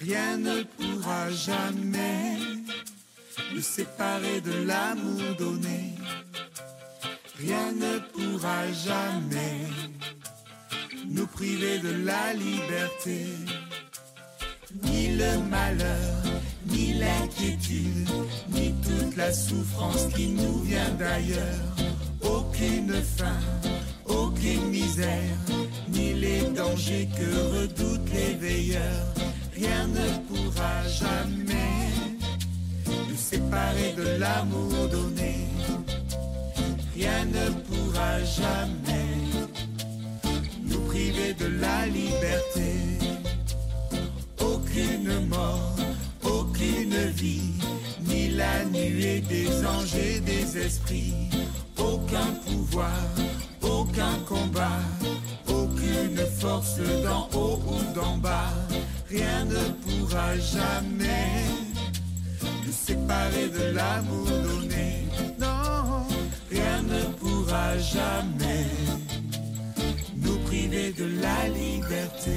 Rien 0.00 0.38
ne 0.38 0.62
pourra 0.62 1.30
jamais 1.30 2.38
nous 3.54 3.60
séparer 3.60 4.40
de 4.40 4.66
l'amour 4.66 5.36
donné. 5.38 5.94
Rien 7.38 7.72
ne 7.72 7.98
pourra 8.12 8.72
jamais 8.72 9.60
nous 11.06 11.26
priver 11.26 11.80
de 11.80 12.04
la 12.06 12.32
liberté. 12.32 13.26
Ni 14.84 15.16
le 15.16 15.38
malheur, 15.50 16.22
ni 16.66 16.94
l'inquiétude, 16.94 18.08
ni 18.48 18.72
toute 18.82 19.16
la 19.18 19.30
souffrance 19.34 20.06
qui 20.16 20.28
nous 20.28 20.62
vient 20.62 20.94
d'ailleurs. 20.98 21.76
Aucune 22.22 22.94
faim, 23.02 23.40
aucune 24.06 24.70
misère, 24.70 25.36
ni 25.88 26.14
les 26.14 26.42
dangers 26.56 27.08
que 27.18 27.58
redoutent 27.58 28.12
les 28.14 28.34
veilleurs. 28.34 29.14
Rien 29.60 29.88
ne 29.88 30.08
pourra 30.26 30.88
jamais 30.88 31.90
nous 32.86 33.16
séparer 33.16 33.92
de 33.94 34.18
l'amour 34.18 34.88
donné. 34.90 35.48
Rien 36.96 37.26
ne 37.26 37.50
pourra 37.68 38.24
jamais 38.24 39.18
nous 40.62 40.80
priver 40.86 41.34
de 41.34 41.60
la 41.60 41.84
liberté. 41.84 42.72
Aucune 44.40 45.26
mort, 45.28 45.76
aucune 46.24 46.96
vie, 47.14 47.52
ni 48.00 48.30
la 48.30 48.64
nuée 48.64 49.20
des 49.20 49.48
anges 49.66 50.24
des 50.24 50.56
esprits. 50.56 51.28
Aucun 51.76 52.32
pouvoir, 52.46 53.04
aucun 53.60 54.14
combat, 54.26 54.80
aucune 55.48 56.24
force 56.38 56.78
d'en 57.04 57.28
haut 57.38 57.60
ou 57.66 57.94
d'en 57.94 58.16
bas. 58.16 58.54
Rien 59.10 59.44
ne 59.44 59.72
pourra 59.82 60.36
jamais 60.36 61.44
nous 62.64 62.70
séparer 62.70 63.48
de 63.48 63.74
l'amour 63.74 64.26
donné. 64.26 65.08
Non, 65.36 66.06
rien 66.48 66.80
ne 66.82 67.12
pourra 67.18 67.76
jamais 67.78 68.66
nous 70.14 70.38
priver 70.44 70.92
de 70.92 71.20
la 71.20 71.48
liberté. 71.48 72.30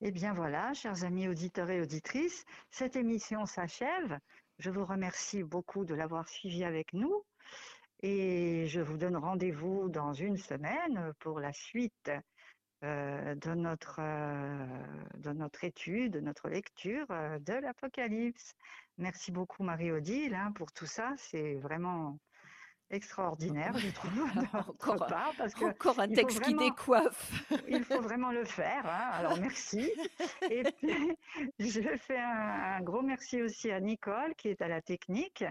Eh 0.00 0.10
bien 0.10 0.32
voilà, 0.32 0.74
chers 0.74 1.04
amis 1.04 1.28
auditeurs 1.28 1.70
et 1.70 1.80
auditrices, 1.80 2.44
cette 2.72 2.96
émission 2.96 3.46
s'achève. 3.46 4.18
Je 4.58 4.70
vous 4.70 4.84
remercie 4.84 5.44
beaucoup 5.44 5.84
de 5.84 5.94
l'avoir 5.94 6.28
suivi 6.28 6.64
avec 6.64 6.94
nous 6.94 7.22
et 8.02 8.66
je 8.66 8.80
vous 8.80 8.96
donne 8.96 9.16
rendez-vous 9.16 9.88
dans 9.88 10.12
une 10.12 10.36
semaine 10.36 11.12
pour 11.20 11.38
la 11.38 11.52
suite 11.52 12.10
euh, 12.82 13.34
de, 13.34 13.54
notre, 13.54 13.96
euh, 14.00 14.66
de 15.18 15.32
notre 15.32 15.64
étude, 15.64 16.12
de 16.12 16.20
notre 16.20 16.48
lecture 16.48 17.06
euh, 17.10 17.38
de 17.40 17.52
l'Apocalypse. 17.54 18.54
Merci 18.98 19.32
beaucoup 19.32 19.62
Marie-Odile 19.62 20.34
hein, 20.34 20.52
pour 20.52 20.72
tout 20.72 20.86
ça. 20.86 21.12
C'est 21.16 21.54
vraiment 21.56 22.18
extraordinaire, 22.90 23.76
je 23.78 23.88
trouve, 23.90 24.10
Encore- 24.68 25.06
part, 25.06 25.32
parce 25.38 25.54
que 25.54 25.64
Encore 25.66 26.00
un 26.00 26.08
texte 26.08 26.40
qui 26.40 26.54
décoiffe. 26.54 27.44
il 27.68 27.84
faut 27.84 28.00
vraiment 28.02 28.32
le 28.32 28.44
faire. 28.44 28.84
hein. 28.86 29.10
Alors 29.12 29.38
merci. 29.38 29.92
Et 30.50 30.62
puis, 30.78 31.16
je 31.70 31.96
fais 31.98 32.18
un, 32.18 32.76
un 32.78 32.80
gros 32.80 33.02
merci 33.02 33.42
aussi 33.42 33.70
à 33.70 33.78
Nicole 33.80 34.34
qui 34.36 34.48
est 34.48 34.60
à 34.62 34.68
la 34.68 34.82
technique. 34.82 35.44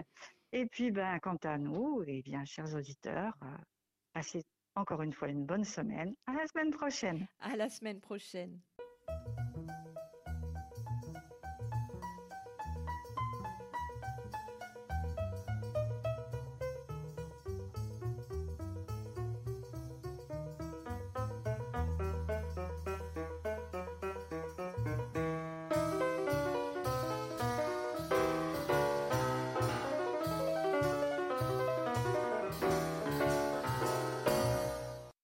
Et 0.52 0.66
puis, 0.66 0.90
ben, 0.90 1.18
quant 1.20 1.38
à 1.44 1.56
nous, 1.58 2.02
eh 2.06 2.22
bien, 2.22 2.44
chers 2.44 2.74
auditeurs, 2.74 3.34
passez 4.12 4.42
encore 4.76 5.02
une 5.02 5.12
fois 5.12 5.28
une 5.28 5.44
bonne 5.44 5.64
semaine. 5.64 6.14
À 6.26 6.32
la 6.32 6.46
semaine 6.46 6.70
prochaine. 6.70 7.26
À 7.40 7.56
la 7.56 7.68
semaine 7.68 8.00
prochaine. 8.00 8.58